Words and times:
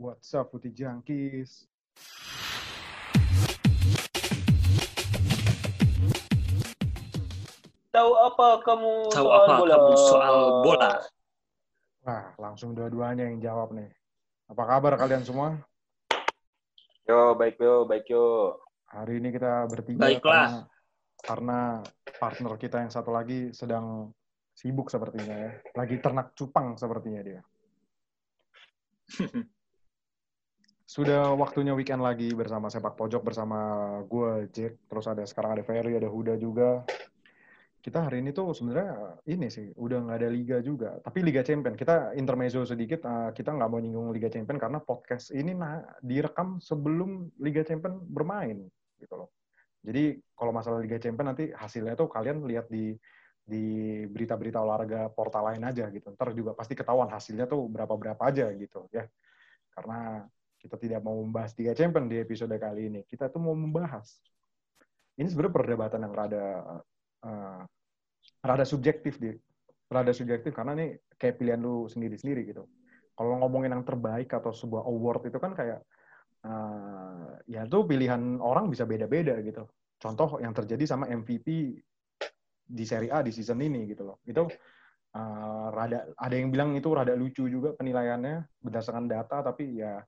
What's 0.00 0.32
up, 0.34 0.50
Putih 0.52 0.72
Jangkis? 0.72 1.68
Tahu 7.92 8.10
apa 8.16 8.64
kamu 8.64 8.92
Tahu 9.12 9.26
soal 9.28 9.44
apa 9.44 9.52
bola? 9.60 9.74
kamu 9.76 9.92
soal 10.00 10.36
bola? 10.64 10.90
Wah, 12.02 12.24
langsung 12.40 12.72
dua-duanya 12.72 13.28
yang 13.28 13.38
jawab 13.38 13.76
nih. 13.76 13.92
Apa 14.48 14.62
kabar 14.64 14.96
kalian 14.96 15.22
semua? 15.22 15.60
Yo, 17.04 17.36
baik 17.36 17.60
yo, 17.60 17.84
baik 17.84 18.08
yo. 18.08 18.56
Hari 18.88 19.20
ini 19.20 19.28
kita 19.32 19.68
bertiga 19.68 20.08
Baiklah. 20.08 20.24
karena, 20.24 20.60
karena 21.22 21.58
partner 22.18 22.52
kita 22.56 22.76
yang 22.80 22.92
satu 22.92 23.12
lagi 23.12 23.52
sedang 23.52 24.08
sibuk 24.56 24.88
sepertinya 24.88 25.36
ya. 25.36 25.52
Lagi 25.76 26.00
ternak 26.00 26.32
cupang 26.32 26.74
sepertinya 26.80 27.20
dia. 27.20 27.40
Sudah 30.92 31.32
waktunya 31.40 31.72
weekend 31.72 32.04
lagi 32.04 32.28
bersama 32.36 32.68
sepak 32.68 33.00
pojok 33.00 33.24
bersama 33.24 33.56
gue 34.04 34.44
Jack, 34.52 34.76
terus 34.92 35.08
ada 35.08 35.24
sekarang 35.24 35.56
ada 35.56 35.64
Ferry, 35.64 35.96
ada 35.96 36.04
Huda 36.04 36.36
juga. 36.36 36.84
Kita 37.80 38.04
hari 38.04 38.20
ini 38.20 38.36
tuh 38.36 38.52
sebenarnya 38.52 39.16
ini 39.24 39.48
sih 39.48 39.72
udah 39.72 40.04
nggak 40.04 40.18
ada 40.20 40.28
liga 40.28 40.60
juga, 40.60 41.00
tapi 41.00 41.24
Liga 41.24 41.40
Champion 41.40 41.80
kita 41.80 42.12
intermezzo 42.12 42.68
sedikit. 42.68 43.08
eh, 43.08 43.32
kita 43.32 43.56
nggak 43.56 43.70
mau 43.72 43.80
nyinggung 43.80 44.12
Liga 44.12 44.28
Champion 44.28 44.60
karena 44.60 44.84
podcast 44.84 45.32
ini 45.32 45.56
nah, 45.56 45.80
direkam 46.04 46.60
sebelum 46.60 47.40
Liga 47.40 47.64
Champion 47.64 47.96
bermain 48.04 48.60
gitu 49.00 49.16
loh. 49.16 49.32
Jadi 49.80 50.20
kalau 50.36 50.52
masalah 50.52 50.76
Liga 50.76 51.00
Champion 51.00 51.32
nanti 51.32 51.56
hasilnya 51.56 51.96
tuh 51.96 52.12
kalian 52.12 52.44
lihat 52.44 52.68
di 52.68 52.92
di 53.40 53.64
berita-berita 54.12 54.60
olahraga 54.60 55.08
portal 55.08 55.56
lain 55.56 55.64
aja 55.64 55.88
gitu. 55.88 56.12
Ntar 56.12 56.36
juga 56.36 56.52
pasti 56.52 56.76
ketahuan 56.76 57.08
hasilnya 57.08 57.48
tuh 57.48 57.64
berapa-berapa 57.64 58.20
aja 58.28 58.52
gitu 58.52 58.92
ya. 58.92 59.08
Karena 59.72 60.28
kita 60.62 60.78
tidak 60.78 61.00
mau 61.02 61.18
membahas 61.18 61.50
Liga 61.58 61.74
Champion 61.74 62.06
di 62.06 62.22
episode 62.22 62.54
kali 62.54 62.86
ini. 62.86 63.00
Kita 63.02 63.26
tuh 63.26 63.42
mau 63.42 63.50
membahas. 63.58 64.22
Ini 65.18 65.26
sebenarnya 65.26 65.54
perdebatan 65.58 66.00
yang 66.06 66.14
rada 66.14 66.44
eh, 67.26 67.62
rada 68.46 68.64
subjektif 68.64 69.18
di 69.18 69.34
rada 69.90 70.14
subjektif 70.14 70.54
karena 70.54 70.72
nih 70.78 70.90
kayak 71.18 71.36
pilihan 71.36 71.58
lu 71.58 71.90
sendiri-sendiri 71.90 72.46
gitu. 72.46 72.70
Kalau 73.12 73.42
ngomongin 73.42 73.74
yang 73.74 73.84
terbaik 73.84 74.30
atau 74.32 74.54
sebuah 74.54 74.86
award 74.86 75.28
itu 75.28 75.38
kan 75.42 75.52
kayak 75.52 75.82
eh, 76.46 77.30
ya 77.50 77.66
tuh 77.66 77.82
pilihan 77.82 78.38
orang 78.38 78.70
bisa 78.70 78.86
beda-beda 78.86 79.42
gitu. 79.42 79.66
Contoh 79.98 80.38
yang 80.38 80.54
terjadi 80.54 80.86
sama 80.86 81.10
MVP 81.10 81.46
di 82.62 82.84
Serie 82.86 83.10
A 83.10 83.20
di 83.20 83.34
season 83.34 83.58
ini 83.58 83.90
gitu 83.90 84.06
loh. 84.06 84.22
Itu 84.22 84.46
eh, 85.10 85.66
rada 85.74 86.06
ada 86.14 86.34
yang 86.38 86.54
bilang 86.54 86.78
itu 86.78 86.86
rada 86.94 87.18
lucu 87.18 87.50
juga 87.50 87.74
penilaiannya 87.74 88.62
berdasarkan 88.62 89.10
data 89.10 89.42
tapi 89.42 89.82
ya 89.82 89.98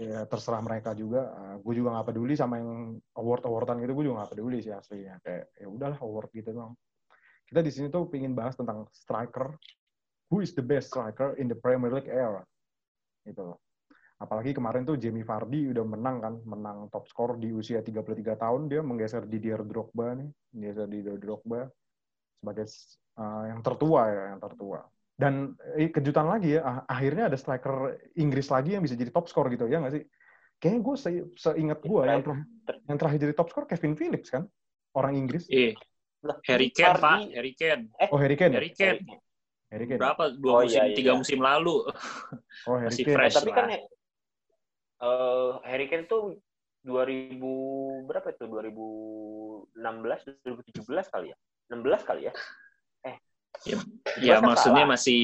ya 0.00 0.24
terserah 0.24 0.64
mereka 0.64 0.96
juga. 0.96 1.28
gue 1.60 1.74
juga 1.76 1.92
nggak 1.92 2.08
peduli 2.08 2.32
sama 2.32 2.56
yang 2.56 2.96
award-awardan 3.20 3.84
gitu. 3.84 3.92
Gue 3.92 4.04
juga 4.08 4.24
nggak 4.24 4.32
peduli 4.32 4.58
sih 4.64 4.72
aslinya. 4.72 5.20
Kayak 5.20 5.52
ya 5.60 5.66
udahlah 5.68 6.00
award 6.00 6.28
gitu 6.32 6.50
doang. 6.56 6.72
Kita 7.44 7.60
di 7.60 7.68
sini 7.68 7.92
tuh 7.92 8.08
pingin 8.08 8.32
bahas 8.32 8.56
tentang 8.56 8.88
striker. 8.96 9.52
Who 10.32 10.40
is 10.40 10.56
the 10.56 10.64
best 10.64 10.94
striker 10.94 11.36
in 11.36 11.50
the 11.50 11.58
Premier 11.58 11.92
League 11.92 12.08
era? 12.08 12.40
Gitu 13.26 13.42
loh. 13.44 13.60
Apalagi 14.20 14.52
kemarin 14.52 14.84
tuh 14.84 15.00
Jamie 15.00 15.24
Vardy 15.24 15.72
udah 15.72 15.84
menang 15.84 16.16
kan, 16.20 16.34
menang 16.44 16.78
top 16.92 17.08
skor 17.08 17.40
di 17.40 17.56
usia 17.56 17.80
33 17.80 18.36
tahun 18.36 18.68
dia 18.68 18.84
menggeser 18.84 19.24
Didier 19.24 19.64
Drogba 19.64 20.12
nih, 20.12 20.28
menggeser 20.52 20.86
Didier 20.92 21.16
Drogba 21.16 21.64
sebagai 22.36 22.68
uh, 23.16 23.44
yang 23.48 23.60
tertua 23.64 24.02
ya, 24.12 24.24
yang 24.36 24.40
tertua. 24.44 24.84
Dan 25.20 25.52
eh, 25.76 25.92
kejutan 25.92 26.24
lagi 26.24 26.56
ya, 26.56 26.64
ah- 26.64 26.84
akhirnya 26.88 27.28
ada 27.28 27.36
striker 27.36 27.92
Inggris 28.16 28.48
lagi 28.48 28.72
yang 28.72 28.80
bisa 28.80 28.96
jadi 28.96 29.12
top 29.12 29.28
skor 29.28 29.52
gitu 29.52 29.68
ya 29.68 29.84
nggak 29.84 30.00
sih? 30.00 30.04
Kayaknya 30.56 30.80
gue 30.80 30.94
se 30.96 31.08
seingat 31.36 31.84
gue 31.84 32.00
yang, 32.08 32.24
ter- 32.24 32.80
yang 32.88 32.96
terakhir 32.96 33.18
jadi 33.28 33.34
top 33.36 33.52
skor 33.52 33.68
Kevin 33.68 33.92
Phillips 34.00 34.32
kan, 34.32 34.48
orang 34.96 35.12
Inggris. 35.20 35.44
Eh, 35.52 35.76
Lah, 36.20 36.36
Harry 36.48 36.68
Kane, 36.68 37.00
Pak. 37.00 37.32
Harry 37.32 37.52
Kane. 37.56 37.84
Oh 38.12 38.20
Harry 38.20 38.36
Kane. 38.36 38.52
ya? 38.52 38.56
Harry 38.60 38.72
Kane. 38.76 39.00
Harry 39.72 39.86
Kane. 39.88 40.00
Berapa? 40.00 40.24
Dua 40.36 40.52
Oh, 40.52 40.60
musim, 40.64 40.76
iya, 40.76 40.84
iya. 40.88 40.96
tiga 40.96 41.12
musim 41.16 41.40
lalu. 41.40 41.76
Oh 42.68 42.76
Harry 42.76 42.92
Masih 42.92 43.04
Kane. 43.08 43.16
fresh. 43.16 43.34
tapi 43.40 43.50
kan 43.56 43.64
lah. 43.72 43.76
eh 43.76 43.80
Harry 45.64 45.86
Kane 45.88 46.04
tuh 46.04 46.36
2000 46.84 48.04
berapa 48.04 48.28
itu? 48.32 48.44
2016, 48.44 50.20
2017 50.44 51.08
kali 51.08 51.32
ya? 51.32 51.36
16 51.72 52.04
kali 52.04 52.28
ya? 52.28 52.32
Ya, 54.20 54.40
kan 54.40 54.48
maksudnya 54.48 54.84
salah. 54.88 54.94
masih 54.96 55.20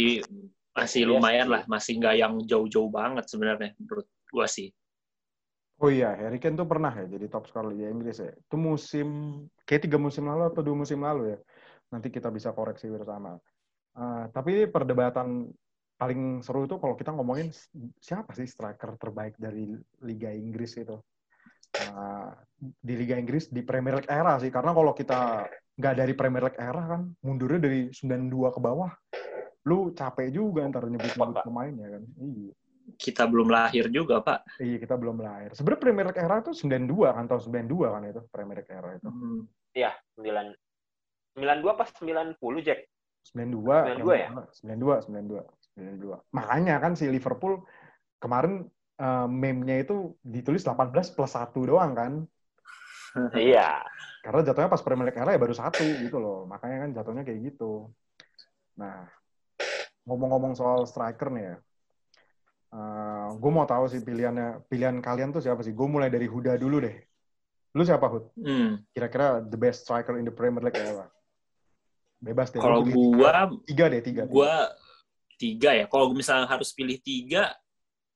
masih 0.77 1.01
Iya 1.03 1.09
lumayan 1.09 1.49
lah, 1.49 1.63
masih 1.65 1.97
nggak 1.97 2.15
yang 2.21 2.35
jauh-jauh 2.45 2.93
banget 2.93 3.25
sebenarnya 3.33 3.73
menurut 3.81 4.07
gua 4.29 4.45
sih. 4.45 4.69
Oh 5.77 5.93
iya, 5.93 6.17
Harry 6.17 6.41
Kane 6.41 6.57
tuh 6.57 6.65
pernah 6.65 6.89
ya 6.89 7.05
jadi 7.05 7.29
top 7.29 7.49
skor 7.49 7.69
Liga 7.69 7.93
Inggris 7.93 8.17
ya. 8.17 8.33
Itu 8.33 8.57
musim, 8.57 9.09
kayak 9.69 9.89
tiga 9.89 10.01
musim 10.01 10.25
lalu 10.25 10.49
atau 10.49 10.65
dua 10.65 10.77
musim 10.77 11.05
lalu 11.05 11.37
ya. 11.37 11.39
Nanti 11.93 12.09
kita 12.09 12.33
bisa 12.33 12.57
koreksi 12.57 12.89
bersama. 12.89 13.37
Eh, 13.97 14.25
tapi 14.33 14.69
perdebatan 14.73 15.49
paling 15.97 16.45
seru 16.45 16.69
itu 16.69 16.77
kalau 16.77 16.97
kita 16.97 17.13
ngomongin 17.13 17.49
siapa 18.01 18.33
sih 18.37 18.49
striker 18.49 19.01
terbaik 19.01 19.37
dari 19.37 19.73
Liga 20.05 20.33
Inggris 20.33 20.81
itu. 20.81 20.97
Eh, 21.77 22.31
di 22.61 22.95
Liga 22.97 23.21
Inggris 23.21 23.53
di 23.53 23.61
Premier 23.61 24.01
League 24.01 24.09
era 24.09 24.41
sih. 24.41 24.49
Karena 24.49 24.73
kalau 24.73 24.97
kita 24.97 25.45
nggak 25.77 25.95
dari 25.97 26.13
Premier 26.17 26.43
League 26.49 26.61
era 26.61 26.83
kan, 26.97 27.03
mundurnya 27.21 27.61
dari 27.69 27.93
92 27.93 28.57
ke 28.57 28.61
bawah. 28.61 28.93
Lu 29.69 29.93
capek 29.93 30.33
juga 30.33 30.65
ntar 30.73 30.89
nyebut-nyebut 30.89 31.45
pemain 31.45 31.75
ya 31.75 31.89
kan. 31.99 32.03
Iya. 32.17 32.53
Kita 32.97 33.27
belum 33.27 33.51
lahir 33.51 33.91
juga, 33.91 34.23
Pak. 34.23 34.63
Iya, 34.63 34.79
kita 34.79 34.95
belum 34.95 35.19
lahir. 35.19 35.51
Sebenarnya 35.59 35.83
Premier 35.83 36.07
League 36.07 36.23
era 36.23 36.39
itu 36.39 36.55
92 36.55 37.17
kan, 37.19 37.25
tahun 37.27 37.43
92 37.67 37.95
kan 37.95 38.03
itu 38.07 38.23
Premier 38.31 38.57
League 38.63 38.73
era 38.73 38.91
itu. 38.95 39.09
Hmm. 39.11 39.43
Iya, 39.75 39.93
9 40.17 40.55
92 41.37 41.77
pas 41.77 41.89
90 41.93 42.65
Jack. 42.65 42.81
92, 43.35 44.01
92 44.01 44.23
ya? 44.23 44.29
92, 44.65 45.11
92, 45.13 45.45
92. 45.77 46.33
Makanya 46.33 46.75
kan 46.81 46.97
si 46.97 47.05
Liverpool 47.11 47.67
kemarin 48.23 48.65
eh, 48.97 49.29
meme-nya 49.29 49.85
itu 49.85 50.17
ditulis 50.25 50.65
18 50.65 51.13
plus 51.13 51.33
1 51.37 51.53
doang 51.69 51.93
kan. 51.93 52.13
Iya. 53.35 53.83
Karena 54.27 54.43
jatuhnya 54.43 54.67
pas 54.67 54.83
Premier 54.83 55.07
League 55.07 55.23
era 55.23 55.31
ya 55.31 55.39
baru 55.39 55.55
satu 55.55 55.87
gitu 56.03 56.19
loh. 56.19 56.51
Makanya 56.51 56.83
kan 56.83 56.91
jatuhnya 56.99 57.23
kayak 57.23 57.55
gitu. 57.55 57.95
Nah, 58.75 59.07
ngomong-ngomong 60.03 60.59
soal 60.59 60.83
striker 60.83 61.31
nih 61.31 61.55
ya. 61.55 61.57
gue 63.39 63.51
mau 63.55 63.65
tahu 63.65 63.87
sih 63.89 64.03
pilihannya, 64.03 64.67
pilihan 64.67 64.99
kalian 65.01 65.31
tuh 65.31 65.41
siapa 65.41 65.63
sih? 65.63 65.73
Gue 65.73 65.87
mulai 65.87 66.11
dari 66.11 66.27
Huda 66.27 66.59
dulu 66.59 66.83
deh. 66.83 66.99
Lu 67.77 67.85
siapa, 67.85 68.09
Hud? 68.09 68.33
Hmm. 68.41 68.81
Kira-kira 68.91 69.45
the 69.45 69.57
best 69.61 69.85
striker 69.85 70.17
in 70.17 70.25
the 70.25 70.35
Premier 70.35 70.65
League 70.65 70.77
era? 70.77 71.13
Bebas 72.17 72.49
deh. 72.49 72.59
Kalau 72.59 72.81
gua, 72.83 73.53
tiga 73.69 73.93
deh, 73.93 74.01
tiga. 74.01 74.25
gua 74.25 74.73
tiga 75.37 75.77
ya. 75.77 75.85
Kalau 75.85 76.17
misalnya 76.17 76.49
harus 76.49 76.73
pilih 76.73 76.97
tiga, 77.05 77.53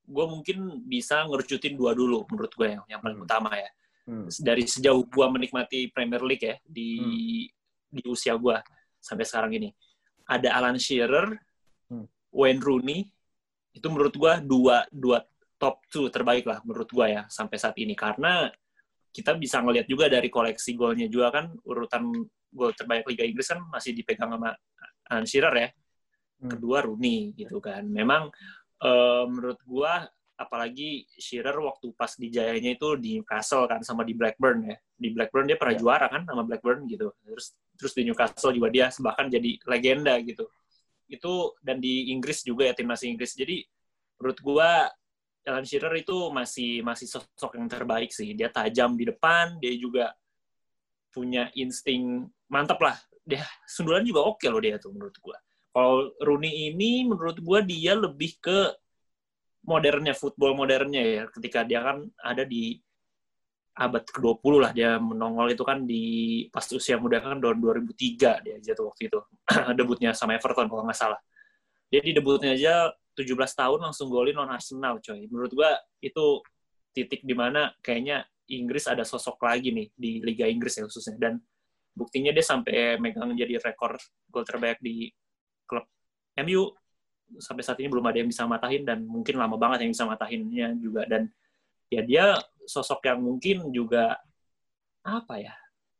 gua 0.08 0.24
mungkin 0.32 0.80
bisa 0.88 1.28
ngerucutin 1.28 1.76
dua 1.76 1.92
dulu 1.92 2.24
menurut 2.32 2.52
gue 2.56 2.68
yang, 2.72 2.84
yang 2.88 3.00
paling 3.04 3.20
Hmm. 3.20 3.28
utama 3.28 3.52
ya. 3.52 3.70
Hmm. 4.10 4.26
Dari 4.26 4.66
sejauh 4.66 5.06
gua 5.06 5.30
menikmati 5.30 5.86
Premier 5.94 6.18
League 6.26 6.42
ya 6.42 6.56
di 6.66 6.90
Hmm. 6.98 7.94
di 7.94 8.02
usia 8.10 8.34
gua 8.34 8.58
sampai 8.98 9.22
sekarang 9.22 9.54
ini. 9.54 9.70
Ada 10.26 10.58
Alan 10.58 10.74
Shearer, 10.82 11.30
Hmm. 11.86 12.06
Wayne 12.34 12.58
Rooney, 12.58 13.06
itu 13.70 13.86
menurut 13.86 14.14
gua 14.18 14.42
dua 14.42 14.82
dua 14.90 15.22
top 15.58 15.86
two 15.86 16.10
terbaik 16.10 16.42
lah 16.42 16.58
menurut 16.66 16.90
gua 16.90 17.06
ya 17.06 17.22
sampai 17.30 17.54
saat 17.60 17.76
ini 17.78 17.94
karena 17.94 18.50
kita 19.14 19.34
bisa 19.38 19.62
ngelihat 19.62 19.86
juga 19.86 20.06
dari 20.10 20.26
koleksi 20.30 20.74
golnya 20.74 21.06
juga 21.10 21.30
kan 21.34 21.50
urutan 21.66 22.10
gol 22.50 22.74
terbaik 22.74 23.06
Liga 23.06 23.22
Inggris 23.26 23.46
kan 23.50 23.62
masih 23.70 23.94
dipegang 23.94 24.30
sama 24.34 24.54
Alan 25.06 25.26
Shearer 25.26 25.54
ya 25.54 25.68
Hmm. 26.40 26.50
kedua 26.56 26.80
Rooney 26.82 27.36
gitu 27.36 27.60
kan. 27.60 27.84
Memang 27.86 28.32
eh, 28.80 29.24
menurut 29.28 29.60
gua 29.68 30.08
apalagi 30.40 31.04
Shearer 31.20 31.52
waktu 31.60 31.92
pas 31.92 32.16
di 32.16 32.32
Jayanya 32.32 32.72
itu 32.72 32.96
di 32.96 33.20
Newcastle 33.20 33.68
kan 33.68 33.84
sama 33.84 34.08
di 34.08 34.16
Blackburn 34.16 34.64
ya. 34.64 34.76
Di 34.96 35.12
Blackburn 35.12 35.44
dia 35.44 35.60
pernah 35.60 35.76
Ya. 35.76 35.80
juara 35.84 36.06
kan 36.08 36.24
sama 36.24 36.48
Blackburn 36.48 36.88
gitu. 36.88 37.12
Terus 37.20 37.52
terus 37.76 37.92
di 37.92 38.08
Newcastle 38.08 38.56
juga 38.56 38.72
dia 38.72 38.88
bahkan 39.04 39.28
jadi 39.28 39.60
legenda 39.68 40.16
gitu. 40.24 40.48
Itu 41.04 41.60
dan 41.60 41.76
di 41.84 42.08
Inggris 42.08 42.40
juga 42.40 42.64
ya 42.64 42.72
timnas 42.72 43.04
Inggris. 43.04 43.36
Jadi 43.36 43.60
menurut 44.16 44.40
gua 44.40 44.88
Alan 45.44 45.64
Shearer 45.68 45.92
itu 46.00 46.32
masih 46.32 46.80
masih 46.80 47.04
sosok 47.04 47.60
yang 47.60 47.68
terbaik 47.68 48.08
sih. 48.08 48.32
Dia 48.32 48.48
tajam 48.48 48.96
di 48.96 49.12
depan, 49.12 49.60
dia 49.60 49.76
juga 49.76 50.16
punya 51.12 51.52
insting 51.52 52.24
mantap 52.48 52.80
lah. 52.80 52.96
Dia 53.28 53.44
sundulan 53.68 54.08
juga 54.08 54.24
oke 54.24 54.48
loh 54.48 54.60
dia 54.64 54.80
tuh 54.80 54.88
menurut 54.96 55.16
gua. 55.20 55.36
Kalau 55.70 56.16
Rooney 56.24 56.72
ini 56.72 57.04
menurut 57.04 57.36
gua 57.44 57.60
dia 57.60 57.92
lebih 57.92 58.40
ke 58.40 58.79
modernnya 59.64 60.14
football 60.16 60.56
modernnya 60.56 61.02
ya 61.02 61.22
ketika 61.32 61.64
dia 61.64 61.80
kan 61.84 62.08
ada 62.20 62.44
di 62.44 62.80
abad 63.80 64.04
ke-20 64.04 64.54
lah 64.60 64.72
dia 64.76 65.00
menongol 65.00 65.56
itu 65.56 65.64
kan 65.64 65.88
di 65.88 66.04
pas 66.52 66.66
usia 66.74 67.00
muda 67.00 67.22
kan 67.22 67.40
tahun 67.40 67.56
2003 67.62 68.44
dia 68.44 68.56
jatuh 68.60 68.92
waktu 68.92 69.08
itu 69.08 69.20
debutnya 69.78 70.10
sama 70.12 70.36
Everton 70.36 70.68
kalau 70.68 70.84
nggak 70.84 70.98
salah. 70.98 71.20
Dia 71.90 72.04
di 72.04 72.12
debutnya 72.14 72.54
aja 72.54 72.92
17 73.16 73.34
tahun 73.34 73.78
langsung 73.82 74.12
golin 74.12 74.36
non 74.36 74.52
Arsenal, 74.52 75.02
coy. 75.02 75.26
Menurut 75.26 75.50
gua 75.56 75.74
itu 75.98 76.44
titik 76.94 77.22
di 77.24 77.34
mana 77.34 77.72
kayaknya 77.82 78.26
Inggris 78.50 78.90
ada 78.90 79.06
sosok 79.06 79.38
lagi 79.42 79.70
nih 79.70 79.88
di 79.94 80.20
Liga 80.22 80.46
Inggris 80.46 80.78
ya 80.78 80.84
khususnya. 80.86 81.16
Dan 81.18 81.40
buktinya 81.94 82.30
dia 82.30 82.44
sampai 82.44 82.98
megang 82.98 83.34
jadi 83.34 83.58
rekor 83.58 83.98
gol 84.30 84.44
terbaik 84.46 84.78
di 84.82 85.10
klub 85.66 85.86
MU 86.42 86.74
sampai 87.38 87.62
saat 87.62 87.78
ini 87.78 87.86
belum 87.92 88.02
ada 88.02 88.18
yang 88.18 88.30
bisa 88.30 88.48
matahin 88.48 88.82
dan 88.82 89.06
mungkin 89.06 89.38
lama 89.38 89.54
banget 89.54 89.86
yang 89.86 89.92
bisa 89.94 90.08
matahinnya 90.08 90.74
juga. 90.80 91.06
Dan 91.06 91.30
ya 91.92 92.02
dia 92.02 92.24
sosok 92.66 93.06
yang 93.06 93.20
mungkin 93.22 93.70
juga 93.70 94.18
apa 95.00 95.40
ya 95.40 95.54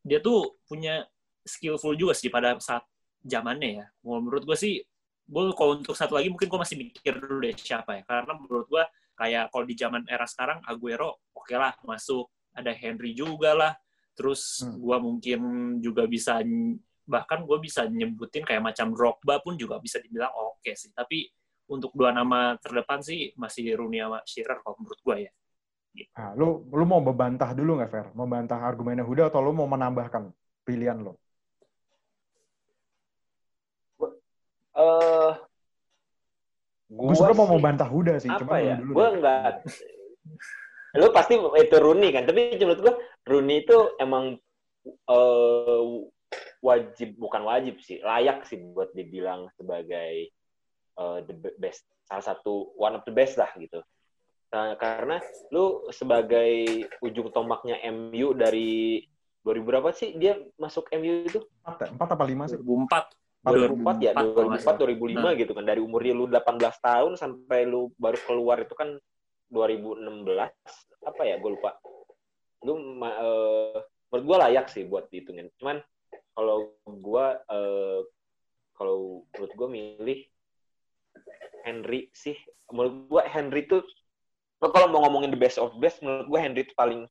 dia 0.05 0.21
tuh 0.21 0.61
punya 0.69 1.05
skillful 1.45 1.97
juga 1.97 2.13
sih 2.17 2.33
pada 2.33 2.57
saat 2.61 2.85
zamannya 3.25 3.85
ya. 3.85 3.87
Menurut 4.05 4.45
gue 4.49 4.57
sih 4.57 4.81
gue 5.31 5.43
kalau 5.55 5.79
untuk 5.79 5.95
satu 5.95 6.19
lagi 6.19 6.27
mungkin 6.33 6.51
gue 6.51 6.61
masih 6.61 6.77
mikir 6.81 7.15
dulu 7.21 7.45
deh 7.45 7.55
siapa 7.57 8.01
ya. 8.01 8.03
Karena 8.05 8.33
menurut 8.37 8.67
gue 8.69 8.85
kayak 9.17 9.53
kalau 9.53 9.65
di 9.69 9.75
zaman 9.77 10.03
era 10.09 10.25
sekarang 10.25 10.65
Aguero 10.65 11.21
oke 11.37 11.49
okay 11.49 11.57
lah 11.61 11.77
masuk. 11.85 12.29
Ada 12.57 12.73
Henry 12.75 13.15
juga 13.15 13.55
lah. 13.55 13.73
Terus 14.17 14.65
hmm. 14.65 14.77
gue 14.81 14.97
mungkin 15.01 15.41
juga 15.85 16.05
bisa 16.09 16.41
bahkan 17.11 17.43
gue 17.43 17.59
bisa 17.59 17.91
nyebutin 17.91 18.47
kayak 18.47 18.63
macam 18.63 18.95
Drogba 18.95 19.43
pun 19.43 19.59
juga 19.59 19.83
bisa 19.83 19.99
dibilang 19.99 20.31
oke 20.31 20.63
okay 20.63 20.79
sih 20.79 20.95
tapi 20.95 21.27
untuk 21.67 21.91
dua 21.99 22.15
nama 22.15 22.55
terdepan 22.63 23.03
sih 23.03 23.35
masih 23.35 23.75
Rooney 23.75 23.99
sama 23.99 24.19
Shearer 24.23 24.59
kalau 24.63 24.79
menurut 24.79 25.01
gue 25.03 25.17
ya 25.27 25.33
gitu. 25.91 26.11
Nah, 26.15 26.31
lu 26.39 26.63
lu 26.71 26.85
mau 26.87 27.03
membantah 27.03 27.51
dulu 27.51 27.83
nggak 27.83 27.91
Fer? 27.91 28.07
Membantah 28.15 28.63
argumennya 28.63 29.03
Huda 29.03 29.27
atau 29.27 29.43
lu 29.43 29.51
mau 29.51 29.67
menambahkan 29.67 30.31
pilihan 30.63 31.03
lo? 31.03 31.19
uh, 34.81 35.33
gue 36.91 37.13
sebenernya 37.15 37.39
mau 37.39 37.51
membantah 37.51 37.89
Huda 37.89 38.15
sih. 38.23 38.31
Apa 38.31 38.57
ya? 38.63 38.77
Gue 38.81 39.07
enggak. 39.19 39.67
Lu 40.99 41.15
pasti 41.15 41.39
itu 41.39 41.77
Rooney 41.79 42.11
kan, 42.11 42.27
tapi 42.27 42.59
menurut 42.59 42.81
gue 42.83 42.95
Rooney 43.31 43.63
itu 43.63 43.95
emang 44.03 44.35
uh, 45.07 45.83
wajib 46.61 47.17
bukan 47.17 47.43
wajib 47.49 47.81
sih, 47.81 48.01
layak 48.05 48.45
sih 48.45 48.61
buat 48.61 48.93
dibilang 48.93 49.49
sebagai 49.57 50.29
uh, 51.01 51.25
the 51.25 51.35
best, 51.57 51.89
salah 52.05 52.25
satu 52.25 52.77
one 52.77 53.01
of 53.01 53.05
the 53.09 53.15
best 53.15 53.41
lah 53.41 53.49
gitu. 53.57 53.81
Nah, 54.51 54.75
karena 54.77 55.23
lu 55.55 55.89
sebagai 55.95 56.85
ujung 57.01 57.31
tombaknya 57.31 57.79
MU 57.89 58.35
dari 58.35 59.01
2000 59.47 59.63
berapa 59.65 59.89
sih 59.95 60.19
dia 60.19 60.37
masuk 60.61 60.91
MU 60.99 61.25
itu? 61.25 61.41
4, 61.65 61.97
4 61.97 61.97
apa 61.97 62.25
5 62.27 62.51
sih? 62.53 62.59
2004. 62.61 63.17
2004 63.41 64.05
ya, 64.05 64.13
2004 64.13 64.85
2005 64.85 65.17
nah. 65.17 65.33
gitu 65.33 65.53
kan. 65.57 65.65
Dari 65.65 65.81
umur 65.81 66.05
dia 66.05 66.13
lu 66.13 66.29
18 66.29 66.61
tahun 66.61 67.13
sampai 67.17 67.65
lu 67.65 67.89
baru 67.97 68.19
keluar 68.29 68.61
itu 68.61 68.75
kan 68.77 69.01
2016 69.49 70.29
apa 71.09 71.23
ya, 71.25 71.41
gue 71.41 71.51
lupa. 71.57 71.81
Lu 72.67 72.77
uh, 72.77 73.79
menurut 74.13 74.25
gue 74.27 74.37
layak 74.45 74.67
sih 74.69 74.85
buat 74.85 75.09
dihitungin. 75.09 75.49
Cuman 75.57 75.81
kalau 76.41 76.73
gue 76.89 77.27
uh, 77.53 78.01
kalau 78.73 79.29
menurut 79.37 79.53
gue 79.53 79.69
milih 79.69 80.21
Henry 81.69 82.09
sih. 82.17 82.33
Menurut 82.73 83.13
gue 83.13 83.23
Henry 83.29 83.69
tuh 83.69 83.85
kalau 84.57 84.89
mau 84.89 85.05
ngomongin 85.05 85.37
the 85.37 85.37
best 85.37 85.61
of 85.61 85.77
best 85.77 86.01
menurut 86.01 86.33
gue 86.33 86.41
Henry 86.41 86.65
itu 86.65 86.73
paling 86.73 87.05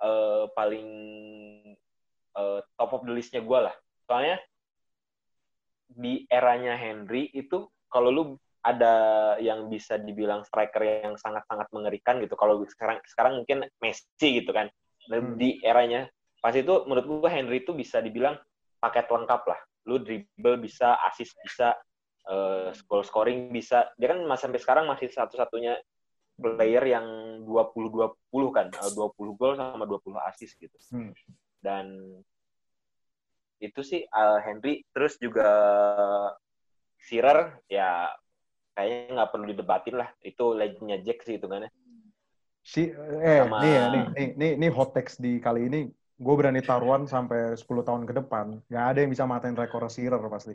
uh, 0.00 0.48
paling 0.56 0.88
uh, 2.32 2.64
top 2.80 2.96
of 2.96 3.04
the 3.04 3.12
listnya 3.12 3.44
gue 3.44 3.58
lah. 3.60 3.76
Soalnya 4.08 4.40
di 5.92 6.24
eranya 6.32 6.72
Henry 6.72 7.28
itu 7.36 7.68
kalau 7.92 8.08
lu 8.08 8.24
ada 8.64 9.36
yang 9.36 9.68
bisa 9.68 10.00
dibilang 10.00 10.48
striker 10.48 10.80
yang 10.80 11.20
sangat-sangat 11.20 11.68
mengerikan 11.76 12.24
gitu. 12.24 12.40
Kalau 12.40 12.64
sekarang 12.64 13.04
sekarang 13.04 13.44
mungkin 13.44 13.68
Messi 13.84 14.40
gitu 14.40 14.48
kan. 14.56 14.72
Hmm. 15.02 15.34
di 15.34 15.58
eranya 15.66 16.06
pas 16.38 16.54
itu 16.54 16.86
menurut 16.86 17.26
gua 17.26 17.26
Henry 17.26 17.58
itu 17.66 17.74
bisa 17.74 17.98
dibilang 17.98 18.38
paket 18.82 19.06
lengkap 19.06 19.42
lah. 19.46 19.60
Lu 19.86 20.02
dribble 20.02 20.58
bisa, 20.58 20.98
assist 21.06 21.38
bisa, 21.38 21.78
uh, 22.26 22.74
goal 22.90 23.06
scoring 23.06 23.54
bisa. 23.54 23.86
Dia 23.94 24.10
kan 24.10 24.26
masih 24.26 24.50
sampai 24.50 24.60
sekarang 24.60 24.84
masih 24.90 25.06
satu-satunya 25.14 25.78
player 26.34 26.82
yang 26.82 27.06
20-20 27.46 28.18
kan. 28.50 28.66
20 28.74 29.38
gol 29.38 29.54
sama 29.54 29.86
20 29.86 30.18
assist 30.26 30.58
gitu. 30.58 30.74
Hmm. 30.90 31.14
Dan 31.62 32.18
itu 33.62 33.80
sih 33.86 34.02
uh, 34.02 34.42
Henry 34.42 34.82
terus 34.90 35.14
juga 35.22 35.46
Sirer 36.98 37.62
ya 37.70 38.10
kayaknya 38.74 39.22
nggak 39.22 39.30
perlu 39.30 39.44
didebatin 39.54 39.96
lah 40.02 40.10
itu 40.26 40.44
legendnya 40.50 40.98
Jack 41.06 41.22
sih 41.22 41.38
itu 41.38 41.46
kan 41.46 41.70
si 42.62 42.90
eh 43.22 43.42
Sama... 43.42 43.62
nih 43.62 43.70
ya 43.70 43.84
nih 43.86 44.04
nih 44.14 44.28
nih, 44.38 44.52
nih 44.58 44.70
hot 44.74 44.94
text 44.94 45.22
di 45.22 45.38
kali 45.38 45.70
ini 45.70 45.80
gue 46.22 46.34
berani 46.38 46.62
taruhan 46.62 47.02
sampai 47.10 47.58
10 47.58 47.66
tahun 47.66 48.02
ke 48.06 48.12
depan 48.22 48.62
nggak 48.70 48.86
ada 48.94 48.98
yang 49.02 49.10
bisa 49.10 49.26
matain 49.26 49.58
rekor 49.58 49.82
Sirer 49.90 50.22
pasti 50.30 50.54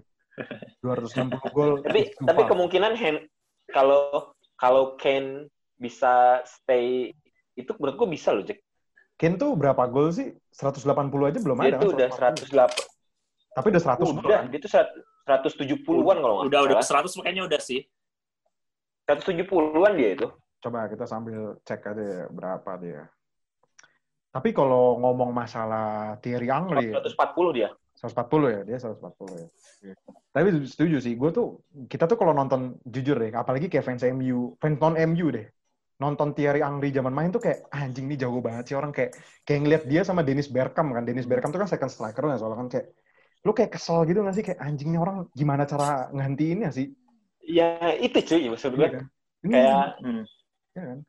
260 0.79 1.35
gol 1.51 1.83
tapi 1.83 2.15
tapi 2.23 2.41
kemungkinan 2.47 2.95
Hen 2.95 3.15
kalau 3.75 4.31
kalau 4.55 4.95
Kane 4.95 5.51
bisa 5.75 6.39
stay 6.47 7.11
itu 7.59 7.71
menurut 7.75 7.95
gue 7.99 8.07
bisa 8.15 8.31
loh 8.31 8.47
Jack 8.47 8.63
Kane 9.17 9.33
tuh 9.33 9.57
berapa 9.57 9.81
gol 9.89 10.13
sih? 10.13 10.29
180 10.53 10.85
aja 11.25 11.39
belum 11.41 11.57
Dia 11.57 11.73
ada. 11.73 11.77
Itu 11.81 11.89
kan? 11.89 11.97
udah 11.97 12.09
108 12.77 12.97
tapi 13.57 13.73
udah 13.73 13.81
100 13.81 14.21
udah, 14.21 14.21
kan? 14.29 14.45
dia 14.53 14.59
tuh 14.61 14.71
170-an 15.25 16.17
kalau 16.21 16.33
nggak 16.37 16.47
Udah, 16.53 16.59
udah 16.69 16.77
100 16.77 17.17
makanya 17.17 17.41
udah 17.49 17.57
sih. 17.57 17.81
170-an 19.09 19.93
dia 19.97 20.09
itu. 20.13 20.27
Coba 20.61 20.85
kita 20.85 21.09
sambil 21.09 21.57
cek 21.65 21.81
aja 21.89 22.03
ya, 22.05 22.23
berapa 22.29 22.71
dia. 22.77 23.09
Tapi 24.37 24.53
kalau 24.53 25.01
ngomong 25.01 25.33
masalah 25.33 26.21
Thierry 26.21 26.53
Angri... 26.53 26.93
140 26.93 27.57
dia. 27.57 27.73
140 27.97 28.53
ya, 28.53 28.61
dia 28.61 28.77
140 28.77 29.41
ya. 29.41 29.47
Tapi 30.29 30.47
setuju 30.69 31.01
sih, 31.01 31.17
gue 31.17 31.33
tuh, 31.33 31.65
kita 31.89 32.05
tuh 32.05 32.13
kalau 32.21 32.37
nonton, 32.37 32.77
jujur 32.85 33.17
deh, 33.17 33.33
apalagi 33.33 33.65
kayak 33.65 33.89
fans 33.89 34.05
MU, 34.05 34.53
fans 34.61 34.77
non 34.77 34.93
MU 34.93 35.33
deh, 35.33 35.49
nonton 35.97 36.37
Thierry 36.37 36.61
Angri 36.61 36.93
zaman 36.93 37.09
main 37.09 37.33
tuh 37.33 37.41
kayak 37.41 37.65
anjing 37.73 38.05
nih 38.05 38.21
jago 38.21 38.37
banget 38.37 38.69
sih 38.69 38.77
orang 38.77 38.93
kayak 38.93 39.17
kayak 39.41 39.59
ngeliat 39.65 39.83
dia 39.89 40.05
sama 40.05 40.21
Dennis 40.21 40.45
Bergkamp 40.45 40.93
kan 40.93 41.03
Dennis 41.09 41.25
Bergkamp 41.25 41.57
tuh 41.57 41.61
kan 41.65 41.69
second 41.69 41.89
striker 41.89 42.21
ya 42.29 42.37
soalnya 42.37 42.57
kan 42.61 42.69
kayak 42.69 42.87
lu 43.41 43.51
kayak 43.57 43.73
kesel 43.73 44.05
gitu 44.05 44.21
gak 44.21 44.35
sih 44.37 44.45
kayak 44.45 44.61
anjingnya 44.61 45.01
orang 45.01 45.25
gimana 45.33 45.65
cara 45.65 46.13
ngantiinnya 46.13 46.69
sih 46.69 46.93
ya 47.41 47.97
itu 47.97 48.13
cuy 48.21 48.45
maksud 48.53 48.77
gue 48.77 48.85
iya 48.85 48.93
kan? 48.93 49.05
kayak 49.41 49.85
hmm. 50.05 50.23
ya 50.77 50.83
kan 50.85 50.99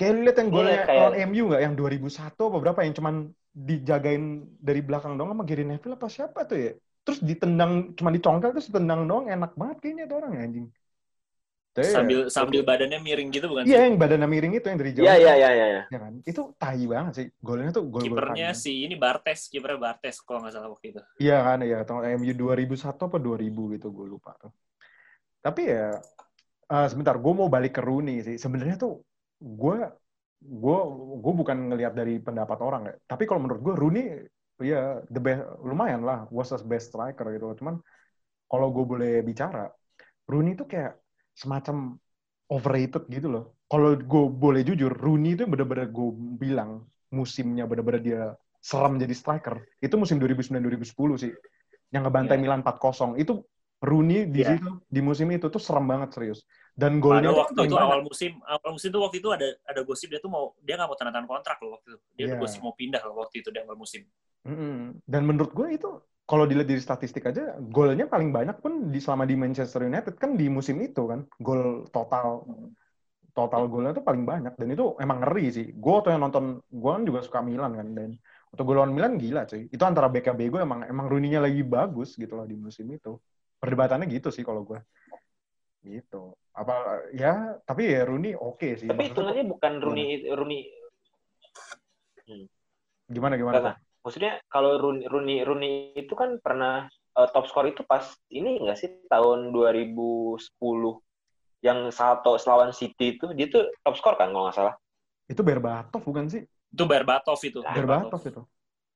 kayak 0.00 0.12
lu 0.16 0.20
lihat 0.24 0.38
yang 0.40 0.48
golnya 0.48 0.72
iya, 0.72 0.84
kayak... 0.88 1.28
MU 1.28 1.42
nggak 1.52 1.62
yang 1.68 1.74
2001 1.76 2.32
apa 2.32 2.58
berapa 2.64 2.80
yang 2.88 2.94
cuman 2.96 3.14
dijagain 3.52 4.24
dari 4.56 4.80
belakang 4.80 5.20
dong 5.20 5.36
sama 5.36 5.44
Gary 5.44 5.68
Neville 5.68 6.00
apa 6.00 6.08
siapa 6.08 6.48
tuh 6.48 6.56
ya 6.56 6.72
terus 7.04 7.20
ditendang 7.20 7.92
cuma 7.92 8.08
dicongkel 8.08 8.56
terus 8.56 8.72
tendang 8.72 9.04
doang 9.04 9.28
enak 9.28 9.52
banget 9.60 9.76
kayaknya 9.84 10.04
tuh 10.08 10.16
orang 10.24 10.32
ya, 10.32 10.42
anjing 10.48 10.66
Tuh, 11.70 11.86
sambil 11.86 12.26
ya. 12.26 12.34
sambil 12.34 12.66
badannya 12.66 12.98
miring 12.98 13.30
gitu 13.30 13.46
bukan? 13.46 13.62
Iya, 13.62 13.86
yang 13.86 13.94
badannya 13.94 14.26
miring 14.26 14.58
itu 14.58 14.66
yang 14.66 14.78
dari 14.82 14.90
jauh. 14.90 15.06
Iya, 15.06 15.14
iya, 15.22 15.34
iya, 15.38 15.50
iya. 15.54 15.82
Ya 15.86 15.98
kan? 16.02 16.18
Itu 16.26 16.50
tai 16.58 16.82
banget 16.82 17.12
sih. 17.14 17.26
Golnya 17.38 17.70
tuh 17.70 17.86
gol 17.86 18.02
Kipernya 18.02 18.50
si 18.58 18.82
ini 18.82 18.98
Bartes, 18.98 19.46
kipernya 19.46 19.78
Bartes 19.78 20.18
kalau 20.18 20.42
nggak 20.42 20.50
salah 20.50 20.66
waktu 20.66 20.90
itu. 20.90 21.00
Iya 21.22 21.38
kan, 21.46 21.62
iya. 21.62 21.86
Tahun 21.86 22.02
MU 22.18 22.34
2001 22.34 23.06
apa 23.06 23.16
2000 23.22 23.74
gitu, 23.78 23.86
gue 23.94 24.06
lupa 24.10 24.34
tuh. 24.42 24.50
Tapi 25.38 25.62
ya, 25.70 25.94
uh, 26.74 26.86
sebentar, 26.90 27.14
gue 27.14 27.32
mau 27.38 27.46
balik 27.46 27.78
ke 27.78 27.82
Rooney 27.86 28.18
sih. 28.26 28.34
Sebenarnya 28.34 28.74
tuh, 28.74 29.06
gue 29.40 29.76
gue 30.40 30.78
gue 31.20 31.34
bukan 31.36 31.72
ngelihat 31.72 31.92
dari 31.96 32.20
pendapat 32.20 32.58
orang 32.60 32.82
ya. 32.88 32.94
Tapi 33.08 33.24
kalau 33.28 33.44
menurut 33.44 33.60
gue 33.60 33.74
Rooney 33.76 34.04
ya 34.60 35.00
the 35.08 35.20
best 35.20 35.44
lumayan 35.64 36.04
lah 36.04 36.28
was 36.28 36.52
the 36.52 36.60
best 36.64 36.92
striker 36.92 37.28
gitu. 37.32 37.56
Cuman 37.60 37.80
kalau 38.50 38.68
gue 38.74 38.84
boleh 38.84 39.14
bicara, 39.22 39.70
Rooney 40.26 40.58
tuh 40.58 40.66
kayak 40.66 40.98
semacam 41.38 41.96
overrated 42.50 43.06
gitu 43.06 43.30
loh. 43.30 43.44
Kalau 43.70 43.94
gue 43.94 44.24
boleh 44.26 44.66
jujur, 44.66 44.90
Rooney 44.90 45.38
itu 45.38 45.46
bener-bener 45.46 45.86
gue 45.94 46.10
bilang 46.34 46.82
musimnya 47.14 47.70
bener-bener 47.70 48.02
dia 48.02 48.22
seram 48.58 48.98
jadi 48.98 49.14
striker. 49.14 49.62
Itu 49.78 49.94
musim 49.96 50.18
2009-2010 50.18 51.22
sih. 51.22 51.32
Yang 51.94 52.02
ngebantai 52.10 52.36
yeah. 52.38 52.42
Milan 52.42 52.60
4-0. 52.66 53.22
Itu 53.22 53.46
Rooney 53.80 54.26
di 54.28 54.42
yeah. 54.42 54.58
situ 54.58 54.82
di 54.90 55.00
musim 55.00 55.30
itu 55.30 55.46
tuh 55.46 55.62
serem 55.62 55.86
banget 55.86 56.10
serius. 56.12 56.42
Dan 56.80 56.96
golnya 56.96 57.28
waktu 57.28 57.68
itu 57.68 57.76
awal 57.76 58.00
musim 58.00 58.40
awal 58.48 58.70
musim 58.72 58.88
itu 58.88 58.98
waktu 59.04 59.16
itu 59.20 59.28
ada 59.28 59.48
ada 59.68 59.80
gosip 59.84 60.08
dia 60.08 60.20
tuh 60.24 60.32
mau 60.32 60.56
dia 60.64 60.80
nggak 60.80 60.88
mau 60.88 60.96
tanda 60.96 61.12
tangan 61.12 61.28
kontrak 61.28 61.60
loh 61.60 61.76
waktu 61.76 61.88
itu. 61.92 61.98
Dia 62.16 62.26
yeah. 62.32 62.40
gosip 62.40 62.60
mau 62.64 62.72
pindah 62.72 63.02
loh 63.04 63.20
waktu 63.20 63.44
itu 63.44 63.52
di 63.52 63.60
awal 63.60 63.76
musim. 63.76 64.08
Mm 64.48 64.56
-hmm. 64.56 64.80
Dan 65.04 65.22
menurut 65.28 65.52
gue 65.52 65.68
itu 65.76 65.90
kalau 66.30 66.46
dilihat 66.46 66.70
dari 66.70 66.78
statistik 66.78 67.26
aja, 67.26 67.58
golnya 67.58 68.06
paling 68.06 68.30
banyak 68.30 68.62
pun 68.62 68.94
di 68.94 69.02
selama 69.02 69.26
di 69.26 69.34
Manchester 69.34 69.82
United 69.82 70.14
kan 70.14 70.38
di 70.38 70.46
musim 70.46 70.78
itu 70.78 71.10
kan, 71.10 71.26
gol 71.42 71.90
total 71.90 72.46
total 73.34 73.66
golnya 73.66 73.94
tuh 73.98 74.06
paling 74.06 74.22
banyak 74.22 74.54
dan 74.54 74.68
itu 74.70 74.94
emang 75.02 75.26
ngeri 75.26 75.46
sih. 75.50 75.66
Gue 75.74 75.98
tuh 76.06 76.14
yang 76.14 76.22
nonton, 76.22 76.62
gue 76.70 76.90
kan 76.94 77.02
juga 77.02 77.26
suka 77.26 77.42
Milan 77.42 77.74
kan 77.74 77.88
dan 77.98 78.14
untuk 78.54 78.62
gol 78.62 78.78
lawan 78.78 78.94
Milan 78.94 79.18
gila 79.18 79.42
cuy. 79.42 79.66
Itu 79.74 79.82
antara 79.82 80.06
BKB 80.06 80.54
gue 80.54 80.60
emang 80.62 80.86
emang 80.86 81.10
Rooney-nya 81.10 81.42
lagi 81.42 81.66
bagus 81.66 82.14
gitu 82.14 82.38
loh 82.38 82.46
di 82.46 82.54
musim 82.54 82.86
itu. 82.94 83.18
Perdebatannya 83.58 84.06
gitu 84.06 84.30
sih 84.30 84.46
kalau 84.46 84.62
gue. 84.62 84.78
Gitu. 85.80 86.36
Apa 86.52 87.06
ya, 87.16 87.56
tapi 87.64 87.88
ya 87.88 88.04
Rooney 88.04 88.36
oke 88.36 88.68
sih. 88.76 88.88
Tapi 88.88 89.12
hitungannya 89.12 89.44
bukan 89.48 89.72
Rooney 89.80 90.28
Rooney 90.28 90.60
gimana 93.10 93.34
gimana? 93.34 93.54
Enggak, 93.58 93.76
maksudnya 94.06 94.32
kalau 94.46 94.78
Rooney, 94.78 95.04
Rooney 95.10 95.36
Rooney 95.42 95.72
itu 95.98 96.14
kan 96.14 96.38
pernah 96.38 96.86
uh, 97.18 97.28
top 97.34 97.50
score 97.50 97.74
itu 97.74 97.82
pas 97.82 98.06
ini 98.30 98.62
enggak 98.62 98.78
sih 98.78 98.90
tahun 99.10 99.50
2010 99.50 100.38
yang 101.60 101.92
Salto 101.92 102.38
lawan 102.46 102.72
City 102.72 103.18
itu 103.18 103.26
dia 103.36 103.50
tuh 103.50 103.68
top 103.84 103.98
score 103.98 104.16
kan 104.16 104.30
kalau 104.30 104.48
nggak 104.48 104.56
salah. 104.56 104.74
Itu 105.26 105.42
Berbatov 105.42 106.02
bukan 106.06 106.30
sih? 106.30 106.42
Itu 106.70 106.84
Berbatov 106.86 107.38
itu. 107.42 107.60
Berbatov 107.60 108.22
itu. 108.22 108.42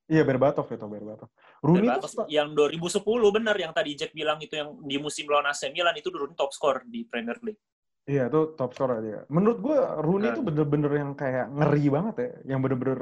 Iya 0.05 0.23
Berbatov 0.23 0.69
itu 0.69 0.85
Berbatov. 0.85 1.29
Rooney 1.65 1.89
Berbatov 1.89 2.13
itu 2.13 2.23
yang 2.29 2.53
2010 2.53 3.01
benar 3.33 3.57
yang 3.57 3.73
tadi 3.73 3.97
Jack 3.97 4.13
bilang 4.13 4.37
itu 4.41 4.53
yang 4.53 4.77
di 4.85 5.01
musim 5.01 5.25
lawan 5.33 5.49
AC 5.49 5.73
Milan 5.73 5.97
itu 5.97 6.13
Rooney 6.13 6.37
top 6.37 6.53
score 6.53 6.85
di 6.85 7.09
Premier 7.09 7.41
League. 7.41 7.61
Iya 8.05 8.29
itu 8.29 8.53
top 8.53 8.77
score 8.77 9.01
dia. 9.01 9.25
Menurut 9.33 9.59
gue 9.65 9.79
Rooney 10.05 10.29
Nah. 10.29 10.35
itu 10.37 10.43
bener-bener 10.45 10.93
yang 10.93 11.11
kayak 11.17 11.49
ngeri 11.49 11.85
banget 11.89 12.15
ya. 12.21 12.31
Yang 12.53 12.61
bener-bener 12.69 13.01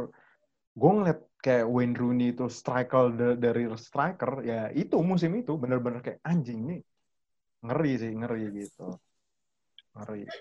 gue 0.73 0.91
ngeliat 0.95 1.21
kayak 1.43 1.67
Wayne 1.69 1.97
Rooney 1.99 2.27
itu 2.33 2.47
striker 2.47 3.11
da- 3.13 3.37
dari 3.37 3.67
striker 3.75 4.41
ya 4.47 4.71
itu 4.71 4.95
musim 5.03 5.35
itu 5.37 5.53
bener-bener 5.59 6.01
kayak 6.01 6.23
anjing 6.23 6.65
nih 6.65 6.81
ngeri 7.61 7.93
sih 7.99 8.13
ngeri 8.15 8.43
gitu 8.57 8.95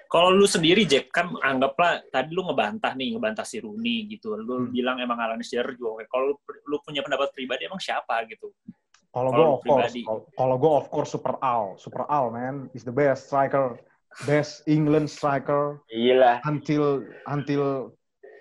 Kalau 0.08 0.32
lu 0.32 0.48
sendiri 0.48 0.88
Jack 0.88 1.12
kan 1.12 1.28
anggaplah 1.38 2.00
tadi 2.08 2.32
lu 2.32 2.48
ngebantah 2.48 2.96
nih 2.96 3.12
ngebantah 3.14 3.44
si 3.44 3.60
Rooney 3.60 4.08
gitu. 4.08 4.40
Lu 4.40 4.64
Hmm. 4.64 4.72
bilang 4.72 4.98
emang 4.98 5.20
Alan 5.20 5.44
Shearer 5.44 5.76
juga 5.76 6.00
oke. 6.00 6.06
Kalau 6.08 6.24
lu, 6.32 6.36
lu 6.66 6.78
punya 6.80 7.04
pendapat 7.04 7.36
pribadi 7.36 7.68
emang 7.68 7.80
siapa 7.80 8.24
gitu? 8.28 8.52
kalau 9.12 9.28
gue 9.28 9.44
of 9.44 9.60
course 9.60 9.92
pribadi. 9.92 10.02
kalau- 10.08 10.24
kalau 10.40 10.56
gue 10.56 10.72
of 10.72 10.88
course 10.88 11.12
Super 11.12 11.36
Al 11.44 11.76
Super 11.76 12.08
Al 12.08 12.32
man 12.32 12.72
is 12.72 12.88
the 12.88 12.96
best 12.96 13.28
striker 13.28 13.76
best 14.24 14.64
England 14.72 15.12
striker 15.12 15.84
Gila. 15.92 16.40
until 16.48 17.04
until 17.28 17.92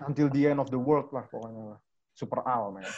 until 0.07 0.31
the 0.31 0.47
end 0.47 0.63
of 0.63 0.71
the 0.71 0.79
world 0.79 1.11
lah 1.11 1.27
pokoknya 1.27 1.75
lah. 1.75 1.79
Super 2.15 2.39
Al 2.47 2.71
man. 2.71 2.87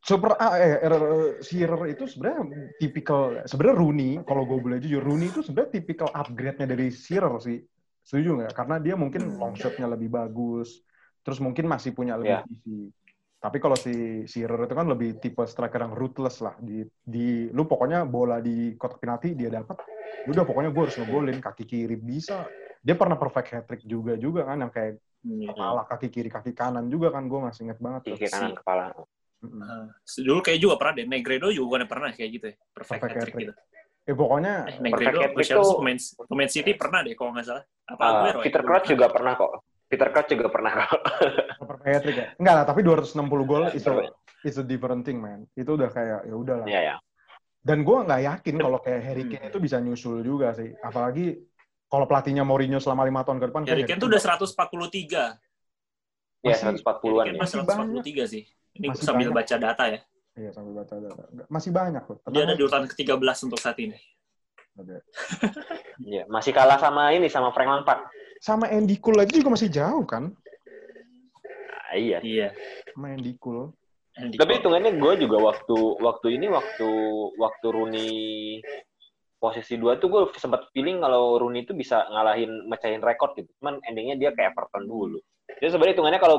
Super 0.00 0.32
A 0.40 0.56
eh 0.56 0.80
er- 0.80 1.36
Shearer 1.44 1.92
itu 1.92 2.08
sebenarnya 2.08 2.42
tipikal 2.80 3.44
sebenarnya 3.44 3.76
Rooney 3.76 4.10
kalau 4.24 4.48
gue 4.48 4.56
boleh 4.56 4.78
jujur 4.80 5.04
Rooney 5.04 5.28
itu 5.28 5.44
sebenarnya 5.44 5.76
tipikal 5.76 6.08
upgrade-nya 6.08 6.66
dari 6.72 6.88
Shearer 6.88 7.36
sih. 7.36 7.60
Setuju 8.00 8.40
nggak? 8.40 8.52
Karena 8.56 8.80
dia 8.80 8.96
mungkin 8.96 9.28
long 9.36 9.52
shot-nya 9.60 9.84
lebih 9.84 10.08
bagus, 10.08 10.80
terus 11.20 11.36
mungkin 11.36 11.68
masih 11.68 11.92
punya 11.92 12.16
lebih 12.16 12.32
Ya. 12.32 12.48
visi. 12.48 12.88
Tapi 13.40 13.56
kalau 13.60 13.76
si 13.76 14.24
Shearer 14.24 14.64
itu 14.64 14.74
kan 14.76 14.88
lebih 14.88 15.20
tipe 15.20 15.44
striker 15.44 15.84
yang 15.84 15.92
ruthless 15.92 16.40
lah. 16.40 16.56
Di, 16.60 16.84
di 17.04 17.52
lu 17.52 17.68
pokoknya 17.68 18.08
bola 18.08 18.40
di 18.40 18.76
kotak 18.80 19.04
penalti 19.04 19.36
dia 19.36 19.52
dapat, 19.52 19.84
udah 20.28 20.44
pokoknya 20.48 20.72
gue 20.72 20.82
harus 20.88 20.96
ngegolin 20.96 21.40
kaki 21.44 21.64
kiri 21.68 21.96
bisa. 22.00 22.48
Dia 22.80 22.96
pernah 22.96 23.20
perfect 23.20 23.48
hat 23.52 23.64
trick 23.68 23.84
juga 23.84 24.16
juga 24.16 24.48
kan 24.48 24.64
yang 24.64 24.72
kayak 24.72 24.96
kepala 25.20 25.84
kaki 25.84 26.08
kiri 26.08 26.32
kaki 26.32 26.52
kanan 26.56 26.88
juga 26.88 27.12
kan 27.12 27.28
gue 27.28 27.40
masih 27.40 27.68
inget 27.68 27.78
banget. 27.80 28.00
Kiri 28.08 28.28
kanan 28.32 28.56
kepala. 28.56 28.96
Mm-mm. 29.40 29.58
Nah, 29.58 29.88
dulu 30.20 30.40
kayak 30.40 30.58
juga 30.58 30.74
pernah 30.76 30.94
deh. 30.96 31.06
Negredo 31.06 31.48
juga 31.48 31.66
bukan 31.66 31.88
pernah 31.88 32.08
kayak 32.12 32.30
gitu 32.30 32.46
ya. 32.52 32.56
Perfect, 32.56 32.76
Perfect 32.76 33.02
hat-trick 33.02 33.24
hat-trick. 33.24 33.44
gitu. 33.46 33.54
Eh 34.02 34.14
pokoknya 34.14 34.54
Eh, 34.66 34.76
Negredo, 34.80 35.18
hat-trick 35.18 35.36
Luciano 35.36 35.60
tuh- 35.62 35.78
pemain, 35.78 35.98
pemain 36.26 36.50
City 36.50 36.72
pernah 36.74 37.00
deh 37.00 37.14
kalau 37.14 37.30
nggak 37.32 37.46
salah. 37.46 37.64
Apa 37.86 38.00
Uh, 38.00 38.10
Aguero 38.10 38.38
ya? 38.40 38.44
Peter 38.44 38.62
Crouch 38.62 38.86
juga 38.86 39.06
pernah 39.08 39.32
kok. 39.34 39.50
Peter 39.90 40.08
Crouch 40.08 40.28
juga 40.30 40.46
pernah 40.48 40.72
kok. 40.78 41.00
perfect 41.60 41.88
hat 41.88 42.02
trick 42.02 42.16
ya. 42.16 42.28
Enggak 42.36 42.54
lah, 42.54 42.64
tapi 42.64 42.80
260 42.80 43.42
gol 43.42 43.64
itu 43.70 43.92
it's 44.42 44.56
a 44.56 44.64
different 44.64 45.02
thing 45.02 45.18
man. 45.18 45.48
Itu 45.52 45.74
udah 45.74 45.88
kayak 45.88 46.20
ya 46.24 46.34
udahlah. 46.34 46.66
Iya 46.66 46.80
ya. 46.84 46.96
Dan 47.60 47.84
gue 47.84 47.98
nggak 47.98 48.20
yakin 48.22 48.54
kalau 48.56 48.78
kayak 48.78 49.00
Harry 49.02 49.24
Kane 49.26 49.48
itu 49.48 49.58
bisa 49.58 49.76
nyusul 49.78 50.20
juga 50.20 50.52
sih. 50.52 50.72
Apalagi 50.80 51.36
kalau 51.86 52.04
pelatihnya 52.04 52.40
Mourinho 52.40 52.76
selama 52.76 53.04
lima 53.04 53.20
tahun 53.20 53.36
ke 53.36 53.46
depan. 53.48 53.62
Harry 53.66 53.84
Kane 53.84 53.98
tuh 53.98 54.08
udah 54.08 54.20
143. 54.20 55.36
Iya 56.40 56.56
Masih- 56.56 56.80
140-an 56.80 56.88
Harry 57.20 57.28
ya. 57.28 57.36
Kane 57.36 57.38
Masih 57.38 57.56
mah 57.58 57.66
143 58.00 58.24
sih. 58.26 58.42
Ini 58.80 58.96
Masih 58.96 59.04
sambil 59.04 59.28
banyak. 59.28 59.44
baca 59.44 59.56
data 59.60 59.84
ya. 59.92 60.00
Iya 60.40 60.50
sambil 60.56 60.72
baca 60.80 60.94
data. 60.96 61.22
Masih 61.52 61.70
banyak 61.70 62.04
loh. 62.08 62.18
Dia 62.32 62.42
ada 62.48 62.54
di 62.56 62.62
urutan 62.64 62.88
ke-13 62.88 63.36
untuk 63.44 63.60
saat 63.60 63.76
ini. 63.76 63.96
Iya, 66.00 66.24
masih 66.32 66.56
kalah 66.56 66.80
sama 66.80 67.12
ini 67.12 67.28
sama 67.28 67.52
Frank 67.52 67.68
Lampard. 67.68 68.08
Sama 68.40 68.64
Andy 68.72 68.96
Cole 68.96 69.28
aja 69.28 69.36
juga 69.36 69.52
masih 69.52 69.68
jauh 69.68 70.00
kan? 70.08 70.32
Nah, 70.32 71.92
iya. 71.92 72.24
Iya. 72.24 72.48
Sama 72.96 73.12
Andy 73.12 73.36
Cole. 73.36 73.76
Andy 74.16 74.40
Tapi 74.40 74.56
hitungannya 74.56 74.96
gue 74.96 75.12
juga 75.20 75.36
waktu 75.52 75.76
waktu 76.00 76.40
ini 76.40 76.48
waktu 76.48 76.88
waktu 77.36 77.66
Rooney 77.68 78.10
posisi 79.36 79.76
dua 79.76 80.00
tuh 80.00 80.08
gue 80.08 80.22
sempat 80.40 80.72
feeling 80.72 81.04
kalau 81.04 81.36
Rooney 81.36 81.68
itu 81.68 81.76
bisa 81.76 82.08
ngalahin 82.08 82.64
mecahin 82.64 83.04
rekor 83.04 83.36
gitu. 83.36 83.52
Cuman 83.60 83.76
endingnya 83.84 84.16
dia 84.16 84.30
kayak 84.32 84.56
Everton 84.56 84.88
dulu. 84.88 85.20
Jadi 85.60 85.68
sebenarnya 85.76 85.94
hitungannya 86.00 86.20
kalau 86.24 86.36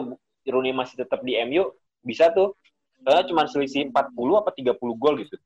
Rooney 0.49 0.73
masih 0.73 1.05
tetap 1.05 1.21
di 1.21 1.37
MU 1.45 1.69
bisa 2.01 2.29
tuh. 2.31 2.53
Karena 3.01 3.25
cuma 3.25 3.49
selisih 3.49 3.89
40 3.89 4.37
apa 4.37 4.53
30 4.53 4.77
gol 4.93 5.15
gitu. 5.21 5.37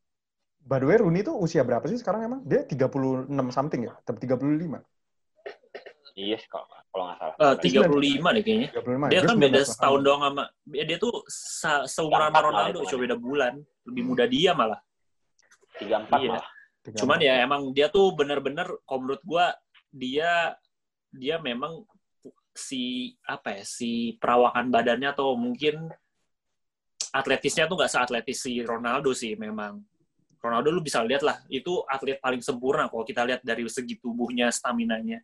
By 0.60 0.82
the 0.82 0.88
way, 0.90 0.98
Rooney 0.98 1.22
itu 1.22 1.32
usia 1.32 1.62
berapa 1.62 1.86
sih 1.86 1.96
sekarang 1.96 2.26
emang? 2.26 2.40
Dia 2.44 2.66
36 2.66 3.30
something 3.54 3.86
ya? 3.88 3.94
Tapi 4.02 4.18
35? 4.28 4.82
Iya 6.16 6.36
sih 6.40 6.48
kalau 6.48 6.66
kalau 6.90 7.04
nggak 7.12 7.18
salah. 7.20 7.36
Eh, 7.36 7.56
35 7.60 8.28
deh 8.32 8.44
kayaknya. 8.44 8.68
35 8.72 9.06
Dia 9.12 9.20
ya? 9.20 9.22
kan 9.28 9.36
beda 9.36 9.60
19 9.62 9.72
setahun 9.76 10.00
doang 10.02 10.22
sama 10.24 10.44
ya 10.72 10.84
dia 10.88 10.98
tuh 10.98 11.14
sa- 11.28 11.86
seumuran 11.86 12.32
lah 12.32 12.40
Ronaldo, 12.44 12.80
cuma 12.88 13.00
beda 13.04 13.18
bulan. 13.20 13.54
Lebih 13.84 14.04
muda 14.08 14.26
dia 14.26 14.52
malah. 14.56 14.80
34 15.76 16.20
Iya. 16.24 16.32
malah. 16.40 16.48
34. 16.88 17.00
Cuman 17.04 17.20
ya 17.20 17.34
emang 17.44 17.62
dia 17.76 17.88
tuh 17.92 18.16
bener-bener 18.16 18.68
kalau 18.88 19.00
menurut 19.04 19.24
gua 19.28 19.52
dia 19.92 20.56
dia 21.12 21.36
memang 21.40 21.84
si 22.56 23.12
apa 23.28 23.60
ya 23.60 23.64
si 23.68 24.16
perawakan 24.16 24.72
badannya 24.72 25.12
atau 25.12 25.36
mungkin 25.36 25.92
atletisnya 27.16 27.72
tuh 27.72 27.80
nggak 27.80 27.92
seatletis 27.92 28.44
si 28.44 28.60
Ronaldo 28.60 29.16
sih 29.16 29.40
memang. 29.40 29.80
Ronaldo 30.44 30.70
lu 30.70 30.82
bisa 30.84 31.02
lihat 31.02 31.24
lah 31.26 31.42
itu 31.50 31.82
atlet 31.88 32.22
paling 32.22 32.44
sempurna 32.44 32.86
kalau 32.92 33.02
kita 33.08 33.26
lihat 33.26 33.42
dari 33.42 33.66
segi 33.66 33.98
tubuhnya, 33.98 34.52
stamina-nya. 34.52 35.24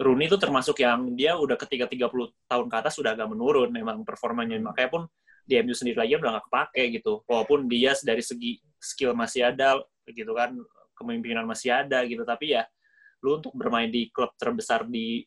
Rooney 0.00 0.28
itu 0.28 0.36
termasuk 0.40 0.80
yang 0.80 1.12
dia 1.12 1.36
udah 1.36 1.56
ketika 1.60 1.84
30 1.84 2.32
tahun 2.48 2.66
ke 2.68 2.76
atas 2.76 2.96
sudah 2.96 3.12
agak 3.12 3.28
menurun 3.28 3.68
memang 3.68 4.00
performanya. 4.04 4.56
Makanya 4.60 4.90
pun 4.90 5.02
di 5.44 5.60
MU 5.60 5.76
sendiri 5.76 6.00
lagi 6.04 6.12
udah 6.16 6.30
nggak 6.36 6.46
kepake 6.48 6.82
gitu. 7.00 7.20
Walaupun 7.28 7.68
dia 7.68 7.92
dari 8.00 8.24
segi 8.24 8.60
skill 8.80 9.12
masih 9.12 9.52
ada 9.52 9.80
gitu 10.08 10.32
kan, 10.32 10.56
kepemimpinan 10.96 11.44
masih 11.44 11.72
ada 11.72 12.00
gitu. 12.04 12.24
Tapi 12.24 12.56
ya 12.56 12.64
lu 13.20 13.40
untuk 13.40 13.52
bermain 13.52 13.92
di 13.92 14.08
klub 14.08 14.32
terbesar 14.40 14.88
di 14.88 15.20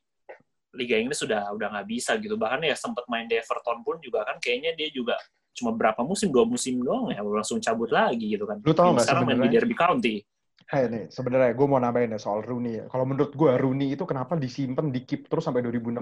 Liga 0.73 0.97
Inggris 0.97 1.21
sudah 1.21 1.53
udah 1.53 1.69
nggak 1.69 1.87
bisa 1.89 2.17
gitu. 2.17 2.33
Bahkan 2.33 2.65
ya 2.65 2.73
sempat 2.73 3.05
main 3.09 3.29
di 3.29 3.37
Everton 3.37 3.85
pun 3.85 4.01
juga 4.01 4.25
kan 4.25 4.41
kayaknya 4.41 4.73
dia 4.73 4.89
juga 4.89 5.17
cuma 5.53 5.71
berapa 5.73 6.01
musim, 6.01 6.33
dua 6.33 6.43
musim 6.43 6.81
doang 6.81 7.13
ya 7.13 7.21
langsung 7.21 7.61
cabut 7.61 7.93
lagi 7.93 8.33
gitu 8.33 8.49
kan. 8.49 8.59
Lu 8.65 8.73
tahu 8.73 8.97
nggak 8.97 9.05
Sekarang 9.05 9.25
main 9.29 9.39
di? 9.39 9.53
Derby 9.53 9.75
County. 9.77 10.15
Hey 10.63 10.89
nih, 10.89 11.11
sebenarnya 11.11 11.53
gue 11.53 11.67
mau 11.69 11.77
nambahin 11.77 12.15
ya 12.15 12.19
soal 12.19 12.41
Rooney 12.41 12.81
ya. 12.81 12.85
Kalau 12.89 13.05
menurut 13.05 13.35
gue 13.35 13.51
Rooney 13.61 13.93
itu 13.93 14.07
kenapa 14.09 14.33
disimpan 14.33 14.89
di 14.89 15.05
keep 15.05 15.29
terus 15.29 15.45
sampai 15.45 15.61
2016? 15.61 16.01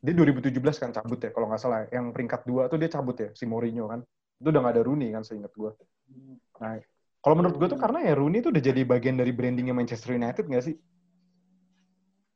Dia 0.00 0.14
2017 0.16 0.82
kan 0.82 0.90
cabut 0.90 1.20
ya, 1.22 1.30
kalau 1.30 1.46
nggak 1.46 1.60
salah. 1.60 1.86
Yang 1.92 2.16
peringkat 2.16 2.40
dua 2.48 2.66
tuh 2.66 2.80
dia 2.80 2.90
cabut 2.90 3.14
ya, 3.14 3.30
si 3.36 3.44
Mourinho 3.46 3.86
kan. 3.86 4.00
Itu 4.42 4.48
udah 4.50 4.60
nggak 4.64 4.74
ada 4.74 4.82
Rooney 4.82 5.14
kan, 5.14 5.22
seingat 5.22 5.52
gue. 5.54 5.70
Nah, 6.58 6.80
kalau 7.20 7.34
menurut 7.36 7.56
gue 7.60 7.68
tuh 7.68 7.78
karena 7.78 7.98
ya 8.10 8.14
Rooney 8.16 8.40
itu 8.42 8.48
udah 8.48 8.62
jadi 8.64 8.80
bagian 8.82 9.16
dari 9.20 9.30
brandingnya 9.30 9.76
Manchester 9.76 10.16
United 10.16 10.50
nggak 10.50 10.64
sih? 10.64 10.74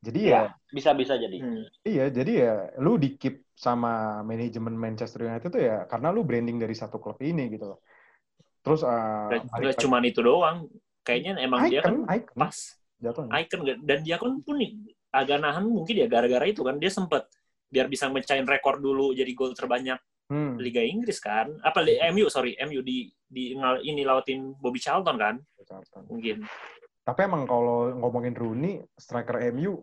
Jadi 0.02 0.20
ya, 0.26 0.26
Iya, 0.26 0.42
bisa-bisa 0.74 1.14
jadi. 1.14 1.38
Hmm. 1.38 1.62
iya, 1.86 2.10
jadi 2.10 2.32
ya 2.34 2.54
lu 2.82 2.98
di 2.98 3.14
keep 3.14 3.46
sama 3.54 4.20
manajemen 4.26 4.74
Manchester 4.74 5.30
United 5.30 5.46
tuh 5.46 5.62
ya 5.62 5.86
karena 5.86 6.10
lu 6.10 6.26
branding 6.26 6.58
dari 6.58 6.74
satu 6.74 6.98
klub 6.98 7.22
ini 7.22 7.46
gitu 7.54 7.70
loh. 7.70 7.78
Terus 8.66 8.82
uh, 8.82 9.30
Gak, 9.30 9.46
gak 9.62 9.78
cuman 9.78 10.02
itu 10.02 10.18
doang. 10.18 10.66
Kayaknya 11.06 11.38
emang 11.42 11.70
dia 11.70 11.82
kan 11.82 12.02
icon, 12.02 12.06
icon, 12.10 12.34
pas 12.38 12.56
jatuhnya. 12.98 13.30
icon 13.42 13.60
dan 13.82 13.98
dia 14.02 14.16
kan 14.18 14.38
pun 14.42 14.58
agak 15.10 15.38
nahan 15.38 15.66
mungkin 15.66 15.94
ya 15.98 16.06
gara-gara 16.06 16.46
itu 16.46 16.62
kan 16.62 16.78
dia 16.78 16.90
sempet 16.90 17.26
biar 17.66 17.90
bisa 17.90 18.06
mecahin 18.06 18.46
rekor 18.46 18.78
dulu 18.78 19.14
jadi 19.14 19.30
gol 19.34 19.54
terbanyak 19.54 19.98
Hmm. 20.32 20.56
Liga 20.56 20.80
Inggris 20.80 21.20
kan 21.20 21.60
apa 21.60 21.84
li- 21.84 22.00
MU 22.08 22.24
sorry 22.32 22.56
MU 22.64 22.80
di 22.80 23.04
di 23.28 23.52
ini 23.84 24.00
lautin 24.00 24.56
Bobby 24.56 24.80
Charlton 24.80 25.20
kan 25.20 25.36
mungkin 26.08 26.46
Tapi 27.02 27.20
emang 27.26 27.44
kalau 27.44 27.90
ngomongin 27.98 28.32
Rooney, 28.32 28.78
striker 28.94 29.42
MU 29.52 29.82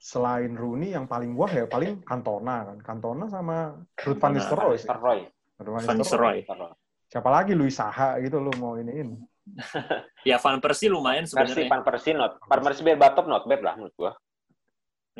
selain 0.00 0.56
Rooney 0.56 0.96
yang 0.96 1.04
paling 1.04 1.36
wah 1.36 1.52
ya 1.52 1.68
paling 1.68 2.00
Cantona 2.02 2.72
kan. 2.72 2.78
Cantona 2.80 3.28
sama 3.28 3.76
Ruud 4.00 4.16
van 4.16 4.32
Nistelrooy 4.32 4.80
van 4.80 4.98
Van 5.60 5.96
Nistelrooy. 6.00 6.48
Siapa 7.10 7.28
lagi 7.28 7.52
Luis 7.52 7.76
Saha 7.76 8.16
gitu 8.24 8.40
lu 8.40 8.50
mau 8.56 8.80
iniin. 8.80 9.20
ya 10.28 10.38
Van 10.38 10.62
Persie 10.62 10.88
lumayan 10.88 11.26
sebenarnya 11.26 11.68
Van 11.68 11.84
Persie 11.84 12.14
not. 12.16 12.40
Van 12.48 12.62
Persie 12.64 12.86
Berbatov 12.86 13.26
not 13.28 13.44
bad 13.44 13.60
lah 13.60 13.74
menurut 13.76 13.94
gua. 13.98 14.12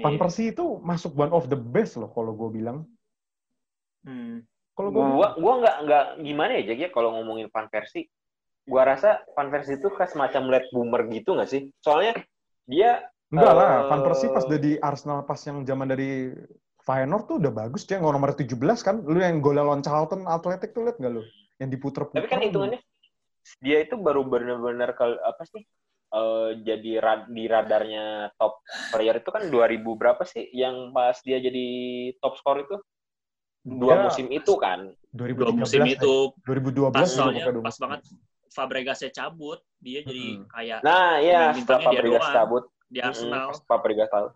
Van 0.00 0.14
Iya. 0.16 0.20
Persie 0.22 0.48
itu 0.54 0.80
masuk 0.80 1.12
one 1.18 1.34
of 1.34 1.50
the 1.50 1.58
best 1.58 1.98
loh 2.00 2.08
kalau 2.14 2.32
gue 2.32 2.62
bilang. 2.62 2.86
Hmm. 4.06 4.46
Kalau 4.72 4.94
gue 4.94 5.02
Gua 5.02 5.28
gua 5.36 5.54
nggak 5.60 5.76
nggak 5.84 6.04
gimana 6.24 6.50
ya 6.56 6.62
Jack 6.72 6.78
ya 6.78 6.88
kalau 6.94 7.20
ngomongin 7.20 7.52
Van 7.52 7.68
Persie. 7.68 8.08
Gua 8.64 8.86
rasa 8.86 9.20
Van 9.34 9.50
Persie 9.50 9.76
itu 9.76 9.90
kayak 9.92 10.14
semacam 10.14 10.42
late 10.56 10.70
boomer 10.70 11.02
gitu 11.10 11.36
nggak 11.36 11.50
sih? 11.50 11.68
Soalnya 11.82 12.16
dia 12.70 13.02
Enggak 13.30 13.52
lah, 13.54 13.70
Eh, 13.70 13.82
Van 13.88 14.00
Persie 14.02 14.28
pas 14.28 14.42
udah 14.42 14.60
di 14.60 14.72
Arsenal 14.76 15.22
pas 15.22 15.38
yang 15.40 15.62
zaman 15.62 15.86
dari 15.86 16.34
Feyenoord 16.80 17.24
tuh 17.28 17.36
udah 17.38 17.52
bagus 17.52 17.86
dia 17.86 18.00
nggak 18.00 18.10
nomor 18.10 18.34
17 18.34 18.58
kan. 18.82 18.96
Lu 19.06 19.18
yang 19.18 19.38
golnya 19.38 19.62
lawan 19.62 19.80
Charlton 19.80 20.26
Athletic 20.26 20.74
tuh 20.74 20.88
liat 20.88 20.98
nggak 20.98 21.12
lu? 21.12 21.22
Yang 21.60 21.70
diputer-puter. 21.76 22.18
tapi 22.18 22.28
kan 22.28 22.40
hitungannya 22.40 22.80
dia 23.60 23.78
itu 23.80 23.96
baru 23.96 24.24
benar-benar 24.24 24.96
kalau 24.96 25.16
apa 25.20 25.44
sih 25.44 25.60
eh, 26.10 26.48
jadi 26.60 26.92
ra- 26.98 27.28
di 27.28 27.44
radarnya 27.44 28.32
top 28.34 28.64
player 28.90 29.20
itu 29.20 29.28
kan 29.28 29.42
2000 29.46 29.92
berapa 29.94 30.24
sih 30.24 30.48
yang 30.50 30.90
pas 30.90 31.20
dia 31.20 31.36
jadi 31.36 31.66
top 32.18 32.34
score 32.36 32.64
itu 32.64 32.76
dua 33.60 33.92
Dia 33.92 34.04
musim 34.08 34.26
itu 34.32 34.52
kan 34.56 34.88
2013 35.12 35.36
dua 35.36 35.52
musim 35.52 35.82
eh. 35.84 35.92
itu 35.94 36.14
2012 36.42 36.96
pas 36.96 37.08
soalnya 37.08 37.44
pas 37.60 37.76
banget 37.76 38.00
Fabregasnya 38.50 39.10
cabut 39.12 39.60
dia 39.78 40.00
jadi 40.00 40.26
Hmm. 40.40 40.48
kayak 40.48 40.78
nah 40.80 41.20
iya 41.20 41.52
setelah 41.52 41.80
Fabregas 41.86 42.24
doang. 42.24 42.34
cabut 42.34 42.64
di 42.90 42.98
Arsenal 42.98 43.54
pas 43.54 43.62
Fabregas 43.64 44.10
cabut 44.10 44.34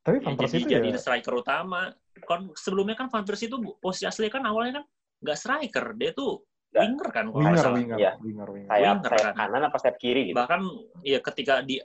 Tapi 0.00 0.16
ya, 0.16 0.22
Van 0.24 0.32
jadi 0.32 0.40
Persie 0.40 0.60
itu 0.60 0.68
jadi 0.70 0.88
ya 0.92 1.00
striker 1.00 1.34
utama 1.34 1.92
kan 2.20 2.40
sebelumnya 2.52 2.96
kan 2.96 3.08
Van 3.08 3.24
Persie 3.24 3.48
itu 3.48 3.56
posisi 3.80 4.04
asli 4.04 4.28
kan 4.28 4.44
awalnya 4.44 4.80
kan 4.80 4.84
nggak 5.20 5.36
striker 5.36 5.86
dia 5.96 6.12
tuh 6.12 6.44
Nggak. 6.70 6.82
winger 6.86 7.08
kan 7.10 7.24
kalau 7.26 7.40
winger, 7.42 7.58
salah. 7.58 7.78
winger, 7.82 7.98
Iya. 7.98 8.12
winger, 8.22 8.48
winger. 8.48 8.68
sayap 8.70 8.94
Winger 9.00 9.10
sayap 9.10 9.24
kan. 9.26 9.34
kanan 9.34 9.62
apa 9.66 9.76
sayap 9.80 9.96
kiri 9.98 10.22
gitu 10.30 10.36
bahkan 10.38 10.60
ya 11.02 11.18
ketika 11.18 11.54
di 11.60 11.76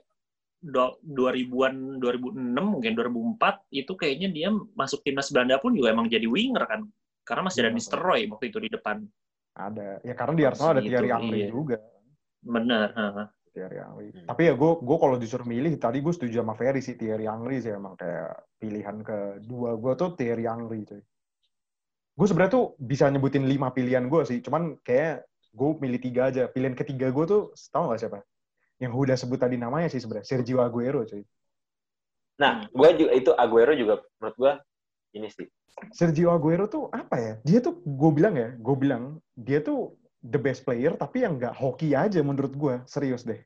do- 0.62 0.98
2000-an 1.02 1.76
2006 1.98 2.38
mungkin 2.62 2.92
2004 2.94 3.66
itu 3.74 3.92
kayaknya 3.98 4.30
dia 4.30 4.50
masuk 4.74 5.02
timnas 5.02 5.34
Belanda 5.34 5.58
pun 5.58 5.74
juga 5.74 5.90
emang 5.90 6.06
jadi 6.06 6.30
winger 6.30 6.64
kan 6.66 6.86
karena 7.26 7.42
masih 7.44 7.66
ada 7.66 7.74
Winger, 7.74 7.82
Mr. 7.90 8.00
Roy 8.00 8.22
waktu 8.30 8.46
itu 8.48 8.60
di 8.62 8.70
depan 8.70 8.98
Ada. 9.56 10.04
Ya 10.04 10.14
karena 10.14 10.34
di 10.36 10.44
Arsenal 10.46 10.72
ada 10.76 10.82
Thierry 10.84 11.10
Henry 11.10 11.40
iya. 11.42 11.50
juga. 11.50 11.78
bener 12.44 12.92
ha. 12.94 13.26
Thierry 13.56 13.80
Henry. 13.80 14.12
Hmm. 14.12 14.28
Tapi 14.28 14.42
ya 14.52 14.54
gue 14.60 14.72
gue 14.84 14.98
kalau 15.00 15.16
disuruh 15.16 15.48
milih 15.48 15.80
tadi 15.80 16.04
gue 16.04 16.12
setuju 16.12 16.44
sama 16.44 16.60
Ferry 16.60 16.84
sih 16.84 17.00
Thierry 17.00 17.24
Henry 17.24 17.64
sih 17.64 17.72
emang 17.72 17.96
kayak 17.96 18.36
pilihan 18.60 19.00
kedua 19.00 19.80
gue 19.80 19.94
tuh 19.96 20.10
Thierry 20.20 20.44
Henry 20.44 20.84
cuy. 20.84 21.00
Gue 22.16 22.28
sebenarnya 22.28 22.52
tuh 22.52 22.66
bisa 22.76 23.08
nyebutin 23.08 23.48
lima 23.48 23.72
pilihan 23.72 24.08
gue 24.08 24.22
sih, 24.24 24.40
cuman 24.40 24.80
kayak 24.84 25.28
gue 25.56 25.70
milih 25.80 26.00
tiga 26.04 26.28
aja. 26.32 26.52
Pilihan 26.52 26.76
ketiga 26.76 27.12
gue 27.12 27.26
tuh 27.28 27.42
tahu 27.72 27.92
gak 27.92 28.00
siapa? 28.04 28.20
Yang 28.80 28.92
udah 28.92 29.16
sebut 29.16 29.40
tadi 29.40 29.56
namanya 29.56 29.88
sih 29.88 30.04
sebenarnya 30.04 30.28
Sergio 30.28 30.60
Aguero 30.60 31.08
cuy. 31.08 31.24
nah 32.36 32.68
gue 32.68 32.90
juga 33.00 33.12
itu 33.16 33.32
Aguero 33.32 33.72
juga 33.72 34.04
menurut 34.20 34.36
gue 34.36 34.52
ini 35.16 35.32
sih 35.32 35.48
Sergio 35.92 36.32
Aguero 36.32 36.68
tuh 36.72 36.88
apa 36.92 37.16
ya? 37.20 37.34
Dia 37.44 37.60
tuh 37.60 37.80
gue 37.84 38.12
bilang 38.16 38.36
ya, 38.36 38.56
gue 38.56 38.76
bilang 38.76 39.20
dia 39.36 39.60
tuh 39.60 39.96
the 40.26 40.40
best 40.42 40.66
player 40.66 40.98
tapi 40.98 41.22
yang 41.22 41.38
nggak 41.38 41.54
hoki 41.54 41.94
aja 41.94 42.20
menurut 42.26 42.54
gue, 42.58 42.76
serius 42.90 43.22
deh. 43.26 43.40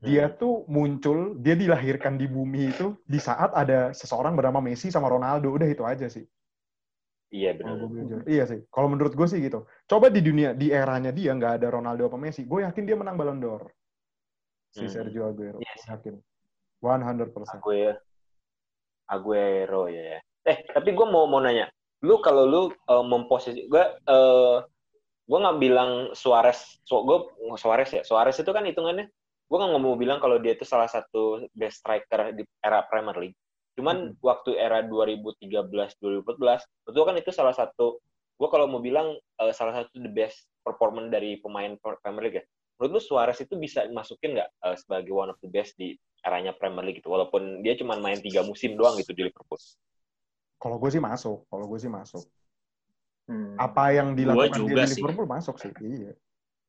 Dia 0.00 0.32
Hmm. 0.32 0.36
tuh 0.40 0.54
muncul, 0.64 1.36
dia 1.44 1.52
dilahirkan 1.52 2.16
di 2.16 2.24
bumi 2.24 2.72
itu 2.72 2.96
di 3.04 3.20
saat 3.20 3.52
ada 3.52 3.92
seseorang 3.92 4.32
bernama 4.32 4.60
Messi 4.64 4.88
sama 4.88 5.12
Ronaldo, 5.12 5.52
udah 5.52 5.68
itu 5.68 5.84
aja 5.84 6.08
sih. 6.08 6.24
iya 7.30 7.54
benar. 7.54 7.78
Iya 8.26 8.44
sih. 8.48 8.60
Kalau 8.74 8.88
menurut 8.90 9.12
gue 9.14 9.26
sih 9.28 9.38
gitu. 9.44 9.62
Coba 9.86 10.08
di 10.10 10.18
dunia 10.24 10.50
di 10.56 10.72
eranya 10.72 11.12
dia 11.12 11.30
nggak 11.36 11.60
ada 11.62 11.68
Ronaldo 11.70 12.08
apa 12.08 12.16
Messi, 12.16 12.42
gue 12.48 12.64
yakin 12.64 12.84
dia 12.88 12.96
menang 12.96 13.14
Ballon 13.20 13.38
d'Or. 13.38 13.62
Si 14.72 14.82
Hmm. 14.82 14.90
Sergio 14.90 15.28
Aguero, 15.28 15.58
Iya 15.60 15.72
gue 15.76 15.82
sih. 15.84 15.88
yakin. 15.92 16.14
100%. 16.80 17.60
Aguero 17.60 18.00
Aguero 19.10 19.82
ya 19.90 20.02
ya. 20.16 20.20
eh 20.48 20.58
tapi 20.72 20.96
gue 20.96 21.06
mau 21.06 21.28
mau 21.28 21.38
nanya 21.44 21.68
lu 22.00 22.16
kalau 22.24 22.48
lu 22.48 22.62
eh, 22.72 23.04
memposisi 23.04 23.68
gue 23.68 23.84
eh 24.08 24.56
gue 25.30 25.38
nggak 25.38 25.58
bilang 25.62 25.90
Suarez 26.10 26.82
so, 26.82 27.06
gue 27.06 27.18
Suarez 27.54 27.90
ya 27.94 28.02
Suarez 28.02 28.34
itu 28.34 28.50
kan 28.50 28.66
hitungannya 28.66 29.06
gue 29.50 29.58
nggak 29.58 29.82
mau 29.82 29.94
bilang 29.94 30.18
kalau 30.18 30.42
dia 30.42 30.58
itu 30.58 30.66
salah 30.66 30.90
satu 30.90 31.46
best 31.54 31.82
striker 31.82 32.30
di 32.38 32.46
era 32.62 32.86
Premier 32.86 33.18
League. 33.18 33.38
Cuman 33.74 34.14
waktu 34.22 34.54
era 34.54 34.86
2013 34.86 35.42
2014 35.98 36.94
itu 36.94 37.00
kan 37.02 37.14
itu 37.18 37.30
salah 37.34 37.50
satu 37.50 37.98
gue 38.38 38.48
kalau 38.48 38.70
mau 38.70 38.78
bilang 38.78 39.18
eh, 39.18 39.50
salah 39.50 39.82
satu 39.82 39.98
the 39.98 40.10
best 40.10 40.46
performance 40.62 41.10
dari 41.10 41.42
pemain 41.42 41.74
Premier 41.82 42.22
League 42.22 42.38
ya 42.38 42.44
menurut 42.78 42.96
lu 42.96 43.00
Suarez 43.02 43.36
itu 43.42 43.58
bisa 43.58 43.84
masukin 43.90 44.38
nggak 44.38 44.50
eh, 44.70 44.76
sebagai 44.78 45.12
one 45.12 45.34
of 45.34 45.38
the 45.42 45.50
best 45.50 45.74
di 45.74 45.98
eranya 46.22 46.54
Premier 46.54 46.86
League 46.86 47.02
gitu? 47.02 47.10
Walaupun 47.10 47.60
dia 47.66 47.74
cuma 47.74 47.98
main 47.98 48.22
tiga 48.22 48.40
musim 48.46 48.78
doang 48.78 48.96
gitu 49.02 49.12
di 49.12 49.28
Liverpool. 49.28 49.60
Kalau 50.60 50.76
gue 50.78 50.90
sih 50.92 51.02
masuk, 51.02 51.44
kalau 51.48 51.64
gue 51.68 51.78
sih 51.80 51.92
masuk. 51.92 52.24
Hmm. 53.30 53.54
Apa 53.54 53.94
yang 53.94 54.18
dilakukan 54.18 54.58
juga 54.58 54.82
dia 54.82 54.82
di 54.82 54.90
sih. 54.90 54.98
Liverpool 54.98 55.26
masuk 55.26 55.54
sih. 55.56 55.70
Iya. 55.78 56.12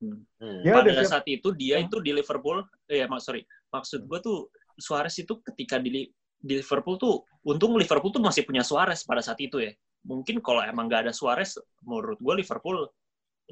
Hmm. 0.02 0.62
Ya, 0.62 0.78
pada 0.78 1.02
saat 1.06 1.26
itu 1.26 1.50
dia 1.54 1.78
Hmm. 1.78 1.86
itu 1.86 1.98
di 2.00 2.14
Liverpool 2.14 2.62
eh 2.86 3.06
mak 3.06 3.22
sorry 3.22 3.42
maksud 3.70 4.06
gue 4.06 4.20
tuh 4.20 4.50
Suarez 4.74 5.14
itu 5.16 5.42
ketika 5.42 5.78
di, 5.78 6.10
di 6.38 6.54
Liverpool 6.58 6.98
tuh 6.98 7.22
untung 7.44 7.78
Liverpool 7.78 8.10
tuh 8.10 8.18
masih 8.18 8.42
punya 8.42 8.62
Suarez 8.62 9.02
pada 9.02 9.22
saat 9.22 9.38
itu 9.38 9.58
ya 9.58 9.70
mungkin 10.02 10.42
kalau 10.42 10.62
emang 10.62 10.90
nggak 10.90 11.06
ada 11.06 11.14
Suarez 11.14 11.54
menurut 11.82 12.18
gue 12.18 12.34
Liverpool 12.34 12.90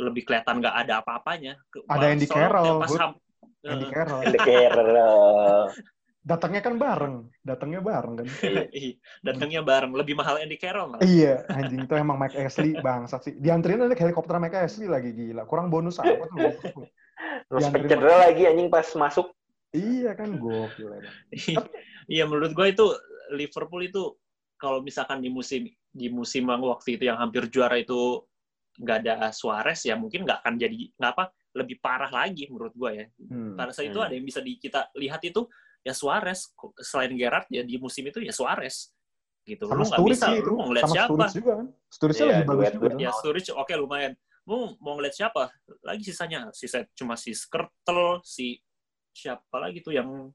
lebih 0.02 0.26
kelihatan 0.26 0.58
nggak 0.58 0.76
ada 0.86 1.06
apa-apanya 1.06 1.54
Ke- 1.70 1.86
Ada 1.86 2.06
Andy 2.08 2.26
soalnya 2.26 2.50
Carroll, 2.50 2.78
pas 2.80 2.90
Andy 3.62 3.86
Eh, 3.86 3.92
Carroll. 3.92 4.22
The 4.26 4.40
Carroll. 4.40 5.64
Datangnya 6.30 6.62
kan 6.62 6.78
bareng, 6.78 7.16
datangnya 7.42 7.82
bareng 7.82 8.14
kan. 8.22 8.28
Ih, 8.70 9.02
datangnya 9.26 9.66
bareng 9.66 9.98
lebih 9.98 10.14
mahal 10.14 10.38
Andy 10.38 10.62
Carroll 10.62 10.94
malah. 10.94 11.02
Iya, 11.02 11.42
anjing 11.50 11.90
itu 11.90 11.94
emang 11.98 12.22
Mike 12.22 12.38
Ashley 12.38 12.78
bangsat 12.78 13.26
sih. 13.26 13.34
Dianterin 13.42 13.82
ada 13.82 13.98
helikopter 13.98 14.38
Mike 14.38 14.54
Ashley 14.54 14.86
lagi 14.86 15.10
gila. 15.10 15.50
Kurang 15.50 15.74
bonus 15.74 15.98
apa 15.98 16.30
tuh? 16.30 16.86
Prospek 17.50 17.82
Dianterin 17.82 17.90
cedera 17.90 18.16
lagi 18.30 18.44
anjing 18.46 18.70
pas 18.70 18.86
masuk. 18.94 19.34
iya 19.70 20.18
kan 20.18 20.38
gokil 20.38 20.98
emang. 20.98 21.14
Iya 22.10 22.26
menurut 22.26 22.58
gue 22.58 22.68
itu 22.74 22.86
Liverpool 23.34 23.86
itu 23.86 24.18
kalau 24.58 24.82
misalkan 24.82 25.22
di 25.22 25.30
musim 25.30 25.66
di 25.94 26.08
musim 26.10 26.46
yang 26.50 26.62
waktu 26.66 26.98
itu 26.98 27.06
yang 27.06 27.22
hampir 27.22 27.46
juara 27.54 27.78
itu 27.78 28.22
nggak 28.82 28.98
ada 29.06 29.30
Suarez 29.30 29.82
ya 29.86 29.94
mungkin 29.94 30.26
nggak 30.26 30.42
akan 30.42 30.54
jadi 30.58 30.74
nggak 30.98 31.12
apa 31.14 31.30
lebih 31.54 31.78
parah 31.82 32.10
lagi 32.10 32.50
menurut 32.50 32.74
gue 32.74 32.92
ya. 32.98 33.06
Hmm. 33.30 33.54
Pada 33.58 33.74
saat 33.74 33.90
itu 33.94 33.98
Hmm. 34.02 34.10
ada 34.10 34.14
yang 34.18 34.26
bisa 34.26 34.42
di, 34.42 34.58
kita 34.58 34.90
lihat 34.98 35.22
itu 35.26 35.46
ya 35.84 35.94
Suarez 35.96 36.52
selain 36.84 37.14
Gerrard 37.16 37.48
ya 37.50 37.64
di 37.64 37.76
musim 37.80 38.04
itu 38.06 38.20
ya 38.20 38.34
Suarez 38.36 38.92
gitu. 39.48 39.66
Sama 39.66 39.82
lu 39.82 39.84
nggak 39.88 40.00
bisa 40.12 40.28
lu 40.38 40.54
mau 40.60 40.68
ngeliat 40.70 40.84
Sama 40.86 40.96
siapa? 40.96 41.08
Sturridge 41.10 41.36
juga 41.40 41.52
kan. 41.56 41.68
Sturridge 41.90 42.20
Iya, 42.20 42.28
lagi 42.30 42.44
bagus 42.46 42.70
juga. 42.76 42.90
Ya 43.00 43.10
Sturridge 43.16 43.50
oke 43.56 43.74
lumayan. 43.76 44.14
Mau 44.46 44.76
mau 44.82 44.94
ngeliat 44.98 45.16
siapa? 45.16 45.44
Lagi 45.82 46.04
sisanya 46.06 46.50
sisa 46.54 46.86
cuma 46.94 47.14
si 47.18 47.32
Skrtel, 47.34 48.22
si 48.26 48.60
siapa 49.14 49.58
lagi 49.58 49.82
tuh 49.82 49.94
yang 49.94 50.30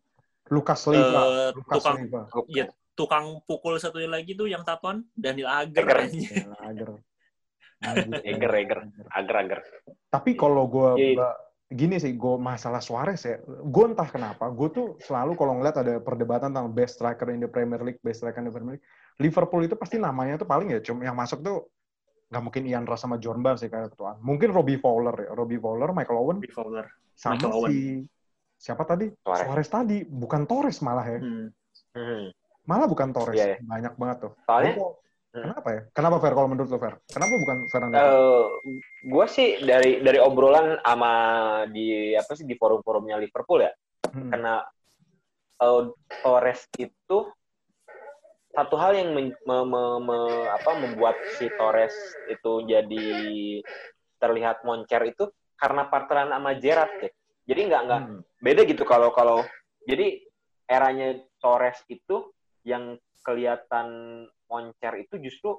Lucas 0.50 0.84
Leiva. 0.90 1.22
eh, 1.24 1.48
Lucas 1.56 1.74
tukang 1.80 1.96
Leiva. 1.98 2.20
Iya, 2.50 2.64
tukang 2.92 3.24
pukul 3.48 3.80
satunya 3.80 4.10
lagi 4.10 4.36
tuh 4.36 4.46
yang 4.50 4.60
tatoan 4.62 5.02
Daniel 5.14 5.48
Ager. 5.48 5.82
Ager. 5.82 5.98
anjing. 6.04 6.24
Ya, 6.30 6.54
Ager. 6.62 6.90
Anjir, 7.84 8.48
Ager, 8.48 8.80
Ager. 9.12 9.60
Tapi 10.08 10.30
kalau 10.38 10.64
gue 10.70 11.16
Iya. 11.16 11.28
Gini 11.72 11.96
sih, 11.96 12.12
gue 12.12 12.34
masalah 12.36 12.78
Suarez 12.78 13.24
ya, 13.24 13.40
gue 13.44 13.84
entah 13.88 14.06
kenapa, 14.06 14.52
gue 14.52 14.68
tuh 14.68 14.86
selalu 15.00 15.32
kalau 15.34 15.56
ngeliat 15.58 15.76
ada 15.80 15.94
perdebatan 15.98 16.52
tentang 16.52 16.68
best 16.70 17.00
striker 17.00 17.26
in 17.32 17.40
the 17.40 17.48
Premier 17.48 17.80
League, 17.80 17.98
best 18.04 18.20
striker 18.20 18.38
in 18.38 18.48
the 18.48 18.54
Premier 18.54 18.76
League, 18.76 18.86
Liverpool 19.16 19.64
itu 19.64 19.74
pasti 19.74 19.96
namanya 19.96 20.36
tuh 20.36 20.44
paling 20.44 20.70
ya, 20.70 20.80
cuma 20.84 21.02
yang 21.02 21.16
masuk 21.16 21.40
tuh 21.40 21.66
nggak 22.28 22.42
mungkin 22.42 22.62
Ian 22.66 22.84
Rush 22.84 23.04
sama 23.04 23.16
John 23.16 23.40
Barnes 23.40 23.62
sih 23.62 23.70
kayak 23.70 23.94
ketuaan. 23.94 24.18
Mungkin 24.18 24.50
Robbie 24.50 24.80
Fowler 24.80 25.14
ya, 25.22 25.30
Robbie 25.38 25.60
Fowler, 25.60 25.94
Michael 25.94 26.18
Owen, 26.18 26.36
Robbie 26.42 26.50
Fowler. 26.50 26.86
sama 27.14 27.38
Michael 27.38 27.54
Owen. 27.54 27.70
si 27.70 27.78
siapa 28.58 28.82
tadi? 28.82 29.06
Suarez. 29.22 29.44
Suarez 29.46 29.68
tadi, 29.70 29.98
bukan 30.02 30.42
Torres 30.44 30.78
malah 30.82 31.06
ya, 31.06 31.18
Hmm. 31.22 31.46
Hmm. 31.94 32.24
malah 32.66 32.86
bukan 32.90 33.08
Torres, 33.14 33.38
Iya, 33.38 33.54
iya. 33.54 33.58
banyak 33.62 33.94
banget 33.94 34.16
tuh. 34.28 34.32
Soalnya. 34.44 34.74
Kenapa 35.34 35.68
ya? 35.74 35.82
Kenapa 35.90 36.16
Fer 36.22 36.32
kalau 36.32 36.46
menurut 36.46 36.70
lo 36.70 36.78
Fer? 36.78 36.94
Kenapa 37.10 37.34
bukan 37.34 37.56
Fernando? 37.66 37.94
eh 37.98 38.44
gue 39.02 39.26
sih 39.26 39.48
dari 39.60 39.98
dari 39.98 40.18
obrolan 40.22 40.78
sama 40.80 41.12
di 41.68 42.14
apa 42.14 42.32
sih 42.38 42.46
di 42.46 42.54
forum-forumnya 42.54 43.18
Liverpool 43.18 43.66
ya 43.66 43.72
Hmm. 44.14 44.30
karena 44.30 44.62
eh, 45.58 45.82
Torres 46.22 46.70
itu 46.78 47.18
satu 48.54 48.78
hal 48.78 48.94
yang 48.94 49.10
men- 49.10 49.34
me- 49.42 49.66
me- 49.66 50.00
me- 50.06 50.46
apa, 50.46 50.70
membuat 50.78 51.18
si 51.34 51.50
Torres 51.58 51.90
itu 52.30 52.62
jadi 52.70 53.06
terlihat 54.22 54.62
moncer 54.62 55.02
itu 55.10 55.26
karena 55.58 55.90
partneran 55.90 56.30
sama 56.30 56.54
Gerrard 56.54 56.94
ya. 57.02 57.10
Jadi 57.50 57.60
nggak 57.66 57.82
nggak 57.90 58.00
Hmm. 58.06 58.20
beda 58.38 58.62
gitu 58.70 58.86
kalau 58.86 59.10
kalau 59.10 59.42
jadi 59.82 60.22
eranya 60.70 61.18
Torres 61.42 61.82
itu 61.90 62.30
yang 62.64 62.98
kelihatan 63.24 63.88
moncer 64.48 64.92
itu 65.00 65.16
justru 65.20 65.56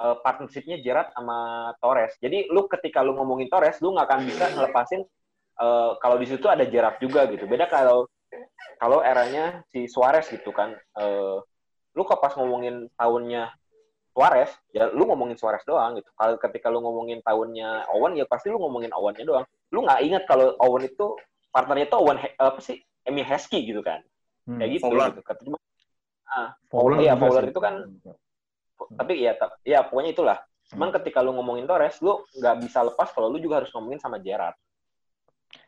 uh, 0.00 0.16
partnershipnya 0.24 0.80
Gerrard 0.80 1.12
sama 1.12 1.70
Torres. 1.80 2.16
Jadi 2.20 2.48
lu 2.48 2.64
ketika 2.70 3.04
lu 3.04 3.16
ngomongin 3.16 3.48
Torres, 3.52 3.80
lu 3.84 3.92
nggak 3.92 4.06
akan 4.08 4.20
bisa 4.24 4.44
ngelepasin 4.52 5.02
uh, 5.60 5.96
kalau 6.00 6.16
di 6.16 6.26
situ 6.28 6.46
ada 6.48 6.64
Gerrard 6.64 7.00
juga 7.00 7.28
gitu. 7.28 7.44
Beda 7.44 7.68
kalau 7.68 8.08
kalau 8.80 9.00
eranya 9.04 9.62
si 9.70 9.86
Suarez 9.86 10.26
gitu 10.30 10.50
kan. 10.50 10.74
Uh, 10.96 11.40
lu 11.94 12.02
kok 12.02 12.18
pas 12.18 12.34
ngomongin 12.34 12.90
tahunnya 12.98 13.54
Suarez, 14.14 14.50
ya 14.70 14.90
lu 14.94 15.10
ngomongin 15.10 15.38
Suarez 15.38 15.62
doang 15.66 15.98
gitu. 15.98 16.10
Kalau 16.14 16.38
ketika 16.38 16.70
lu 16.70 16.82
ngomongin 16.82 17.22
tahunnya 17.22 17.90
Owen, 17.94 18.14
ya 18.18 18.26
pasti 18.26 18.50
lu 18.50 18.58
ngomongin 18.62 18.94
Owennya 18.94 19.26
doang. 19.26 19.46
Lu 19.74 19.82
nggak 19.82 20.00
ingat 20.06 20.22
kalau 20.26 20.54
Owen 20.62 20.86
itu 20.86 21.18
partnernya 21.50 21.90
itu 21.90 21.96
Owen 21.98 22.18
apa 22.38 22.60
sih? 22.62 22.78
Emil 23.06 23.26
Heskey 23.26 23.66
gitu 23.66 23.82
kan. 23.82 24.02
Hmm. 24.46 24.58
Kayak 24.58 24.70
gitu. 24.78 24.84
Fowler. 24.86 25.10
gitu. 25.14 25.22
Cuma, 25.50 25.58
ah, 26.30 26.56
Fowler 26.72 27.04
iya, 27.04 27.14
Fowler 27.16 27.50
itu 27.50 27.60
kan 27.60 27.84
tapi 28.74 29.22
ya 29.22 29.32
ya 29.64 29.86
pokoknya 29.86 30.12
itulah. 30.12 30.38
Cuman 30.72 30.88
Hmm. 30.90 30.96
ketika 31.00 31.20
lu 31.20 31.36
ngomongin 31.36 31.68
Torres, 31.68 32.00
lu 32.00 32.24
nggak 32.40 32.56
bisa 32.64 32.80
lepas 32.88 33.12
kalau 33.12 33.28
lu 33.28 33.38
juga 33.38 33.62
harus 33.62 33.70
ngomongin 33.76 34.00
sama 34.00 34.16
Gerrard. 34.18 34.56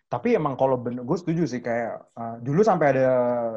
Tapi 0.06 0.38
emang 0.38 0.54
kalau 0.54 0.78
bener, 0.78 1.02
gue 1.02 1.18
setuju 1.18 1.50
sih 1.50 1.58
kayak 1.58 2.14
uh, 2.14 2.38
dulu 2.38 2.62
sampai 2.62 2.94
ada 2.94 3.10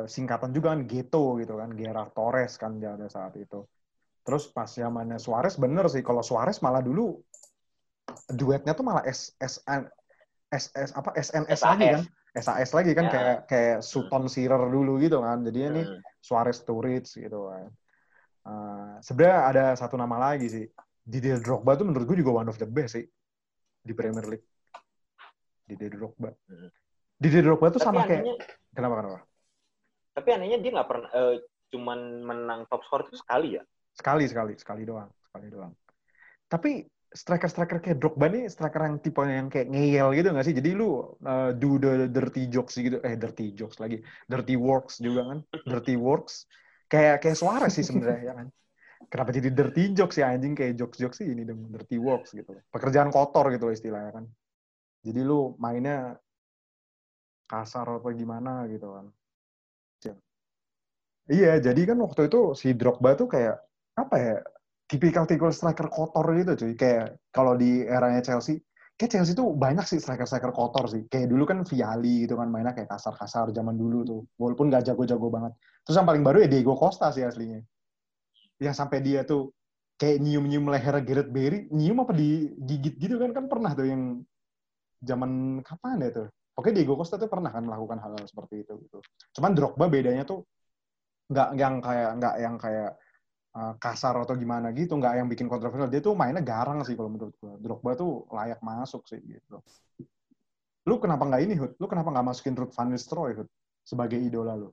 singkatan 0.10 0.50
juga 0.50 0.74
kan 0.74 0.90
Geto 0.90 1.38
gitu 1.38 1.62
kan, 1.62 1.70
Gerard 1.78 2.12
Torres 2.18 2.58
kan 2.58 2.76
pada 2.82 3.06
saat 3.06 3.38
itu. 3.38 3.64
Terus 4.26 4.50
pas 4.50 4.66
zamannya 4.66 5.22
Suarez 5.22 5.56
bener 5.62 5.86
sih, 5.88 6.02
kalau 6.02 6.26
Suarez 6.26 6.58
malah 6.66 6.82
dulu 6.82 7.22
duetnya 8.34 8.74
tuh 8.74 8.82
malah 8.82 9.06
S 9.06 9.38
S 9.38 9.62
S, 10.50 10.74
S 10.74 10.90
apa 10.98 11.14
SNS 11.14 11.62
lagi 11.62 11.86
kan, 11.94 12.04
SAS 12.32 12.72
lagi 12.72 12.94
kan 12.94 13.08
Ya. 13.08 13.12
kayak 13.12 13.38
kayak 13.46 13.78
Sutton 13.82 14.26
Shearer 14.26 14.70
dulu 14.70 14.98
gitu 14.98 15.20
kan. 15.20 15.42
Jadi 15.42 15.60
ini 15.64 15.82
Hmm. 15.82 15.98
Suarez 16.20 16.60
Sturridge 16.60 17.10
gitu 17.16 17.50
kan. 17.50 17.70
Uh, 18.44 18.94
Sebenarnya 19.00 19.40
ada 19.46 19.66
satu 19.74 19.96
nama 19.96 20.16
lagi 20.16 20.48
sih. 20.48 20.66
Didier 21.02 21.42
Drogba 21.42 21.74
tuh 21.74 21.90
menurut 21.90 22.06
gue 22.06 22.22
juga 22.22 22.40
one 22.40 22.50
of 22.50 22.58
the 22.58 22.70
best 22.70 22.94
sih 22.94 23.06
di 23.80 23.94
Premier 23.94 24.26
League. 24.26 24.46
Didier 25.66 25.90
Drogba. 25.90 26.30
Hmm. 26.46 26.70
Didier 27.18 27.44
Drogba 27.44 27.70
tuh 27.70 27.82
Tapi 27.82 27.88
sama 27.88 28.06
kayak 28.06 28.22
anehnya, 28.22 28.36
kenapa 28.72 28.96
kenapa? 29.02 29.20
tapi 30.10 30.30
anehnya 30.36 30.58
dia 30.60 30.72
nggak 30.76 30.90
pernah 30.90 31.10
eh, 31.10 31.36
cuman 31.72 32.00
menang 32.22 32.62
top 32.68 32.82
score 32.84 33.08
itu 33.08 33.16
sekali 33.18 33.56
ya. 33.56 33.64
Sekali 33.96 34.26
sekali 34.28 34.54
sekali 34.56 34.84
doang, 34.84 35.10
sekali 35.24 35.48
doang. 35.48 35.72
Tapi 36.46 36.84
striker-striker 37.10 37.82
kayak 37.82 37.98
Drogba 37.98 38.30
nih 38.30 38.46
striker 38.50 38.86
yang 38.86 38.98
tipe 39.02 39.22
yang 39.26 39.50
kayak 39.50 39.68
ngeyel 39.70 40.14
gitu 40.14 40.30
nggak 40.30 40.46
sih? 40.46 40.56
Jadi 40.56 40.70
lu 40.78 41.02
uh, 41.26 41.52
do 41.58 41.82
the 41.82 42.06
dirty 42.10 42.46
jokes 42.50 42.78
gitu, 42.78 43.02
eh 43.02 43.18
dirty 43.18 43.54
jokes 43.58 43.82
lagi, 43.82 44.02
dirty 44.30 44.56
works 44.56 45.02
juga 45.02 45.26
kan, 45.34 45.40
dirty 45.66 45.98
works. 45.98 46.46
Kayak 46.90 47.26
kayak 47.26 47.38
Suarez 47.38 47.74
sih 47.74 47.86
sebenarnya 47.86 48.22
ya 48.22 48.34
kan. 48.38 48.48
Kenapa 49.10 49.30
jadi 49.34 49.50
dirty 49.50 49.96
jokes 49.98 50.22
ya 50.22 50.30
anjing 50.30 50.54
kayak 50.54 50.78
jokes-jokes 50.78 51.18
sih 51.24 51.28
ini 51.34 51.48
dong, 51.48 51.70
dirty 51.74 51.98
works 51.98 52.36
gitu. 52.36 52.54
Pekerjaan 52.70 53.10
kotor 53.10 53.50
gitu 53.54 53.74
istilahnya 53.74 54.12
kan. 54.14 54.26
Jadi 55.02 55.22
lu 55.24 55.56
mainnya 55.58 56.20
kasar 57.50 57.98
apa 57.98 58.10
gimana 58.14 58.70
gitu 58.70 58.94
kan. 58.94 59.08
Iya, 61.30 61.62
jadi 61.62 61.94
kan 61.94 61.98
waktu 62.02 62.26
itu 62.26 62.58
si 62.58 62.74
Drogba 62.74 63.14
tuh 63.14 63.30
kayak 63.30 63.62
apa 63.94 64.16
ya? 64.18 64.36
Tipikal-tipikal 64.90 65.54
striker 65.54 65.88
kotor 65.94 66.26
gitu 66.34 66.66
cuy. 66.66 66.74
Kayak 66.74 67.22
kalau 67.30 67.54
di 67.54 67.86
eranya 67.86 68.26
Chelsea, 68.26 68.58
kayak 68.98 69.12
Chelsea 69.14 69.38
tuh 69.38 69.54
banyak 69.54 69.86
sih 69.86 70.02
striker-striker 70.02 70.50
kotor 70.50 70.90
sih. 70.90 71.06
Kayak 71.06 71.30
dulu 71.30 71.46
kan 71.46 71.62
Viali 71.62 72.26
gitu 72.26 72.34
kan 72.34 72.50
mainnya 72.50 72.74
kayak 72.74 72.90
kasar-kasar 72.90 73.54
zaman 73.54 73.78
dulu 73.78 74.00
tuh. 74.02 74.22
Walaupun 74.42 74.74
gak 74.74 74.90
jago-jago 74.90 75.30
banget. 75.30 75.54
Terus 75.86 75.96
yang 76.02 76.10
paling 76.10 76.26
baru 76.26 76.42
ya 76.42 76.50
Diego 76.50 76.74
Costa 76.74 77.14
sih 77.14 77.22
aslinya. 77.22 77.62
Yang 78.58 78.76
sampai 78.76 79.00
dia 79.06 79.22
tuh 79.22 79.54
kayak 80.00 80.26
nyium-nyium 80.26 80.66
leher 80.68 80.96
Gareth 81.06 81.30
Bale, 81.30 81.70
nyium 81.70 82.02
apa 82.02 82.16
digigit 82.16 82.96
gitu 82.98 83.22
kan 83.22 83.36
kan 83.36 83.46
pernah 83.46 83.78
tuh 83.78 83.86
yang 83.86 84.26
zaman 85.06 85.62
kapan 85.62 86.02
ya 86.02 86.10
tuh. 86.12 86.28
Oke 86.60 86.76
Diego 86.76 87.00
Costa 87.00 87.16
tuh 87.16 87.32
pernah 87.32 87.56
kan 87.56 87.64
melakukan 87.64 88.04
hal-hal 88.04 88.26
seperti 88.28 88.68
itu 88.68 88.74
gitu. 88.84 89.00
Cuman 89.38 89.56
Drogba 89.56 89.88
bedanya 89.88 90.28
tuh 90.28 90.44
nggak 91.30 91.50
yang 91.56 91.80
kayak 91.80 92.10
nggak 92.20 92.36
yang 92.42 92.56
kayak 92.58 92.92
uh, 93.56 93.74
kasar 93.82 94.18
atau 94.20 94.36
gimana 94.38 94.70
gitu, 94.76 94.98
nggak 94.98 95.14
yang 95.24 95.28
bikin 95.30 95.48
kontroversial. 95.50 95.90
Dia 95.90 96.02
tuh 96.04 96.14
mainnya 96.14 96.44
garang 96.44 96.82
sih 96.86 96.94
kalau 96.94 97.10
menurut 97.10 97.34
gua. 97.40 97.56
Drogba 97.58 97.92
tuh 97.98 98.26
layak 98.30 98.60
masuk 98.62 99.06
sih 99.10 99.22
gitu. 99.22 99.62
Lu 100.90 100.98
kenapa 100.98 101.26
nggak 101.26 101.42
ini 101.46 101.54
Hud? 101.58 101.72
Lu 101.78 101.86
kenapa 101.86 102.10
nggak 102.10 102.28
masukin 102.34 102.58
Ruud 102.58 102.72
van 102.74 102.90
Nistelrooy 102.90 103.34
Hud 103.38 103.50
sebagai 103.86 104.18
idola 104.18 104.58
lu? 104.58 104.70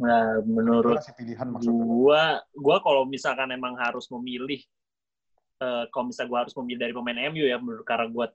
Nah, 0.00 0.40
menurut 0.44 1.00
pilihan 1.16 1.48
maksudnya. 1.48 1.84
gua 1.84 2.22
gua 2.52 2.76
kalau 2.84 3.08
misalkan 3.08 3.48
emang 3.52 3.76
harus 3.80 4.08
memilih 4.12 4.60
eh, 5.60 5.84
kalau 5.88 6.12
misalnya 6.12 6.28
gua 6.28 6.40
harus 6.44 6.54
memilih 6.60 6.80
dari 6.88 6.92
pemain 6.92 7.20
MU 7.32 7.44
ya 7.48 7.56
menurut 7.56 7.84
karena 7.84 8.08
gua 8.12 8.26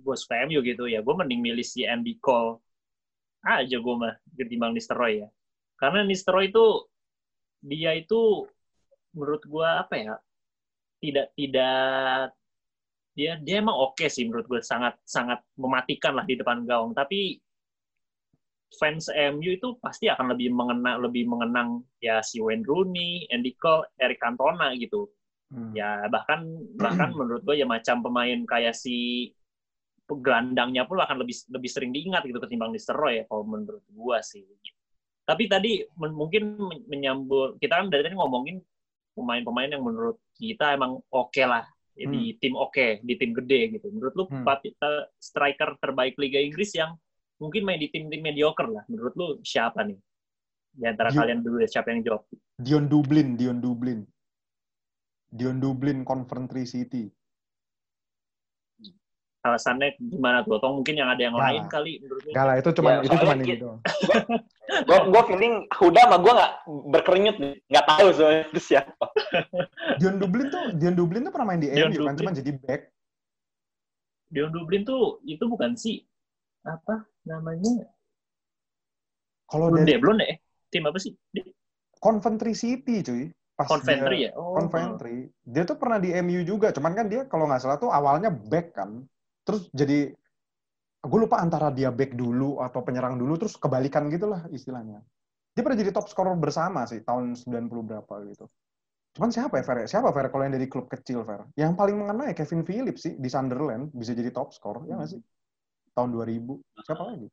gua 0.00 0.16
suka 0.16 0.44
MU 0.44 0.60
gitu 0.60 0.88
ya 0.88 1.00
gua 1.00 1.24
mending 1.24 1.40
milih 1.40 1.64
si 1.64 1.88
Andy 1.88 2.20
Cole 2.20 2.60
aja 3.40 3.76
gua 3.80 3.94
mah 3.96 4.14
ketimbang 4.36 4.76
Nistelrooy 4.76 5.24
ya 5.24 5.28
karena 5.80 6.04
Nistelrooy 6.04 6.52
itu 6.52 6.64
dia 7.60 7.96
itu 7.96 8.48
menurut 9.16 9.42
gua 9.46 9.84
apa 9.84 9.94
ya 9.96 10.14
tidak 11.00 11.32
tidak 11.34 12.32
dia 13.16 13.36
dia 13.42 13.56
emang 13.60 13.74
oke 13.74 14.06
sih 14.06 14.24
menurut 14.28 14.46
gue 14.46 14.60
sangat 14.62 14.94
sangat 15.02 15.42
mematikan 15.58 16.14
lah 16.14 16.24
di 16.24 16.38
depan 16.38 16.62
gawang 16.62 16.94
tapi 16.94 17.40
fans 18.78 19.10
MU 19.10 19.50
itu 19.50 19.74
pasti 19.82 20.06
akan 20.06 20.30
lebih 20.36 20.54
mengenang 20.54 21.02
lebih 21.02 21.26
mengenang 21.26 21.82
ya 21.98 22.22
si 22.22 22.38
Wayne 22.38 22.62
Rooney, 22.62 23.26
Andy 23.34 23.58
Cole, 23.58 23.82
Eric 23.98 24.22
Cantona 24.22 24.70
gitu. 24.78 25.10
Hmm. 25.50 25.74
Ya 25.74 26.06
bahkan 26.06 26.46
bahkan 26.78 27.10
menurut 27.18 27.42
gue 27.42 27.58
ya 27.58 27.66
macam 27.66 27.98
pemain 28.06 28.38
kayak 28.46 28.78
si 28.78 29.30
gelandangnya 30.06 30.86
pun 30.86 31.02
akan 31.02 31.22
lebih 31.22 31.34
lebih 31.50 31.70
sering 31.70 31.90
diingat 31.90 32.26
gitu 32.26 32.38
ketimbang 32.38 32.70
Nistelrooy 32.70 33.22
ya 33.22 33.24
kalau 33.26 33.42
menurut 33.42 33.82
gue 33.90 34.18
sih. 34.22 34.46
Tapi 35.30 35.46
tadi 35.46 35.72
men- 35.94 36.16
mungkin 36.18 36.42
men- 36.58 36.84
menyambut 36.90 37.54
kita 37.62 37.78
kan 37.78 37.86
dari 37.86 38.02
tadi 38.02 38.18
ngomongin 38.18 38.58
pemain-pemain 39.14 39.70
yang 39.70 39.86
menurut 39.86 40.18
kita 40.34 40.74
emang 40.74 40.98
oke 41.06 41.42
lah 41.46 41.62
ya, 41.94 42.10
di 42.10 42.34
tim 42.42 42.58
oke, 42.58 42.98
di 43.06 43.14
tim 43.14 43.30
gede 43.30 43.78
gitu. 43.78 43.86
Menurut 43.94 44.14
lu 44.18 44.24
Hmm. 44.26 44.42
eh, 44.42 45.04
striker 45.22 45.78
terbaik 45.78 46.18
Liga 46.18 46.42
Inggris 46.42 46.74
yang 46.74 46.98
mungkin 47.38 47.62
main 47.62 47.78
di 47.78 47.86
tim-tim 47.88 48.18
mediocre 48.20 48.66
lah. 48.66 48.82
Menurut 48.90 49.14
lu 49.14 49.26
siapa 49.46 49.86
nih? 49.86 49.98
Di 50.70 50.84
antara 50.86 51.14
Di- 51.14 51.18
kalian 51.18 51.40
dulu 51.46 51.62
ya, 51.62 51.68
siapa 51.70 51.94
yang 51.94 52.02
jawab? 52.02 52.26
Dion 52.58 52.90
Dublin, 52.90 53.38
Dion 53.38 53.58
Dublin. 53.62 54.02
Dion 55.30 55.62
Dublin 55.62 56.02
Coventry 56.02 56.66
City. 56.66 57.06
Alasannya 59.40 59.96
gimana 59.96 60.44
tuh? 60.44 60.60
Atau 60.60 60.76
mungkin 60.76 61.00
yang 61.00 61.08
ada 61.08 61.22
yang 61.24 61.32
Gak 61.32 61.44
lain 61.48 61.62
lah. 61.64 61.70
kali 61.72 61.92
menurut 62.04 62.22
lu? 62.22 62.30
Gak 62.36 62.44
lah, 62.44 62.54
itu 62.60 62.68
cuma 62.76 62.88
Ya, 62.90 62.98
itu 63.00 63.16
cuma 63.16 63.34
ini 63.40 63.56
doang. 63.56 63.80
Gue 64.86 64.98
gue 65.10 65.22
feeling 65.26 65.54
Huda 65.66 66.00
sama 66.06 66.16
gue 66.22 66.30
nggak 66.30 66.52
berkerenyut 66.94 67.36
nih, 67.42 67.54
nggak 67.74 67.86
tahu 67.90 68.06
soalnya 68.14 68.42
itu 68.46 68.60
siapa. 68.62 69.06
Dion 69.98 70.16
Dublin 70.22 70.46
tuh 70.46 70.64
Dion 70.78 70.94
Dublin 70.94 71.26
tuh 71.26 71.32
pernah 71.34 71.46
main 71.50 71.58
di 71.58 71.74
MU 71.74 71.74
kan, 71.74 71.90
Dublin. 71.90 72.14
cuma 72.22 72.30
jadi 72.38 72.52
back. 72.54 72.80
Dion 74.30 74.50
Dublin 74.54 74.82
tuh 74.86 75.18
itu 75.26 75.42
bukan 75.50 75.74
si 75.74 76.06
apa 76.62 77.02
namanya? 77.26 77.90
Kalau 79.50 79.74
Belum 79.74 79.82
dari 79.82 79.90
deh, 79.90 79.98
belum 79.98 80.16
deh. 80.22 80.34
Tim 80.70 80.86
apa 80.86 80.98
sih? 81.02 81.12
Di- 81.34 81.50
Coventry 81.98 82.54
City 82.54 83.02
cuy. 83.02 83.26
Pas 83.58 83.66
Coventry 83.66 84.16
dia, 84.24 84.26
ya? 84.30 84.38
Oh. 84.38 84.54
Coventry. 84.54 85.28
Dia 85.42 85.66
tuh 85.66 85.76
pernah 85.76 85.98
di 85.98 86.14
MU 86.22 86.46
juga, 86.46 86.70
cuman 86.70 86.94
kan 86.94 87.10
dia 87.10 87.26
kalau 87.26 87.50
nggak 87.50 87.60
salah 87.60 87.76
tuh 87.76 87.90
awalnya 87.90 88.30
back 88.30 88.72
kan. 88.78 89.02
Terus 89.46 89.68
jadi 89.72 90.12
gue 91.00 91.18
lupa 91.18 91.40
antara 91.40 91.72
dia 91.72 91.88
back 91.88 92.12
dulu 92.12 92.60
atau 92.60 92.84
penyerang 92.84 93.16
dulu 93.16 93.40
terus 93.40 93.56
kebalikan 93.56 94.12
gitulah 94.12 94.44
istilahnya. 94.52 95.00
Dia 95.56 95.62
pernah 95.66 95.78
jadi 95.80 95.90
top 95.90 96.06
scorer 96.12 96.36
bersama 96.36 96.84
sih 96.86 97.00
tahun 97.02 97.34
90 97.34 97.88
berapa 97.88 98.14
gitu. 98.28 98.46
Cuman 99.10 99.34
siapa 99.34 99.58
ya 99.58 99.64
Fer? 99.66 99.78
Siapa 99.90 100.14
Fer 100.14 100.30
kalau 100.30 100.46
yang 100.46 100.54
dari 100.54 100.70
klub 100.70 100.86
kecil 100.86 101.26
Fer? 101.26 101.42
Yang 101.58 101.72
paling 101.74 101.96
mengena 101.98 102.30
ya 102.30 102.34
Kevin 102.36 102.62
Phillips 102.62 103.02
sih 103.02 103.14
di 103.18 103.26
Sunderland 103.26 103.90
bisa 103.90 104.14
jadi 104.14 104.30
top 104.30 104.54
scorer 104.54 104.86
ya 104.86 104.94
nggak 104.94 105.10
sih? 105.10 105.20
Tahun 105.96 106.10
2000. 106.14 106.86
Siapa 106.86 107.02
lagi? 107.02 107.26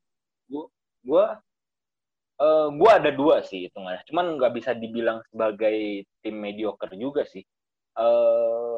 Gue 1.05 1.25
eh 2.37 2.67
gue 2.69 2.91
ada 2.93 3.09
dua 3.09 3.41
sih 3.41 3.65
hitungannya, 3.65 4.05
cuman 4.05 4.37
nggak 4.37 4.53
bisa 4.53 4.71
dibilang 4.77 5.25
sebagai 5.29 6.05
tim 6.21 6.37
mediocre 6.37 6.93
juga 6.93 7.25
sih. 7.25 7.41
Eh 7.97 8.76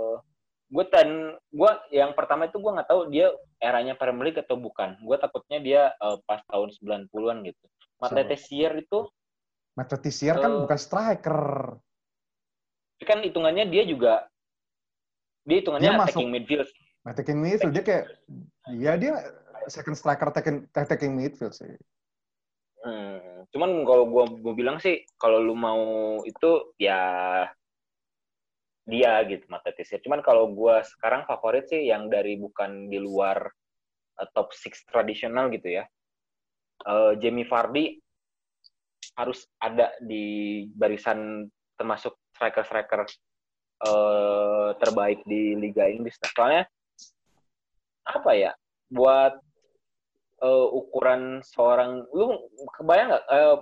gue 0.69 0.85
tan 0.85 1.09
gue 1.49 1.71
yang 1.89 2.13
pertama 2.13 2.45
itu 2.45 2.61
gue 2.61 2.71
nggak 2.71 2.89
tahu 2.89 3.09
dia 3.09 3.33
eranya 3.57 3.97
Premier 3.97 4.29
League 4.29 4.41
atau 4.41 4.55
bukan. 4.55 4.95
Gue 5.01 5.17
takutnya 5.17 5.57
dia 5.57 5.81
eh, 5.91 6.17
pas 6.29 6.41
tahun 6.45 6.69
90-an 6.77 7.37
gitu. 7.43 7.65
Mata? 7.99 8.23
Tessier 8.23 8.71
itu 8.79 9.09
Matt 9.75 9.91
Tessier 9.99 10.35
kan 10.35 10.51
Eh, 10.51 10.59
bukan 10.67 10.79
striker. 10.79 11.39
kan 12.99 13.23
hitungannya 13.23 13.63
dia 13.71 13.87
juga 13.87 14.27
dia 15.47 15.63
hitungannya 15.63 15.87
Dia 15.87 15.95
masuk. 15.95 16.19
attacking 16.19 16.29
midfield. 16.29 16.69
Attacking 17.07 17.39
midfield 17.39 17.73
dia 17.73 17.83
kayak 17.83 18.05
ya 18.75 18.93
dia 18.99 19.11
second 19.71 19.95
striker 19.95 20.27
attacking, 20.29 20.67
attacking 20.75 21.15
midfield 21.15 21.55
sih. 21.55 21.73
Hmm, 22.79 23.47
cuman 23.51 23.83
kalau 23.87 24.03
gua 24.07 24.23
gua 24.27 24.53
bilang 24.55 24.77
sih 24.79 25.03
kalau 25.15 25.39
lu 25.39 25.55
mau 25.55 25.79
itu 26.23 26.75
ya 26.75 26.99
dia 28.89 29.21
gitu 29.29 29.45
mata. 29.47 29.69
Cuman 29.73 30.25
kalau 30.25 30.49
gua 30.51 30.81
sekarang 30.81 31.23
favorit 31.29 31.69
sih 31.69 31.87
yang 31.87 32.09
dari 32.09 32.35
bukan 32.35 32.89
di 32.89 32.97
luar 32.97 33.45
eh, 34.19 34.27
top 34.33 34.51
6 34.51 34.89
tradisional 34.89 35.53
gitu 35.53 35.79
ya. 35.79 35.85
Eh, 36.89 37.13
Jamie 37.21 37.47
Vardy 37.47 38.01
harus 39.15 39.45
ada 39.61 39.93
di 40.01 40.63
barisan 40.73 41.45
termasuk 41.77 42.17
striker-striker 42.35 43.01
eh, 43.85 44.69
terbaik 44.81 45.21
di 45.29 45.53
Liga 45.55 45.85
Inggris. 45.87 46.17
Nah, 46.19 46.31
soalnya 46.33 46.63
apa 48.09 48.31
ya? 48.33 48.51
Buat 48.89 49.37
uh, 50.41 50.67
ukuran 50.71 51.43
seorang 51.43 52.03
lu 52.15 52.35
kebayang 52.79 53.13
nggak 53.13 53.25
uh, 53.27 53.57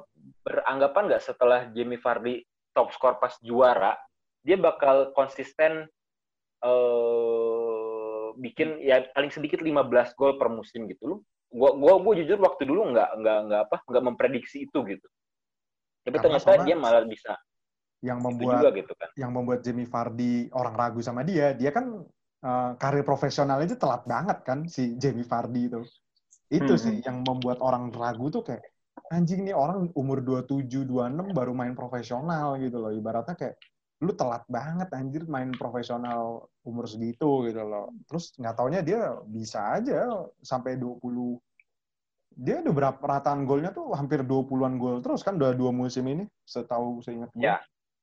beranggapan 0.45 1.03
nggak 1.11 1.23
setelah 1.25 1.59
Jamie 1.73 1.99
Vardy 1.99 2.45
top 2.73 2.93
skor 2.93 3.17
pas 3.17 3.33
juara 3.41 3.97
dia 4.47 4.55
bakal 4.55 5.11
konsisten 5.11 5.91
uh, 6.63 8.31
bikin 8.39 8.79
ya 8.79 9.03
paling 9.11 9.27
sedikit 9.27 9.59
15 9.59 10.15
gol 10.15 10.39
per 10.39 10.47
musim 10.47 10.87
gitu 10.87 11.03
lu 11.03 11.17
gua 11.51 11.75
gua 11.75 11.99
gua 11.99 12.13
jujur 12.15 12.39
waktu 12.39 12.63
dulu 12.63 12.95
nggak 12.95 13.09
nggak 13.19 13.37
nggak 13.51 13.61
apa 13.67 13.77
nggak 13.83 14.03
memprediksi 14.07 14.63
itu 14.63 14.79
gitu 14.87 15.07
tapi 16.07 16.15
Karena 16.23 16.39
ternyata 16.39 16.63
dia 16.63 16.77
malah 16.79 17.03
bisa 17.03 17.35
yang 17.99 18.23
membuat 18.23 18.61
juga 18.63 18.69
gitu 18.77 18.93
kan. 18.95 19.09
yang 19.19 19.31
membuat 19.35 19.59
Jamie 19.65 19.89
Vardy 19.89 20.47
orang 20.55 20.75
ragu 20.77 20.99
sama 21.03 21.27
dia 21.27 21.51
dia 21.57 21.73
kan 21.73 22.07
uh, 22.45 22.71
karir 22.79 23.03
profesional 23.03 23.59
itu 23.59 23.75
telat 23.75 24.07
banget 24.07 24.37
kan 24.47 24.63
si 24.69 24.95
Jamie 24.95 25.27
Vardy 25.27 25.67
itu 25.67 25.81
itu 26.47 26.73
hmm. 26.77 26.81
sih 26.81 26.95
yang 27.03 27.25
membuat 27.27 27.59
orang 27.59 27.91
ragu 27.91 28.31
tuh 28.31 28.45
kayak 28.45 28.63
anjing 29.11 29.43
nih 29.43 29.55
orang 29.55 29.89
umur 29.97 30.23
27 30.23 30.87
26 30.87 31.35
baru 31.35 31.51
main 31.51 31.73
profesional 31.73 32.55
gitu 32.61 32.77
loh 32.79 32.93
ibaratnya 32.93 33.35
kayak 33.35 33.57
lu 33.97 34.13
telat 34.13 34.45
banget 34.45 34.93
anjir 34.93 35.25
main 35.25 35.49
profesional 35.57 36.45
umur 36.61 36.85
segitu 36.85 37.49
gitu 37.49 37.61
loh. 37.65 37.89
Terus 38.05 38.33
nggak 38.37 38.55
taunya 38.55 38.81
dia 38.85 39.17
bisa 39.25 39.77
aja 39.77 40.27
sampai 40.45 40.77
20 40.77 41.01
dia 42.37 42.61
udah 42.61 42.73
berapa 42.73 43.01
rataan 43.01 43.49
golnya 43.49 43.73
tuh 43.73 43.89
hampir 43.97 44.21
20-an 44.21 44.77
gol 44.77 45.01
terus 45.01 45.25
kan 45.25 45.41
udah 45.41 45.57
dua 45.57 45.73
musim 45.73 46.05
ini 46.05 46.29
setahu 46.45 47.01
saya 47.01 47.25
ingat 47.25 47.29
Ya. 47.33 47.57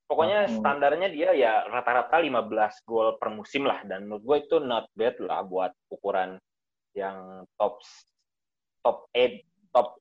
Pokoknya 0.04 0.44
hmm. 0.44 0.61
standarnya 0.61 1.09
dia 1.09 1.33
ya 1.33 1.64
rata-rata 1.64 2.20
15 2.20 2.44
gol 2.85 3.16
per 3.16 3.33
musim 3.33 3.64
lah 3.64 3.80
dan 3.88 4.04
menurut 4.04 4.22
gue 4.26 4.37
itu 4.44 4.57
not 4.61 4.85
bad 4.92 5.16
lah 5.22 5.40
buat 5.46 5.72
ukuran 5.88 6.37
yang 6.92 7.48
top 7.57 7.80
top 8.85 9.09
8 9.16 9.72
top 9.72 9.96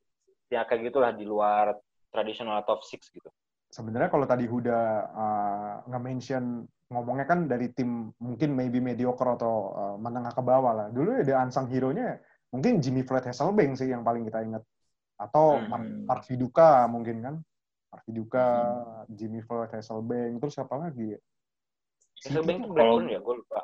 ya 0.51 0.67
kayak 0.67 0.91
gitulah 0.91 1.15
di 1.15 1.23
luar 1.23 1.79
tradisional 2.11 2.59
top 2.67 2.83
6 2.83 2.99
gitu 3.15 3.29
sebenarnya 3.73 4.09
kalau 4.13 4.29
tadi 4.29 4.45
Huda 4.45 4.79
uh, 5.09 5.73
nge-mention 5.89 6.61
ngomongnya 6.93 7.25
kan 7.25 7.49
dari 7.49 7.73
tim 7.73 8.13
mungkin 8.21 8.53
maybe 8.53 8.77
mediocre 8.77 9.33
atau 9.33 9.53
uh, 9.73 9.95
menengah 9.97 10.29
ke 10.29 10.43
bawah 10.45 10.73
lah. 10.77 10.87
Dulu 10.93 11.25
ada 11.25 11.41
unsung 11.41 11.65
hero-nya 11.65 12.21
mungkin 12.53 12.77
Jimmy 12.77 13.01
Floyd 13.01 13.25
Hasselbank 13.25 13.81
sih 13.81 13.89
yang 13.89 14.05
paling 14.05 14.29
kita 14.29 14.45
ingat. 14.45 14.61
Atau 15.17 15.57
hmm. 15.57 16.05
Mark, 16.05 16.29
Viduka 16.29 16.85
mungkin 16.85 17.17
kan. 17.25 17.35
Mark 17.89 18.03
Viduka, 18.05 18.45
hmm. 18.45 19.17
Jimmy 19.17 19.41
Floyd 19.41 19.73
Hasselbank, 19.73 20.37
terus 20.37 20.53
siapa 20.53 20.77
lagi? 20.77 21.17
Hasselbank 22.21 22.61
itu 22.61 22.69
Blackburn 22.69 23.09
ya, 23.09 23.17
gue 23.17 23.35
lupa. 23.41 23.61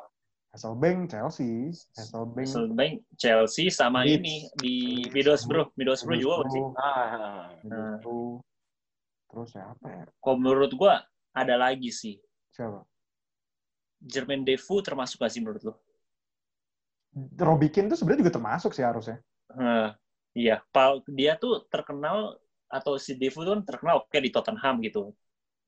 Hasselbank 0.50 1.06
Chelsea, 1.06 1.70
Hasselbank, 1.94 2.50
Hasselbank 2.50 2.94
Chelsea 3.14 3.70
sama 3.70 4.02
Leeds. 4.02 4.18
ini 4.18 4.36
di 4.58 4.74
Middlesbrough, 5.14 5.70
Middlesbrough 5.78 6.18
juga 6.18 6.50
sih. 6.50 6.62
Ah, 6.74 7.54
Middlesbrough. 7.62 8.42
Terus 9.30 9.48
siapa 9.54 9.86
ya? 9.86 10.04
Kalau 10.18 10.36
menurut 10.36 10.70
gua 10.74 11.00
ada 11.30 11.54
lagi 11.54 11.94
sih. 11.94 12.18
Siapa? 12.50 12.82
Jermaine 14.00 14.42
Defoe 14.42 14.82
termasuk 14.82 15.20
gak 15.20 15.30
sih 15.30 15.44
menurut 15.44 15.62
lo? 15.62 15.74
Robikin 17.36 17.90
tuh 17.90 17.98
sebenarnya 18.00 18.26
juga 18.26 18.34
termasuk 18.40 18.72
sih 18.72 18.82
harusnya. 18.86 19.18
Uh, 19.50 19.90
iya, 20.32 20.62
dia 21.10 21.34
tuh 21.36 21.66
terkenal 21.68 22.38
atau 22.70 22.96
si 22.96 23.18
Defoe 23.18 23.42
tuh 23.44 23.52
kan 23.58 23.62
terkenal 23.66 24.06
oke 24.06 24.18
di 24.18 24.30
Tottenham 24.30 24.78
gitu. 24.82 25.12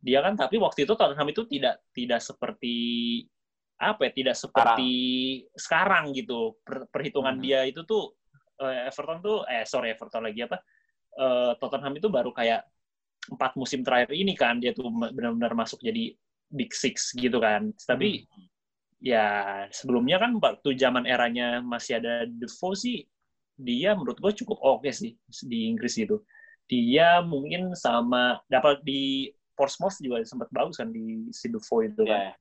Dia 0.02 0.22
kan 0.22 0.34
tapi 0.34 0.58
waktu 0.58 0.86
itu 0.86 0.94
Tottenham 0.98 1.28
itu 1.30 1.46
tidak 1.46 1.82
tidak 1.94 2.20
seperti 2.22 2.76
apa 3.78 4.06
ya, 4.06 4.10
tidak 4.14 4.36
seperti 4.38 4.92
sekarang, 5.54 6.10
sekarang 6.10 6.18
gitu. 6.18 6.58
Per, 6.62 6.86
perhitungan 6.90 7.36
hmm. 7.38 7.42
dia 7.42 7.60
itu 7.66 7.82
tuh 7.82 8.14
uh, 8.62 8.86
Everton 8.86 9.18
tuh 9.22 9.42
eh 9.50 9.66
sorry 9.66 9.94
Everton 9.94 10.22
lagi 10.30 10.46
apa? 10.46 10.58
Uh, 11.12 11.52
Tottenham 11.58 11.92
itu 11.98 12.08
baru 12.08 12.30
kayak 12.32 12.64
empat 13.30 13.54
musim 13.54 13.86
terakhir 13.86 14.10
ini 14.10 14.34
kan 14.34 14.58
dia 14.58 14.74
tuh 14.74 14.90
benar-benar 14.90 15.54
masuk 15.54 15.78
jadi 15.78 16.14
big 16.50 16.74
six 16.74 17.14
gitu 17.14 17.38
kan. 17.38 17.70
Tapi 17.78 18.26
hmm. 18.26 18.46
ya 18.98 19.26
sebelumnya 19.70 20.18
kan 20.18 20.38
waktu 20.42 20.74
zaman 20.74 21.06
eranya 21.06 21.62
masih 21.62 22.02
ada 22.02 22.26
Defoe 22.26 22.74
sih 22.74 23.06
dia 23.60 23.94
menurut 23.94 24.18
gue 24.18 24.32
cukup 24.42 24.58
oke 24.58 24.82
okay 24.82 24.92
sih 24.92 25.12
di 25.46 25.70
Inggris 25.70 25.94
itu. 26.00 26.18
Dia 26.66 27.20
mungkin 27.22 27.76
sama 27.76 28.40
dapat 28.48 28.80
di 28.82 29.28
Portsmouth 29.52 30.00
juga 30.00 30.24
sempat 30.24 30.48
bagus 30.50 30.80
kan 30.80 30.90
di 30.90 31.28
si 31.30 31.46
Defoe 31.52 31.86
itu 31.86 32.02
kan. 32.02 32.32
Yeah. 32.32 32.36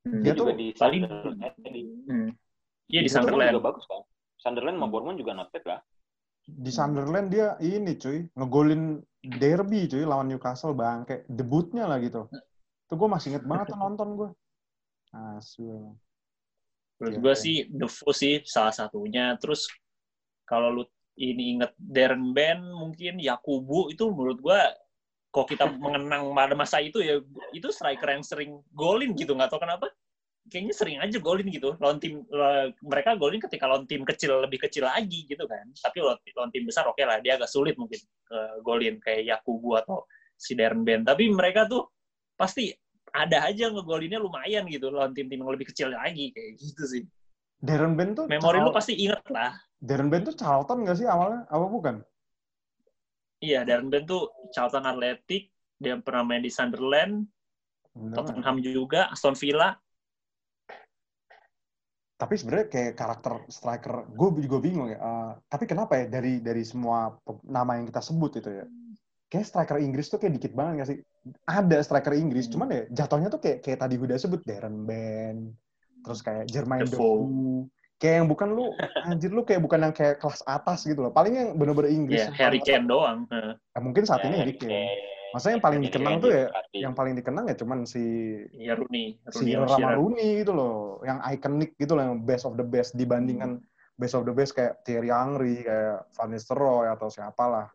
Hmm. 0.00 0.22
Dia, 0.24 0.32
tuh 0.32 0.56
di 0.56 0.72
paling 0.72 1.04
hmm. 1.04 2.30
Iya 2.90 3.00
di 3.04 3.10
Sunderland 3.10 3.52
juga 3.52 3.66
bagus 3.74 3.84
kan. 3.84 4.02
Sunderland 4.40 4.80
sama 4.80 4.88
Bournemouth 4.88 5.20
juga 5.20 5.32
not 5.36 5.52
lah 5.52 5.80
di 6.56 6.70
Sunderland 6.74 7.28
dia 7.30 7.54
ini 7.62 7.94
cuy 7.94 8.26
ngegolin 8.34 8.98
derby 9.20 9.86
cuy 9.86 10.02
lawan 10.02 10.26
Newcastle 10.26 10.74
bang. 10.74 11.06
Kayak 11.06 11.22
debutnya 11.30 11.86
lah 11.86 12.02
gitu. 12.02 12.26
Tuh 12.90 12.96
gue 12.98 13.08
masih 13.08 13.36
inget 13.36 13.44
banget 13.46 13.70
tuh 13.70 13.78
nonton 13.84 14.08
gue 14.18 14.30
asu 15.10 15.90
menurut 17.00 17.16
gue 17.24 17.34
sih 17.34 17.56
Defoe 17.72 18.12
sih 18.12 18.44
salah 18.44 18.74
satunya. 18.74 19.34
Terus 19.40 19.66
kalau 20.44 20.82
lu 20.82 20.84
ini 21.16 21.56
inget 21.56 21.72
Darren 21.80 22.36
Ben 22.36 22.60
mungkin 22.60 23.16
Yakubu 23.18 23.88
itu 23.88 24.08
menurut 24.12 24.38
gue 24.38 24.60
kok 25.32 25.46
kita 25.48 25.64
mengenang 25.84 26.28
pada 26.36 26.52
masa 26.52 26.78
itu 26.84 27.00
ya 27.00 27.18
itu 27.56 27.68
striker 27.72 28.12
yang 28.12 28.24
sering 28.24 28.60
golin 28.76 29.16
gitu. 29.16 29.32
Nggak 29.32 29.56
tahu 29.56 29.64
kenapa 29.64 29.88
kayaknya 30.50 30.74
sering 30.74 30.98
aja 30.98 31.16
golin 31.22 31.46
gitu. 31.48 31.78
Lawan 31.78 32.02
tim 32.02 32.26
mereka 32.82 33.14
golin 33.14 33.38
ketika 33.38 33.70
lawan 33.70 33.86
tim 33.86 34.02
kecil 34.02 34.42
lebih 34.42 34.60
kecil 34.66 34.90
lagi 34.90 35.24
gitu 35.30 35.46
kan. 35.46 35.70
Tapi 35.78 36.02
lawan, 36.02 36.18
lawan 36.34 36.50
tim 36.50 36.66
besar 36.66 36.84
oke 36.90 36.98
okay 36.98 37.06
lah. 37.06 37.22
Dia 37.22 37.38
agak 37.38 37.48
sulit 37.48 37.78
mungkin 37.78 38.02
uh, 38.34 38.58
golin 38.66 38.98
kayak 38.98 39.30
Yakubu 39.30 39.78
atau 39.78 40.04
si 40.34 40.58
Darren 40.58 40.82
Ben 40.82 41.06
tapi 41.06 41.28
mereka 41.30 41.68
tuh 41.68 41.86
pasti 42.34 42.72
ada 43.12 43.44
aja 43.46 43.68
ngegolinnya 43.68 44.16
lumayan 44.16 44.64
gitu 44.70 44.88
lawan 44.88 45.12
tim-tim 45.12 45.42
yang 45.42 45.52
lebih 45.52 45.68
kecil 45.70 45.94
lagi 45.94 46.34
kayak 46.34 46.58
gitu 46.58 46.82
sih. 46.84 47.02
Darren 47.60 47.94
Ben 47.94 48.16
tuh 48.16 48.26
memori 48.26 48.58
lu 48.58 48.72
pasti 48.72 48.96
inget 48.96 49.20
lah. 49.30 49.54
Darren 49.78 50.08
Ben 50.08 50.24
tuh 50.24 50.32
Charlton 50.36 50.84
gak 50.84 50.96
sih 50.96 51.08
awalnya? 51.08 51.44
Apa 51.52 51.66
bukan? 51.68 51.94
Iya 53.40 53.64
Darren 53.68 53.92
Ben 53.92 54.08
tuh 54.08 54.32
Charlton 54.52 54.84
Athletic 54.84 55.52
dia 55.80 55.96
pernah 56.00 56.24
main 56.24 56.44
di 56.44 56.52
Sunderland 56.52 57.24
Tottenham 57.92 58.62
juga 58.62 59.10
Aston 59.10 59.34
Villa 59.34 59.74
tapi 62.20 62.36
sebenarnya 62.36 62.68
kayak 62.68 62.92
karakter 63.00 63.40
striker 63.48 64.04
gue 64.12 64.44
juga 64.44 64.60
bingung 64.60 64.92
ya 64.92 65.00
uh, 65.00 65.32
tapi 65.48 65.64
kenapa 65.64 65.96
ya 65.96 66.04
dari 66.12 66.44
dari 66.44 66.60
semua 66.68 67.16
nama 67.48 67.80
yang 67.80 67.88
kita 67.88 68.04
sebut 68.04 68.36
itu 68.36 68.50
ya? 68.52 68.68
Kayak 69.30 69.46
striker 69.46 69.78
Inggris 69.80 70.10
tuh 70.10 70.18
kayak 70.20 70.42
dikit 70.42 70.52
banget 70.58 70.72
gak 70.84 70.88
sih? 70.90 70.98
Ada 71.48 71.80
striker 71.80 72.12
Inggris 72.12 72.50
hmm. 72.50 72.52
cuman 72.52 72.68
ya 72.68 72.82
jatuhnya 72.92 73.28
tuh 73.32 73.40
kayak 73.40 73.64
kayak 73.64 73.78
tadi 73.80 73.94
udah 73.96 74.18
sebut 74.20 74.44
Darren 74.44 74.84
Ben 74.84 75.56
terus 76.04 76.20
kayak 76.20 76.44
Jermaine 76.52 76.84
Defoe. 76.84 77.24
Kayak 78.00 78.24
yang 78.24 78.28
bukan 78.32 78.48
lu 78.56 78.72
anjir 79.04 79.28
lu 79.28 79.44
kayak 79.44 79.60
bukan 79.60 79.78
yang 79.84 79.92
kayak 79.92 80.16
kelas 80.24 80.40
atas 80.48 80.88
gitu 80.88 81.04
loh. 81.04 81.12
Paling 81.12 81.36
yang 81.36 81.48
bener-bener 81.56 81.92
Inggris 81.92 82.24
yeah, 82.28 82.32
Harry 82.36 82.60
Kane 82.64 82.88
doang 82.88 83.28
nah, 83.28 83.56
mungkin 83.80 84.08
saat 84.08 84.24
yeah, 84.24 84.28
ini 84.32 84.36
Harry 84.40 84.56
Kane 84.56 84.88
Masa 85.30 85.54
yang 85.54 85.62
paling 85.62 85.80
dikenang 85.86 86.18
tuh 86.18 86.30
ya, 86.34 86.46
yang 86.74 86.94
paling 86.94 87.14
dikenang 87.14 87.46
ya 87.46 87.56
cuman 87.56 87.86
si 87.86 88.02
ya 88.54 88.74
Rooney, 88.74 89.18
si 89.30 89.54
Rama 89.54 89.94
Rooney 89.94 90.42
gitu 90.42 90.52
loh, 90.54 90.98
yang 91.06 91.22
ikonik 91.22 91.78
gitu 91.78 91.94
loh, 91.94 92.02
yang 92.02 92.16
best 92.26 92.44
of 92.46 92.58
the 92.58 92.66
best 92.66 92.98
dibandingkan 92.98 93.62
hmm. 93.62 93.98
best 93.98 94.18
of 94.18 94.26
the 94.26 94.34
best 94.34 94.58
kayak 94.58 94.82
Thierry 94.82 95.14
Henry, 95.14 95.62
kayak 95.62 96.10
Van 96.18 96.30
Nistelrooy 96.34 96.90
atau 96.90 97.06
siapalah. 97.06 97.70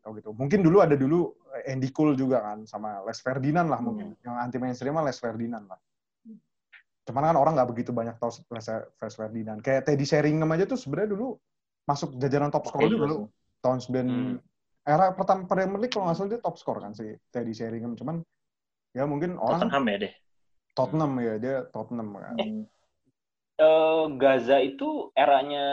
Atau 0.00 0.16
gitu. 0.16 0.30
Mungkin 0.32 0.64
dulu 0.64 0.80
ada 0.80 0.96
dulu 0.96 1.36
Andy 1.66 1.92
Cole 1.92 2.16
juga 2.16 2.40
kan 2.40 2.64
sama 2.64 3.04
Les 3.04 3.18
Ferdinand 3.20 3.68
lah 3.68 3.80
mungkin. 3.82 4.16
Hmm. 4.16 4.24
Yang 4.24 4.34
anti 4.40 4.58
mainstream 4.62 4.96
Les 5.04 5.18
Ferdinand 5.20 5.64
lah. 5.68 5.80
Cuman 7.06 7.22
kan 7.22 7.36
orang 7.38 7.54
nggak 7.54 7.70
begitu 7.70 7.94
banyak 7.94 8.18
tahu 8.18 8.34
Les 8.50 9.14
Ferdinand. 9.14 9.58
Kayak 9.60 9.86
Teddy 9.86 10.06
Sheringham 10.08 10.50
aja 10.50 10.64
tuh 10.66 10.80
sebenarnya 10.80 11.14
dulu 11.14 11.38
masuk 11.86 12.18
jajaran 12.18 12.50
top 12.50 12.66
scorer 12.66 12.90
juga 12.90 13.06
loh. 13.06 13.20
Tahun 13.62 13.78
9 13.78 14.06
hmm 14.06 14.55
era 14.86 15.10
pertama 15.12 15.44
Premier 15.50 15.82
League 15.82 15.92
kalau 15.92 16.06
nggak 16.06 16.16
salah 16.16 16.30
dia 16.30 16.40
top 16.40 16.56
score 16.56 16.78
kan 16.78 16.94
si 16.94 17.10
Teddy 17.34 17.52
Sheringham 17.52 17.98
cuman 17.98 18.22
ya 18.94 19.04
mungkin 19.04 19.34
orang 19.36 19.66
Tottenham 19.66 19.84
ya 19.90 19.96
deh 20.06 20.12
Tottenham 20.72 21.12
ya 21.18 21.34
dia 21.42 21.56
Tottenham 21.74 22.08
kan 22.14 22.34
eh, 22.38 22.50
uh, 23.60 24.06
Gaza 24.14 24.62
itu 24.62 25.10
eranya 25.18 25.66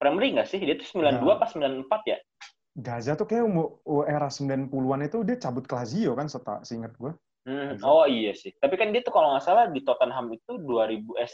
Premier 0.00 0.22
League 0.24 0.36
nggak 0.40 0.48
sih 0.48 0.58
dia 0.64 0.80
tuh 0.80 0.88
92 1.04 1.20
nah. 1.20 1.36
pas 1.36 1.52
94 1.52 2.10
ya 2.10 2.18
Gaza 2.72 3.12
tuh 3.20 3.28
kayak 3.28 3.44
era 4.08 4.32
90-an 4.32 5.00
itu 5.04 5.18
dia 5.28 5.36
cabut 5.36 5.68
ke 5.68 5.76
Lazio 5.76 6.16
kan 6.16 6.26
seta 6.32 6.64
seingat 6.64 6.96
gue 6.96 7.12
Hmm, 7.42 7.74
oh 7.82 8.06
iya 8.06 8.30
sih. 8.38 8.54
Tapi 8.54 8.78
kan 8.78 8.94
dia 8.94 9.02
tuh 9.02 9.10
kalau 9.10 9.34
nggak 9.34 9.42
salah 9.44 9.66
di 9.66 9.82
Tottenham 9.82 10.30
itu 10.30 10.62
2000 10.62 11.02
eh 11.18 11.30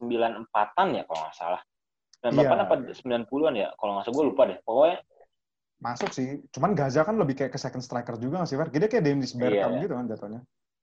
94-an 0.00 0.88
ya 0.96 1.02
kalau 1.04 1.20
nggak 1.28 1.36
salah. 1.36 1.60
98 2.24 2.40
yeah. 2.40 2.56
apa 2.64 2.74
90-an 2.88 3.54
ya? 3.56 3.68
Kalau 3.76 3.90
nggak 3.96 4.04
salah 4.08 4.16
gue 4.16 4.26
lupa 4.32 4.42
deh. 4.48 4.58
Pokoknya 4.64 4.96
masuk 5.80 6.12
sih. 6.12 6.44
Cuman 6.52 6.76
Gaza 6.76 7.02
kan 7.02 7.16
lebih 7.16 7.34
kayak 7.34 7.52
ke 7.56 7.58
second 7.58 7.82
striker 7.82 8.20
juga 8.20 8.44
nggak 8.44 8.50
sih, 8.52 8.56
Fer? 8.60 8.68
Dia 8.68 8.88
kayak 8.88 9.04
Dennis 9.04 9.32
Bergkamp 9.32 9.74
iya. 9.76 9.82
gitu 9.82 9.94
kan 9.96 10.06
jatuhnya. 10.06 10.40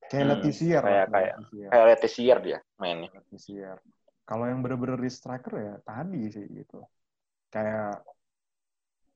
Kayak 0.07 0.23
hmm, 0.23 0.31
Letizier. 0.33 0.83
Kayak, 0.83 1.07
kayak, 1.13 1.35
kayak 1.53 1.85
Letizier 1.93 2.37
dia 2.41 2.59
mainnya. 2.81 3.09
Letizier. 3.13 3.77
Kalau 4.27 4.43
yang 4.43 4.59
bener-bener 4.59 4.99
di 4.99 5.11
striker 5.13 5.53
ya 5.55 5.73
tadi 5.85 6.21
sih 6.27 6.45
gitu. 6.51 6.83
Kayak 7.47 8.03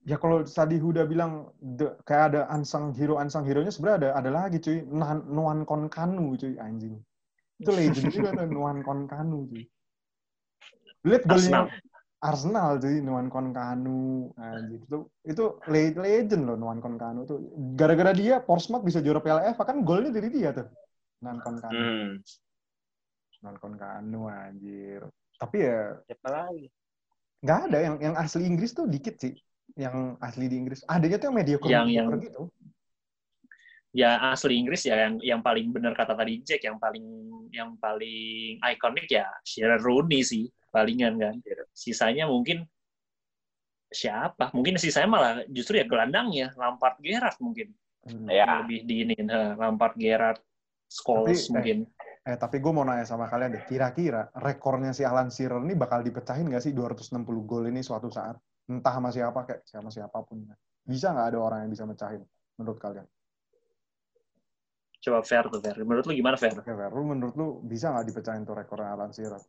ya 0.05 0.17
kalau 0.17 0.41
tadi 0.45 0.81
Huda 0.81 1.05
bilang 1.05 1.53
the, 1.61 1.93
kayak 2.05 2.33
ada 2.33 2.41
ansang 2.49 2.89
hero 2.97 3.21
ansang 3.21 3.45
hero 3.45 3.61
nya 3.61 3.69
sebenarnya 3.69 3.97
ada 3.97 4.09
ada 4.17 4.29
lagi 4.33 4.57
cuy 4.57 4.81
Nuan, 4.89 5.21
Nuan 5.29 5.59
Konkanu 5.61 6.33
cuy 6.33 6.57
anjing 6.57 6.97
itu 7.61 7.69
legend 7.69 8.09
juga 8.09 8.33
tuh 8.33 8.49
Nuan 8.49 8.81
Konkanu 8.81 9.45
cuy 9.45 9.65
lihat 11.05 11.23
golnya 11.29 11.69
Arsenal 12.21 12.77
cuy 12.77 13.01
Nuan 13.01 13.33
Konkanu 13.33 14.29
anjing 14.37 14.85
itu 14.85 14.97
itu 15.25 15.57
legend 15.65 16.45
loh 16.45 16.53
Nuan 16.53 16.77
Konkanu 16.77 17.25
tuh. 17.25 17.41
Gara-gara 17.73 18.13
dia 18.13 18.37
Portsmouth 18.37 18.85
bisa 18.85 19.01
juara 19.01 19.17
Piala 19.17 19.49
FA 19.57 19.65
kan 19.65 19.81
golnya 19.81 20.13
dari 20.13 20.29
dia 20.29 20.53
tuh 20.53 20.69
Nuan 21.25 21.41
Konkanu 21.41 21.81
hmm. 21.81 22.09
Nuan 23.41 23.57
Konkanu 23.57 24.29
anjir. 24.29 25.01
Tapi 25.41 25.57
ya 25.65 25.97
siapa 26.05 26.29
lagi? 26.29 26.69
Nggak 27.41 27.59
ada 27.69 27.77
yang 27.81 27.95
yang 27.97 28.15
asli 28.21 28.45
Inggris 28.45 28.77
tuh 28.77 28.85
dikit 28.85 29.17
sih. 29.17 29.33
Yang 29.73 30.21
asli 30.21 30.45
di 30.45 30.55
Inggris. 30.61 30.85
Adanya 30.85 31.17
tuh 31.17 31.33
yang 31.33 31.37
media 31.41 31.57
yang 31.65 31.89
yang 31.89 32.07
gitu. 32.21 32.53
Ya 33.97 34.29
asli 34.29 34.61
Inggris 34.61 34.85
ya 34.85 35.09
yang 35.09 35.17
yang 35.25 35.41
paling 35.41 35.73
benar 35.73 35.97
kata 35.97 36.13
tadi 36.13 36.45
Jack 36.45 36.61
yang 36.69 36.77
paling 36.77 37.03
yang 37.49 37.73
paling 37.81 38.61
ikonik 38.61 39.09
ya 39.09 39.25
Shearer 39.41 39.81
Rooney 39.81 40.21
sih 40.21 40.45
palingan 40.71 41.19
kan 41.19 41.35
sisanya 41.75 42.25
mungkin 42.25 42.65
siapa 43.91 44.55
mungkin 44.55 44.79
sisanya 44.79 45.09
malah 45.11 45.33
justru 45.51 45.77
ya 45.77 45.85
gelandangnya 45.85 46.55
Lampard 46.55 46.97
Gerrard 47.03 47.35
mungkin 47.43 47.75
hmm. 48.07 48.27
ya. 48.31 48.63
lebih 48.63 48.87
diinin 48.87 49.27
Lampard 49.59 49.99
Gerrard 49.99 50.39
Scholes 50.87 51.51
mungkin 51.51 51.83
eh, 51.85 52.11
Eh, 52.21 52.37
tapi 52.37 52.61
gue 52.61 52.69
mau 52.69 52.85
nanya 52.85 53.01
sama 53.01 53.25
kalian 53.25 53.57
deh, 53.57 53.65
kira-kira 53.65 54.29
rekornya 54.37 54.93
si 54.93 55.01
Alan 55.01 55.33
Shearer 55.33 55.57
ini 55.65 55.73
bakal 55.73 56.05
dipecahin 56.05 56.45
nggak 56.45 56.61
sih 56.61 56.69
260 56.69 57.25
gol 57.49 57.65
ini 57.65 57.81
suatu 57.81 58.13
saat? 58.13 58.37
Entah 58.69 58.93
sama 58.93 59.09
siapa, 59.09 59.41
kayak 59.41 59.65
sama 59.65 59.89
siapa 59.89 60.21
pun. 60.21 60.45
Bisa 60.85 61.09
nggak 61.17 61.33
ada 61.33 61.39
orang 61.41 61.65
yang 61.65 61.73
bisa 61.73 61.89
mecahin, 61.89 62.21
menurut 62.61 62.77
kalian? 62.77 63.09
Coba 65.01 65.25
fair 65.25 65.49
tuh, 65.49 65.57
fair. 65.65 65.81
Menurut 65.81 66.05
lu 66.05 66.13
gimana, 66.13 66.37
fair? 66.37 66.53
Oke, 66.53 66.69
fair. 66.69 66.93
Lu 66.93 67.01
menurut 67.09 67.33
lu 67.33 67.47
bisa 67.65 67.89
nggak 67.89 68.05
dipecahin 68.13 68.45
tuh 68.45 68.53
rekornya 68.53 68.93
Alan 68.93 69.09
Shearer? 69.09 69.41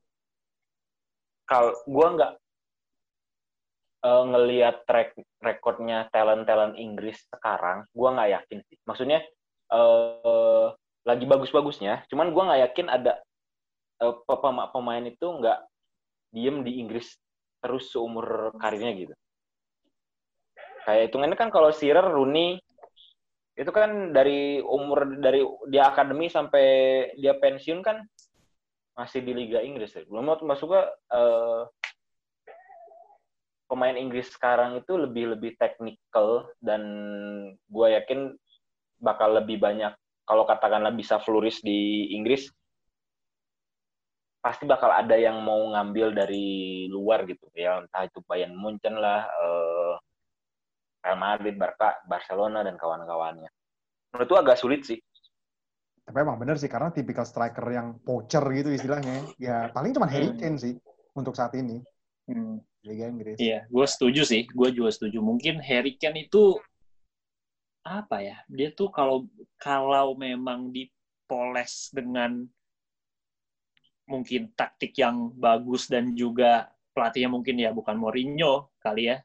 Kalau 1.48 1.74
gue 1.84 2.06
nggak 2.18 2.32
uh, 4.06 4.24
ngelihat 4.30 4.86
track 4.86 5.18
rekornya 5.42 6.06
talent-talent 6.14 6.78
Inggris 6.78 7.22
sekarang, 7.28 7.86
gue 7.90 8.08
nggak 8.08 8.30
yakin 8.40 8.58
sih. 8.66 8.78
Maksudnya, 8.86 9.20
uh, 9.74 10.74
lagi 11.02 11.24
bagus-bagusnya. 11.26 12.06
Cuman 12.10 12.30
gue 12.30 12.42
nggak 12.42 12.62
yakin 12.70 12.86
ada 12.90 13.18
uh, 14.02 14.14
pemain 14.70 15.02
itu 15.02 15.26
nggak 15.26 15.58
diem 16.32 16.64
di 16.64 16.80
Inggris 16.80 17.14
terus 17.62 17.90
seumur 17.94 18.54
karirnya 18.58 18.92
gitu. 18.96 19.14
Kayak 20.82 21.10
hitungannya 21.10 21.38
kan 21.38 21.50
kalau 21.54 21.70
Shearer, 21.70 22.10
Rooney 22.10 22.58
itu 23.52 23.68
kan 23.68 24.16
dari 24.16 24.58
umur 24.64 25.20
dari 25.20 25.44
dia 25.68 25.92
akademi 25.92 26.26
sampai 26.26 26.64
dia 27.20 27.36
pensiun 27.36 27.84
kan 27.84 28.00
masih 28.92 29.20
di 29.24 29.32
Liga 29.32 29.60
Inggris. 29.64 29.92
Ya. 29.96 30.04
Belum 30.04 30.28
masuk 30.44 30.76
ke 30.76 30.82
uh, 31.14 31.64
pemain 33.68 33.96
Inggris 33.96 34.28
sekarang 34.28 34.80
itu 34.80 34.92
lebih 35.00 35.36
lebih 35.36 35.56
teknikal 35.56 36.48
dan 36.60 36.82
gue 37.56 37.88
yakin 37.96 38.36
bakal 39.00 39.32
lebih 39.32 39.56
banyak 39.58 39.96
kalau 40.28 40.44
katakanlah 40.44 40.92
bisa 40.92 41.18
flourish 41.24 41.64
di 41.64 42.12
Inggris 42.12 42.52
pasti 44.44 44.68
bakal 44.68 44.92
ada 44.92 45.16
yang 45.16 45.40
mau 45.40 45.72
ngambil 45.72 46.12
dari 46.12 46.84
luar 46.90 47.24
gitu 47.24 47.48
ya 47.56 47.80
entah 47.80 48.04
itu 48.04 48.20
Bayern 48.26 48.54
Munchen 48.58 48.98
lah 48.98 49.24
eh, 49.24 49.94
Real 51.02 51.18
Madrid, 51.18 51.58
Barca, 51.58 51.98
Barcelona 52.06 52.62
dan 52.62 52.78
kawan-kawannya. 52.78 53.50
Menurut 54.14 54.26
itu 54.30 54.36
agak 54.38 54.56
sulit 54.56 54.80
sih. 54.86 55.01
Tapi 56.12 56.28
emang 56.28 56.36
bener 56.36 56.60
sih 56.60 56.68
karena 56.68 56.92
tipikal 56.92 57.24
striker 57.24 57.64
yang 57.72 57.96
poacher 58.04 58.44
gitu 58.52 58.68
istilahnya. 58.68 59.24
Ya 59.40 59.72
paling 59.72 59.96
cuma 59.96 60.04
Harry 60.12 60.28
hmm. 60.28 60.36
Kane 60.36 60.60
sih 60.60 60.76
untuk 61.16 61.32
saat 61.32 61.56
ini. 61.56 61.80
Hmm. 62.28 62.60
Liga 62.84 63.08
Inggris. 63.08 63.40
Iya, 63.40 63.64
gue 63.64 63.86
setuju 63.88 64.28
sih. 64.28 64.44
Gue 64.52 64.76
juga 64.76 64.92
setuju. 64.92 65.24
Mungkin 65.24 65.56
Harry 65.64 65.96
Kane 65.96 66.28
itu 66.28 66.60
apa 67.82 68.22
ya 68.22 68.36
dia 68.46 68.70
tuh 68.76 68.92
kalau 68.94 69.26
kalau 69.58 70.14
memang 70.14 70.70
dipoles 70.70 71.90
dengan 71.90 72.46
mungkin 74.06 74.54
taktik 74.54 74.94
yang 75.00 75.34
bagus 75.34 75.90
dan 75.90 76.14
juga 76.14 76.70
pelatihnya 76.94 77.30
mungkin 77.32 77.56
ya 77.58 77.74
bukan 77.74 77.98
Mourinho 77.98 78.70
kali 78.78 79.10
ya 79.10 79.18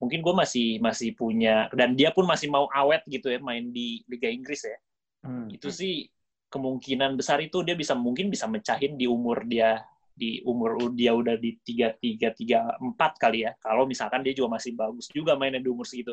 mungkin 0.00 0.24
gue 0.24 0.34
masih 0.34 0.80
masih 0.80 1.12
punya 1.12 1.68
dan 1.76 1.92
dia 1.92 2.16
pun 2.16 2.24
masih 2.24 2.48
mau 2.48 2.64
awet 2.72 3.04
gitu 3.12 3.28
ya 3.28 3.42
main 3.44 3.68
di 3.68 4.00
Liga 4.08 4.32
Inggris 4.32 4.64
ya 4.64 4.78
hmm. 5.24 5.48
itu 5.54 5.68
sih 5.70 6.06
kemungkinan 6.52 7.16
besar 7.16 7.40
itu 7.40 7.64
dia 7.64 7.72
bisa 7.72 7.96
mungkin 7.96 8.28
bisa 8.28 8.44
mecahin 8.44 9.00
di 9.00 9.08
umur 9.08 9.48
dia 9.48 9.80
di 10.12 10.44
umur 10.44 10.92
dia 10.92 11.16
udah 11.16 11.40
di 11.40 11.56
tiga 11.64 11.96
tiga 11.96 12.28
tiga 12.36 12.76
empat 12.76 13.16
kali 13.16 13.48
ya 13.48 13.56
kalau 13.56 13.88
misalkan 13.88 14.20
dia 14.20 14.36
juga 14.36 14.60
masih 14.60 14.76
bagus 14.76 15.08
juga 15.08 15.32
mainnya 15.40 15.64
di 15.64 15.72
umur 15.72 15.88
segitu 15.88 16.12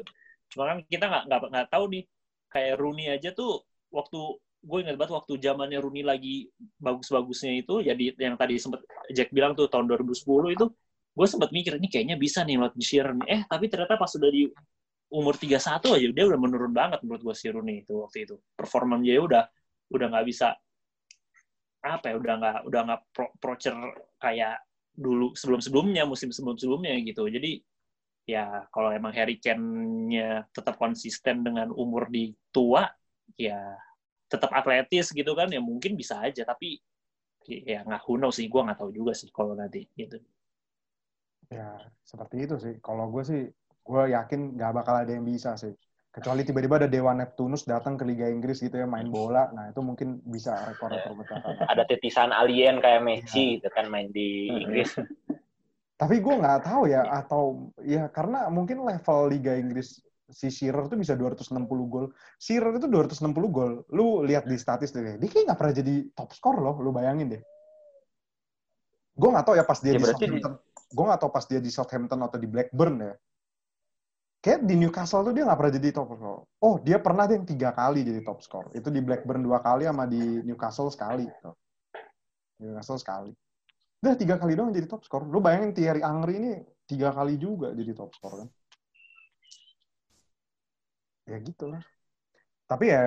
Cuma 0.50 0.66
kan 0.66 0.78
kita 0.90 1.06
nggak 1.06 1.24
nggak 1.30 1.40
nggak 1.54 1.68
tahu 1.70 1.86
nih 1.94 2.04
kayak 2.50 2.74
Rooney 2.82 3.06
aja 3.14 3.30
tuh 3.38 3.62
waktu 3.94 4.20
gue 4.60 4.78
ingat 4.84 4.98
banget 5.00 5.14
waktu 5.16 5.34
zamannya 5.40 5.80
Rooney 5.80 6.04
lagi 6.04 6.50
bagus-bagusnya 6.82 7.64
itu 7.64 7.80
jadi 7.80 8.04
yang 8.20 8.36
tadi 8.36 8.60
sempat 8.60 8.84
Jack 9.14 9.32
bilang 9.32 9.56
tuh 9.56 9.72
tahun 9.72 9.88
2010 9.88 10.58
itu 10.58 10.66
gue 11.16 11.28
sempat 11.30 11.50
mikir 11.54 11.80
ini 11.80 11.88
kayaknya 11.88 12.16
bisa 12.20 12.44
nih 12.44 12.58
Shearer 12.82 13.14
nih. 13.16 13.28
Eh 13.30 13.42
tapi 13.46 13.66
ternyata 13.72 13.96
pas 13.96 14.10
sudah 14.10 14.30
di 14.34 14.50
umur 15.10 15.34
31 15.38 15.82
aja 15.98 16.08
dia 16.14 16.26
udah 16.30 16.40
menurun 16.40 16.74
banget 16.74 17.02
menurut 17.02 17.22
gue 17.26 17.36
si 17.36 17.50
Rooney 17.50 17.86
itu 17.86 17.94
waktu 18.02 18.30
itu. 18.30 18.36
Performanya 18.54 19.10
dia 19.10 19.22
udah 19.22 19.44
udah 19.90 20.08
nggak 20.14 20.28
bisa 20.30 20.54
apa 21.80 22.12
ya 22.12 22.16
udah 22.20 22.34
nggak 22.38 22.58
udah 22.68 22.82
nggak 22.92 23.02
pro, 23.16 23.28
procer 23.40 23.74
kayak 24.20 24.62
dulu 24.94 25.32
sebelum 25.32 25.64
sebelumnya 25.64 26.04
musim 26.04 26.28
sebelum 26.28 26.60
sebelumnya 26.60 26.92
gitu 27.08 27.24
jadi 27.32 27.64
ya 28.30 28.70
kalau 28.70 28.94
emang 28.94 29.10
Harry 29.18 29.42
Kane-nya 29.42 30.46
tetap 30.54 30.78
konsisten 30.78 31.42
dengan 31.42 31.74
umur 31.74 32.06
di 32.14 32.30
tua, 32.54 32.86
ya 33.34 33.74
tetap 34.30 34.54
atletis 34.54 35.10
gitu 35.10 35.34
kan, 35.34 35.50
ya 35.50 35.58
mungkin 35.58 35.98
bisa 35.98 36.22
aja. 36.22 36.46
Tapi 36.46 36.78
ya 37.50 37.82
nggak 37.82 38.06
knows 38.06 38.38
sih, 38.38 38.46
gue 38.46 38.62
nggak 38.62 38.78
tahu 38.78 38.94
juga 38.94 39.18
sih 39.18 39.34
kalau 39.34 39.58
nanti 39.58 39.90
gitu. 39.98 40.22
Ya 41.50 41.82
seperti 42.06 42.46
itu 42.46 42.56
sih. 42.62 42.74
Kalau 42.86 43.10
gue 43.10 43.26
sih, 43.26 43.42
gue 43.90 44.04
yakin 44.14 44.54
nggak 44.54 44.72
bakal 44.78 44.94
ada 45.02 45.10
yang 45.10 45.26
bisa 45.26 45.58
sih. 45.58 45.74
Kecuali 46.10 46.42
tiba-tiba 46.42 46.82
ada 46.82 46.90
Dewa 46.90 47.14
Neptunus 47.14 47.70
datang 47.70 47.94
ke 47.94 48.02
Liga 48.06 48.26
Inggris 48.26 48.62
gitu 48.62 48.82
ya 48.82 48.90
main 48.90 49.14
bola, 49.14 49.54
nah 49.54 49.70
itu 49.70 49.82
mungkin 49.82 50.22
bisa 50.26 50.58
rekor-rekor 50.74 51.14
Ada 51.72 51.86
titisan 51.86 52.34
alien 52.34 52.82
kayak 52.82 53.06
Messi 53.06 53.58
ya. 53.58 53.62
gitu 53.62 53.70
kan 53.74 53.86
main 53.90 54.10
di 54.10 54.50
Inggris. 54.50 54.98
Tapi 56.02 56.16
gue 56.24 56.32
nggak 56.34 56.66
tahu 56.66 56.90
ya 56.90 57.06
atau 57.06 57.70
ya 57.86 58.10
karena 58.10 58.50
mungkin 58.50 58.82
level 58.88 59.30
Liga 59.30 59.54
Inggris 59.54 60.02
si 60.30 60.50
Shearer 60.50 60.90
tuh 60.90 60.98
bisa 60.98 61.14
260 61.14 61.66
gol. 61.90 62.10
Shearer 62.42 62.78
itu 62.78 62.88
260 62.88 63.30
gol. 63.50 63.84
Lu 63.94 64.26
lihat 64.26 64.50
di 64.50 64.58
statistik 64.58 65.06
dia 65.06 65.30
kayak 65.30 65.46
nggak 65.54 65.60
pernah 65.60 65.76
jadi 65.76 65.96
top 66.16 66.30
skor 66.34 66.58
loh. 66.58 66.78
Lu 66.80 66.90
bayangin 66.96 67.38
deh. 67.38 67.42
Gue 69.14 69.30
nggak 69.30 69.46
tahu 69.46 69.56
ya 69.60 69.66
pas 69.68 69.80
dia 69.84 69.94
ya, 69.94 70.00
di 70.00 70.06
Southampton. 70.08 70.54
Gue 70.90 71.06
nggak 71.06 71.22
tahu 71.22 71.32
pas 71.36 71.46
dia 71.46 71.60
di 71.60 71.70
Southampton 71.70 72.20
atau 72.24 72.38
di 72.40 72.48
Blackburn 72.48 72.96
ya. 73.04 73.14
Kayak 74.40 74.64
di 74.64 74.76
Newcastle 74.80 75.28
tuh 75.28 75.36
dia 75.36 75.44
nggak 75.44 75.60
pernah 75.60 75.74
jadi 75.76 75.90
top 75.92 76.16
skor. 76.16 76.40
Oh 76.64 76.76
dia 76.80 76.98
pernah 77.04 77.28
yang 77.28 77.44
tiga 77.44 77.76
kali 77.76 78.08
jadi 78.08 78.24
top 78.24 78.40
skor. 78.40 78.72
Itu 78.72 78.88
di 78.88 79.04
Blackburn 79.04 79.44
dua 79.44 79.60
kali 79.60 79.84
sama 79.84 80.08
di 80.08 80.40
Newcastle 80.48 80.88
sekali. 80.88 81.28
Newcastle 82.64 83.00
sekali. 83.00 83.32
Udah 84.00 84.16
tiga 84.16 84.40
kali 84.40 84.56
doang 84.56 84.72
jadi 84.72 84.88
top 84.88 85.04
skor. 85.04 85.28
Lu 85.28 85.44
bayangin 85.44 85.76
Thierry 85.76 86.00
Angri 86.00 86.40
ini 86.40 86.52
tiga 86.88 87.12
kali 87.12 87.36
juga 87.36 87.76
jadi 87.76 87.92
top 87.92 88.16
skor 88.16 88.34
kan. 88.40 88.50
Ya 91.28 91.38
gitu 91.44 91.68
lah. 91.68 91.84
Tapi 92.64 92.96
ya 92.96 93.04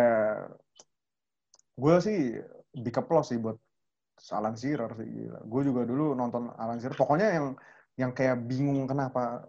gue 1.80 1.96
sih 2.04 2.36
dikeplos 2.76 3.32
sih 3.32 3.40
buat 3.40 3.56
Alan 4.36 4.52
Shearer 4.52 5.00
sih. 5.00 5.32
Gue 5.48 5.64
juga 5.64 5.88
dulu 5.88 6.12
nonton 6.12 6.52
Alan 6.60 6.76
Shearer. 6.76 6.92
Pokoknya 6.92 7.32
yang 7.32 7.46
yang 7.96 8.12
kayak 8.12 8.44
bingung 8.44 8.84
kenapa 8.84 9.48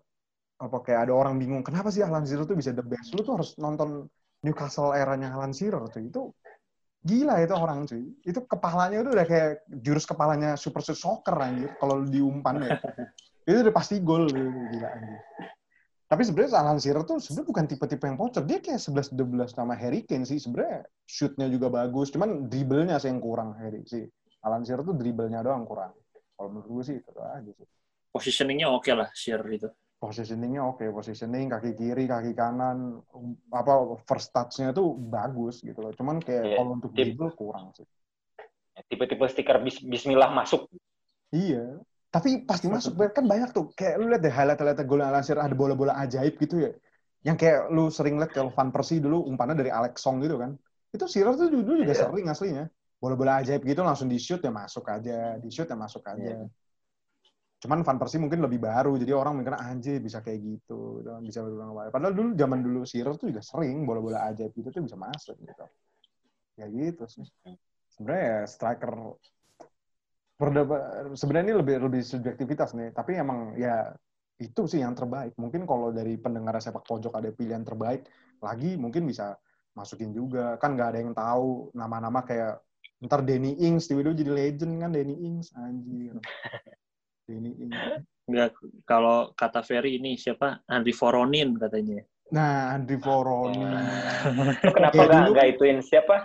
apa 0.61 0.77
kayak 0.85 1.09
ada 1.09 1.13
orang 1.17 1.35
bingung 1.41 1.65
kenapa 1.65 1.89
sih 1.89 2.05
Alan 2.05 2.23
Shearer 2.23 2.45
tuh 2.45 2.57
bisa 2.57 2.71
the 2.71 2.85
best. 2.85 3.13
Lu 3.15 3.25
tuh 3.25 3.41
harus 3.41 3.57
nonton 3.57 4.05
Newcastle 4.43 4.93
eranya 4.93 5.33
Alan 5.33 5.55
Shearer 5.55 5.87
tuh. 5.89 6.01
Itu 6.03 6.21
Gila 7.03 7.43
itu 7.43 7.51
orang 7.51 7.83
cuy. 7.83 8.15
Itu 8.23 8.47
kepalanya 8.47 9.03
itu 9.03 9.11
udah 9.11 9.27
kayak 9.27 9.67
jurus 9.83 10.07
kepalanya 10.07 10.55
Super 10.55 10.79
Soccer 10.87 11.35
anjir. 11.35 11.75
Kalau 11.75 11.99
diumpan 12.07 12.63
ya. 12.63 12.79
itu 13.47 13.59
udah 13.59 13.75
pasti 13.75 13.99
gol. 13.99 14.31
Gila 14.31 14.87
anjir. 14.87 15.19
Tapi 16.07 16.21
sebenarnya 16.23 16.63
Alan 16.63 16.79
Shearer 16.79 17.03
tuh 17.03 17.19
sebenarnya 17.19 17.47
bukan 17.51 17.65
tipe-tipe 17.67 18.05
yang 18.07 18.15
pocor. 18.15 18.47
Dia 18.47 18.63
kayak 18.63 18.79
11-12 18.79 19.51
sama 19.51 19.75
Harry 19.75 20.07
Kane 20.07 20.23
sih. 20.23 20.39
Sebenarnya 20.39 20.87
shootnya 21.03 21.51
juga 21.51 21.67
bagus. 21.67 22.07
Cuman 22.07 22.47
dribblenya 22.47 22.95
sih 23.03 23.11
yang 23.11 23.19
kurang 23.19 23.51
Harry 23.59 23.83
sih. 23.83 24.07
Alan 24.47 24.63
Shearer 24.63 24.87
tuh 24.87 24.95
dribblenya 24.95 25.43
doang 25.43 25.67
kurang. 25.67 25.91
Kalau 26.39 26.49
menurut 26.55 26.71
gue 26.71 26.83
sih 26.87 26.95
itu 27.03 27.11
aja 27.19 27.51
sih. 27.51 27.67
Positioningnya 28.15 28.71
oke 28.71 28.87
okay 28.87 28.93
lah 28.95 29.11
Shearer 29.11 29.47
itu. 29.51 29.67
Positioningnya 30.03 30.59
oke, 30.67 30.83
positioning 30.91 31.47
kaki 31.47 31.71
kiri, 31.79 32.03
kaki 32.03 32.35
kanan, 32.35 32.99
apa 33.55 33.95
first 34.03 34.35
touch-nya 34.35 34.75
tuh 34.75 34.91
bagus 34.99 35.63
gitu 35.63 35.79
loh. 35.79 35.95
Cuman 35.95 36.19
kayak 36.19 36.43
Iya. 36.43 36.55
kalau 36.59 36.71
untuk 36.75 36.91
Tip. 36.91 37.15
dribble 37.15 37.31
kurang 37.39 37.71
sih. 37.71 37.87
Tipe-tipe 38.91 39.23
stiker 39.31 39.63
bis 39.63 39.79
Bismillah 39.79 40.35
masuk. 40.35 40.67
Iya. 41.31 41.79
Tapi 42.11 42.43
pasti 42.43 42.67
masuk 42.67 42.99
kan 43.15 43.23
banyak 43.25 43.55
tuh. 43.55 43.71
Kayak 43.73 43.95
lu 44.03 44.05
lihat 44.11 44.21
deh 44.21 44.33
highlight-highlight 44.33 44.83
gol 44.85 45.01
Al 45.01 45.15
Nassr 45.15 45.39
ada 45.39 45.55
bola-bola 45.55 45.95
ajaib 46.03 46.35
gitu 46.37 46.59
ya. 46.61 46.71
Yang 47.23 47.37
kayak 47.39 47.59
lu 47.71 47.87
sering 47.87 48.19
lihat 48.19 48.35
kalau 48.35 48.51
Van 48.51 48.69
Persie 48.69 48.99
dulu 48.99 49.23
umpannya 49.25 49.55
dari 49.55 49.71
Alex 49.71 50.03
Song 50.03 50.19
gitu 50.19 50.35
kan. 50.37 50.53
Itu 50.91 51.07
Shearer 51.07 51.33
tuh 51.39 51.47
dulu 51.49 51.79
juga 51.81 51.95
Iya. 51.95 52.11
sering 52.11 52.27
aslinya. 52.27 52.65
Bola-bola 52.99 53.39
ajaib 53.41 53.63
gitu 53.63 53.81
langsung 53.81 54.11
di 54.11 54.19
shoot 54.21 54.43
ya 54.43 54.51
masuk 54.53 54.85
aja, 54.91 55.39
di 55.39 55.49
shoot 55.49 55.65
ya 55.65 55.77
masuk 55.79 56.03
aja. 56.05 56.43
Iya. 56.43 56.45
Cuman 57.63 57.79
Van 57.79 57.95
Persie 57.95 58.19
mungkin 58.19 58.43
lebih 58.43 58.59
baru, 58.59 58.99
jadi 58.99 59.15
orang 59.15 59.39
mikirnya 59.39 59.63
anjir 59.63 60.03
bisa 60.03 60.19
kayak 60.19 60.35
gitu, 60.43 60.99
bisa 61.23 61.39
berulang 61.39 61.71
kali. 61.71 61.89
Padahal 61.95 62.11
dulu 62.11 62.29
zaman 62.35 62.59
dulu 62.59 62.79
Shearer 62.83 63.15
tuh 63.15 63.31
juga 63.31 63.39
sering 63.39 63.87
bola-bola 63.87 64.27
ajaib 64.27 64.51
gitu 64.51 64.67
tuh 64.67 64.83
bisa 64.83 64.99
masuk 64.99 65.39
gitu. 65.39 65.63
Ya 66.59 66.67
gitu 66.67 67.07
sih. 67.07 67.23
Sebenarnya 67.95 68.23
ya 68.27 68.39
striker 68.51 69.15
sebenarnya 71.15 71.45
ini 71.47 71.55
lebih 71.55 71.75
lebih 71.87 72.03
subjektivitas 72.03 72.75
nih, 72.75 72.91
tapi 72.91 73.15
emang 73.15 73.55
ya 73.55 73.95
itu 74.43 74.67
sih 74.67 74.83
yang 74.83 74.91
terbaik. 74.91 75.31
Mungkin 75.39 75.63
kalau 75.63 75.95
dari 75.95 76.19
pendengar 76.19 76.59
sepak 76.59 76.83
pojok 76.83 77.15
ada 77.15 77.31
pilihan 77.31 77.63
terbaik 77.63 78.11
lagi 78.43 78.75
mungkin 78.75 79.07
bisa 79.07 79.39
masukin 79.71 80.11
juga. 80.11 80.59
Kan 80.59 80.75
nggak 80.75 80.89
ada 80.91 80.99
yang 80.99 81.15
tahu 81.15 81.71
nama-nama 81.71 82.27
kayak 82.27 82.59
ntar 83.07 83.23
Danny 83.23 83.55
Ings 83.55 83.87
tiba-tiba 83.87 84.19
jadi 84.19 84.31
legend 84.35 84.83
kan 84.83 84.91
Danny 84.91 85.15
Ings 85.15 85.55
anjir. 85.55 86.19
Danny 87.27 87.51
Ings. 87.55 88.03
Enggak, 88.23 88.55
kalau 88.87 89.35
kata 89.35 89.59
Ferry 89.61 89.99
ini 89.99 90.15
siapa? 90.15 90.63
Andri 90.67 90.95
Voronin 90.95 91.59
katanya. 91.59 91.99
Nah, 92.31 92.71
Andri 92.71 92.95
Voroni. 92.95 93.59
Lu 93.59 94.71
kenapa 94.71 94.95
Kayak 94.95 95.07
nggak 95.11 95.21
dulu- 95.27 95.33
nggak 95.35 95.47
ituin 95.53 95.79
siapa? 95.83 96.23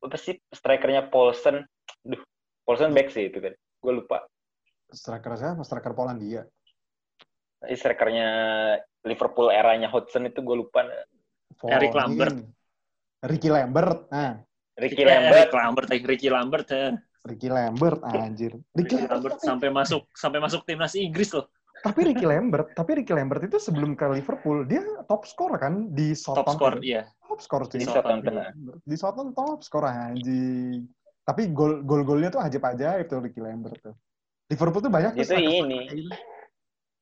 Apa 0.00 0.16
sih 0.16 0.40
strikernya 0.48 1.12
Paulsen? 1.12 1.64
Duh, 2.00 2.20
Paulsen 2.64 2.96
back 2.96 3.12
sih 3.12 3.28
itu 3.28 3.44
kan. 3.44 3.52
Gue 3.80 3.92
lupa. 3.92 4.24
Striker 4.88 5.36
siapa? 5.36 5.60
Striker 5.62 5.92
Polandia. 5.92 6.48
Ini 7.64 7.76
strikernya 7.76 8.28
Liverpool 9.04 9.48
eranya 9.48 9.88
Hodgson 9.88 10.28
itu 10.28 10.40
gue 10.40 10.56
lupa. 10.58 10.84
Eric 11.64 11.92
Voroni. 11.92 12.00
Lambert. 12.00 12.36
Ricky 13.24 13.48
Lambert. 13.48 14.00
Nah, 14.10 14.32
Ricky 14.76 15.00
Eh, 15.00 15.06
Lambert. 15.06 15.48
Ricky 15.48 15.56
Lambert, 15.56 15.88
eh, 15.88 16.00
Ricky 16.04 16.28
Lambert, 16.28 16.68
eh. 16.72 16.92
Ricky 17.24 17.48
Lambert 17.48 18.04
anjir. 18.04 18.52
Ricky 18.76 19.00
Ricky 19.00 19.08
Lambert 19.08 19.40
Lambert 19.40 19.40
sampai 19.40 19.68
masuk 19.72 20.02
sampai 20.12 20.38
masuk 20.44 20.60
timnas 20.68 20.92
Inggris 20.92 21.32
loh. 21.32 21.48
tapi 21.84 22.00
Ricky 22.00 22.24
Lambert, 22.24 22.72
tapi 22.72 22.96
Ricky 22.96 23.12
Lambert 23.12 23.44
itu 23.44 23.60
sebelum 23.60 23.92
ke 23.92 24.08
Liverpool 24.08 24.64
dia 24.64 24.80
top 25.04 25.28
score 25.28 25.60
kan 25.60 25.92
di 25.92 26.16
Top 26.16 26.40
Southampton. 26.40 26.56
skor, 26.56 26.74
iya. 26.80 27.04
Top 27.28 27.40
score 27.44 27.64
sih. 27.68 27.84
Di 27.84 27.84
Southampton. 27.84 28.32
Southampton. 28.40 28.76
Di 28.88 28.96
Southampton 28.96 29.36
top 29.36 29.60
score 29.60 29.88
anjing. 29.92 30.88
Tapi 31.24 31.52
gol 31.52 31.84
gol-golnya 31.84 32.32
tuh 32.32 32.40
ajaib-ajaib 32.40 33.04
tuh 33.04 33.20
Ricky 33.20 33.40
Lambert 33.44 33.76
tuh. 33.84 33.92
Liverpool 34.48 34.80
tuh 34.80 34.92
banyak 34.92 35.12
Itu 35.16 35.36
ini. 35.36 36.08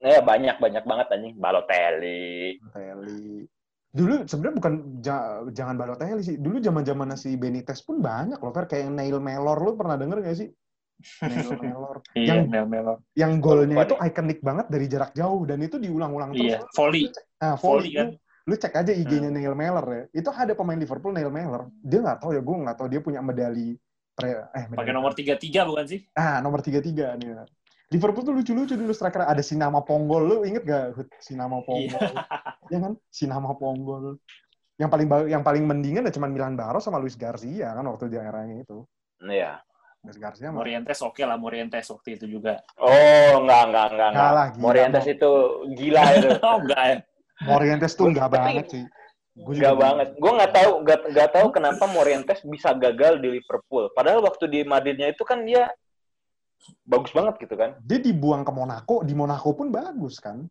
Ya 0.03 0.19
banyak 0.19 0.59
banyak 0.59 0.83
banget 0.83 1.07
anjing. 1.15 1.35
Balotelli. 1.39 2.59
Balotelli. 2.59 3.47
Dulu 3.93 4.25
sebenarnya 4.25 4.57
bukan 4.57 4.73
ja- 5.05 5.45
jangan 5.53 5.77
Balotelli 5.77 6.25
sih. 6.25 6.37
Dulu 6.41 6.57
zaman-zaman 6.59 7.13
si 7.13 7.37
Benitez 7.37 7.85
pun 7.85 8.01
banyak 8.01 8.41
loh, 8.41 8.49
Fer. 8.51 8.65
Kayak 8.65 8.89
Neil 8.89 9.21
Mellor 9.21 9.61
lu 9.61 9.77
pernah 9.77 10.01
denger 10.01 10.25
gak 10.25 10.37
sih? 10.41 10.49
Neil 11.23 11.53
Mellor. 11.61 11.97
Iya, 12.17 12.41
Yang 12.41 12.41
Mel 12.49 12.67
Melo. 12.67 12.95
yang 13.13 13.33
golnya 13.37 13.77
Lupa 13.77 13.85
itu 13.85 13.95
ikonik 14.01 14.41
banget 14.41 14.67
dari 14.73 14.87
jarak 14.89 15.13
jauh 15.13 15.45
dan 15.45 15.61
itu 15.61 15.77
diulang-ulang 15.77 16.33
Iya, 16.33 16.65
terus. 16.65 16.73
volley. 16.73 17.05
Nah, 17.37 17.55
Volley 17.55 17.69
volley 17.69 17.93
kan. 17.93 18.09
Lu, 18.09 18.49
lu 18.49 18.55
cek 18.57 18.75
aja 18.75 18.93
IG-nya 18.93 19.29
Neil 19.29 19.53
Mellor 19.53 19.87
ya. 19.87 20.03
Itu 20.11 20.33
ada 20.33 20.57
pemain 20.57 20.81
Liverpool 20.81 21.13
Neil 21.13 21.29
Mellor. 21.29 21.69
Dia 21.85 22.01
nggak 22.01 22.19
tahu 22.25 22.33
ya, 22.33 22.41
gue 22.41 22.57
nggak 22.65 22.77
tahu 22.81 22.89
dia 22.89 23.01
punya 23.05 23.21
medali 23.21 23.77
pre, 24.17 24.31
eh 24.57 24.65
medali. 24.67 24.79
Pakai 24.81 24.95
nomor 24.97 25.13
33 25.13 25.69
bukan 25.69 25.85
sih? 25.85 26.01
Ah, 26.17 26.41
nomor 26.41 26.65
33 26.65 27.13
nih. 27.21 27.29
Ya. 27.93 27.95
Liverpool 28.01 28.25
tuh 28.25 28.33
lucu-lucu 28.33 28.73
dulu 28.73 28.93
striker 28.97 29.29
ada 29.29 29.45
Sinama 29.45 29.85
Ponggol. 29.85 30.25
Lu 30.25 30.37
inget 30.49 30.65
gak 30.65 30.97
Hud? 30.97 31.09
Sinama 31.21 31.61
Ponggol? 31.61 32.01
Iya 32.73 32.79
kan? 32.81 32.93
Sinama 33.13 33.53
Ponggol. 33.53 34.17
Yang 34.81 34.91
paling 34.97 35.09
yang 35.29 35.43
paling 35.45 35.65
mendingan 35.69 36.09
ya 36.09 36.13
cuma 36.17 36.33
Milan 36.33 36.57
Baros 36.57 36.89
sama 36.89 36.97
Luis 36.97 37.21
Garcia 37.21 37.77
kan 37.77 37.85
waktu 37.85 38.09
di 38.09 38.17
eranya 38.17 38.65
itu. 38.65 38.89
Iya. 39.21 39.61
Luis 40.03 40.19
Garcia 40.19 40.51
Morientes 40.51 40.99
oke 40.99 41.23
lah, 41.23 41.39
Morientes 41.39 41.87
waktu 41.87 42.19
itu 42.19 42.27
juga. 42.27 42.59
Oh, 42.81 43.39
enggak, 43.39 43.71
enggak, 43.71 43.87
enggak. 43.95 44.09
enggak. 44.11 44.27
Kalah, 44.27 44.47
gila. 44.51 44.63
Morientes 44.65 45.05
itu 45.07 45.31
gila 45.79 46.03
itu. 46.19 46.29
oh 46.49 46.57
enggak 46.59 46.83
ya. 46.83 46.97
Morientes 47.47 47.93
tuh 47.95 48.07
enggak 48.11 48.29
banget 48.33 48.67
sih. 48.73 48.85
Gua 49.33 49.53
Enggak 49.57 49.77
banget. 49.79 50.09
Gue 50.21 50.33
nggak 50.37 50.53
tahu, 50.53 50.73
nggak 50.85 51.01
nggak 51.15 51.31
tahu 51.33 51.47
kenapa 51.55 51.85
Morientes 51.89 52.39
bisa 52.45 52.75
gagal 52.77 53.23
di 53.23 53.29
Liverpool. 53.41 53.89
Padahal 53.97 54.21
waktu 54.27 54.45
di 54.51 54.61
Madridnya 54.67 55.09
itu 55.09 55.25
kan 55.25 55.47
dia 55.47 55.73
bagus 56.87 57.13
banget 57.15 57.35
gitu 57.43 57.55
kan. 57.59 57.79
Dia 57.83 57.99
dibuang 57.99 58.43
ke 58.47 58.53
Monaco, 58.55 59.03
di 59.03 59.15
Monaco 59.15 59.51
pun 59.55 59.69
bagus 59.71 60.19
kan. 60.23 60.47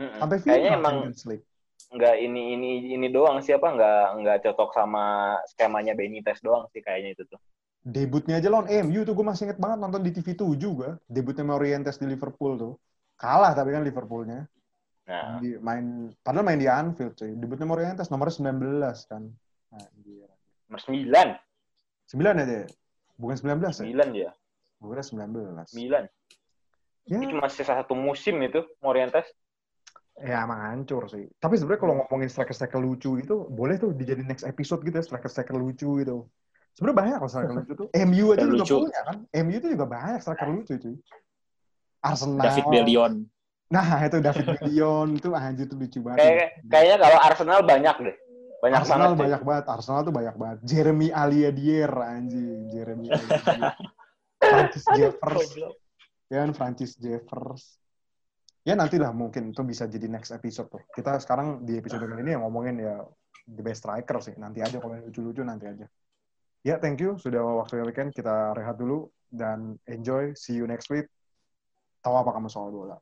Mm-mm. 0.00 0.18
Sampai 0.18 0.42
Kayaknya 0.42 0.70
final 0.74 0.78
emang 0.80 0.94
Champions 0.98 1.24
League. 1.30 1.46
nggak 1.94 2.16
ini 2.18 2.42
ini 2.58 2.70
ini 2.96 3.06
doang 3.12 3.38
siapa 3.38 3.70
nggak 3.70 4.04
nggak 4.18 4.38
cocok 4.42 4.70
sama 4.74 5.36
skemanya 5.46 5.94
Benitez 5.94 6.42
doang 6.42 6.66
sih 6.74 6.82
kayaknya 6.82 7.14
itu 7.14 7.22
tuh. 7.28 7.38
Debutnya 7.84 8.40
aja 8.40 8.48
lawan 8.48 8.66
MU 8.88 9.04
tuh 9.04 9.12
gue 9.12 9.26
masih 9.28 9.44
inget 9.46 9.60
banget 9.60 9.78
nonton 9.78 10.00
di 10.00 10.10
TV 10.10 10.32
7 10.32 10.56
juga. 10.56 10.96
Debutnya 11.04 11.44
Morientes 11.44 12.00
di 12.00 12.08
Liverpool 12.08 12.56
tuh. 12.56 12.74
Kalah 13.20 13.52
tapi 13.52 13.76
kan 13.76 13.84
Liverpoolnya. 13.84 14.48
Nah, 15.04 15.36
Di, 15.36 15.60
main 15.60 16.08
padahal 16.24 16.48
main 16.48 16.56
di 16.56 16.64
Anfield 16.64 17.12
cuy. 17.12 17.36
Debutnya 17.36 17.68
Morientes 17.68 18.08
nomornya 18.08 18.40
19 18.40 19.10
kan. 19.10 19.22
Anjir. 19.74 20.30
nomor 20.64 20.80
sembilan, 20.80 21.28
9 22.08 22.42
aja 22.42 22.54
ya? 22.64 22.66
Bukan 23.20 23.36
19 23.36 23.68
ya? 23.68 23.70
sembilan 23.84 24.08
dia, 24.10 24.30
Gue 24.84 24.92
kira 24.92 25.00
19. 25.00 25.64
sembilan. 25.64 26.04
Ya, 27.04 27.16
Itu 27.16 27.24
cuma 27.32 27.48
sisa 27.48 27.72
satu 27.74 27.96
musim 27.96 28.36
itu 28.40 28.60
Morientes. 28.80 29.24
ya 30.14 30.44
emang 30.44 30.60
hancur 30.62 31.10
sih. 31.10 31.26
Tapi 31.36 31.58
sebenarnya 31.58 31.80
kalau 31.80 31.94
ngomongin 31.98 32.30
striker-striker 32.30 32.78
lucu 32.78 33.18
itu, 33.18 33.48
boleh 33.50 33.76
tuh 33.76 33.90
dijadiin 33.90 34.28
next 34.28 34.44
episode 34.44 34.84
gitu 34.84 34.94
ya, 34.94 35.02
striker-striker 35.02 35.56
lucu 35.56 35.98
gitu. 35.98 36.30
Sebenarnya 36.72 36.96
banyak 37.00 37.18
loh 37.18 37.30
striker 37.30 37.54
lucu 37.56 37.72
tuh. 37.74 37.88
MU 38.06 38.24
aja 38.30 38.44
juga 38.44 38.62
Lucu. 38.62 38.76
punya 38.86 39.02
kan. 39.02 39.16
MU 39.42 39.54
itu 39.56 39.68
juga 39.72 39.86
banyak 39.86 40.20
striker 40.20 40.48
lucu 40.48 40.74
cuy. 40.76 40.96
Arsenal. 41.98 42.44
David 42.44 42.64
Bellion. 42.68 43.12
Nah, 43.64 43.88
itu 44.06 44.16
David 44.20 44.46
Bellion 44.54 45.08
itu 45.16 45.28
anjir 45.34 45.66
tuh 45.66 45.78
lucu 45.80 45.98
banget. 45.98 46.18
Kayak 46.22 46.48
kayaknya 46.68 46.96
kalau 47.00 47.18
Arsenal 47.18 47.60
banyak 47.64 47.96
deh, 47.98 48.16
banyak 48.62 48.78
Arsenal 48.78 49.10
banget. 49.10 49.18
banyak 49.24 49.42
banget. 49.42 49.64
Arsenal 49.66 50.00
tuh 50.04 50.14
banyak 50.14 50.34
banget. 50.38 50.58
Jeremy 50.62 51.08
Aliadier 51.10 51.90
anjing, 51.90 52.70
Jeremy 52.70 53.06
Aliadier. 53.10 53.74
Francis 54.50 54.84
Jeffers. 54.96 55.48
Ya 56.28 56.36
kan 56.44 56.50
Francis 56.56 56.92
Jeffers. 56.98 57.62
Ya 58.64 58.72
nantilah 58.72 59.12
mungkin 59.12 59.52
itu 59.52 59.60
bisa 59.60 59.84
jadi 59.84 60.08
next 60.08 60.32
episode 60.32 60.72
tuh. 60.72 60.80
Kita 60.92 61.20
sekarang 61.20 61.68
di 61.68 61.76
episode 61.76 62.08
ini 62.16 62.32
yang 62.32 62.48
ngomongin 62.48 62.80
ya 62.80 62.96
the 63.44 63.60
best 63.60 63.84
striker 63.84 64.24
sih. 64.24 64.32
Nanti 64.40 64.64
aja 64.64 64.80
kalau 64.80 64.96
yang 64.96 65.04
lucu-lucu 65.04 65.44
nanti 65.44 65.68
aja. 65.68 65.84
Ya, 66.64 66.80
thank 66.80 66.96
you. 66.96 67.20
Sudah 67.20 67.44
waktunya 67.44 67.84
weekend. 67.84 68.16
Kita 68.16 68.56
rehat 68.56 68.80
dulu 68.80 69.12
dan 69.28 69.76
enjoy. 69.84 70.32
See 70.32 70.56
you 70.56 70.64
next 70.64 70.88
week. 70.88 71.04
Tahu 72.00 72.16
apa 72.16 72.32
kamu 72.32 72.48
soal 72.48 72.72
bola? 72.72 72.96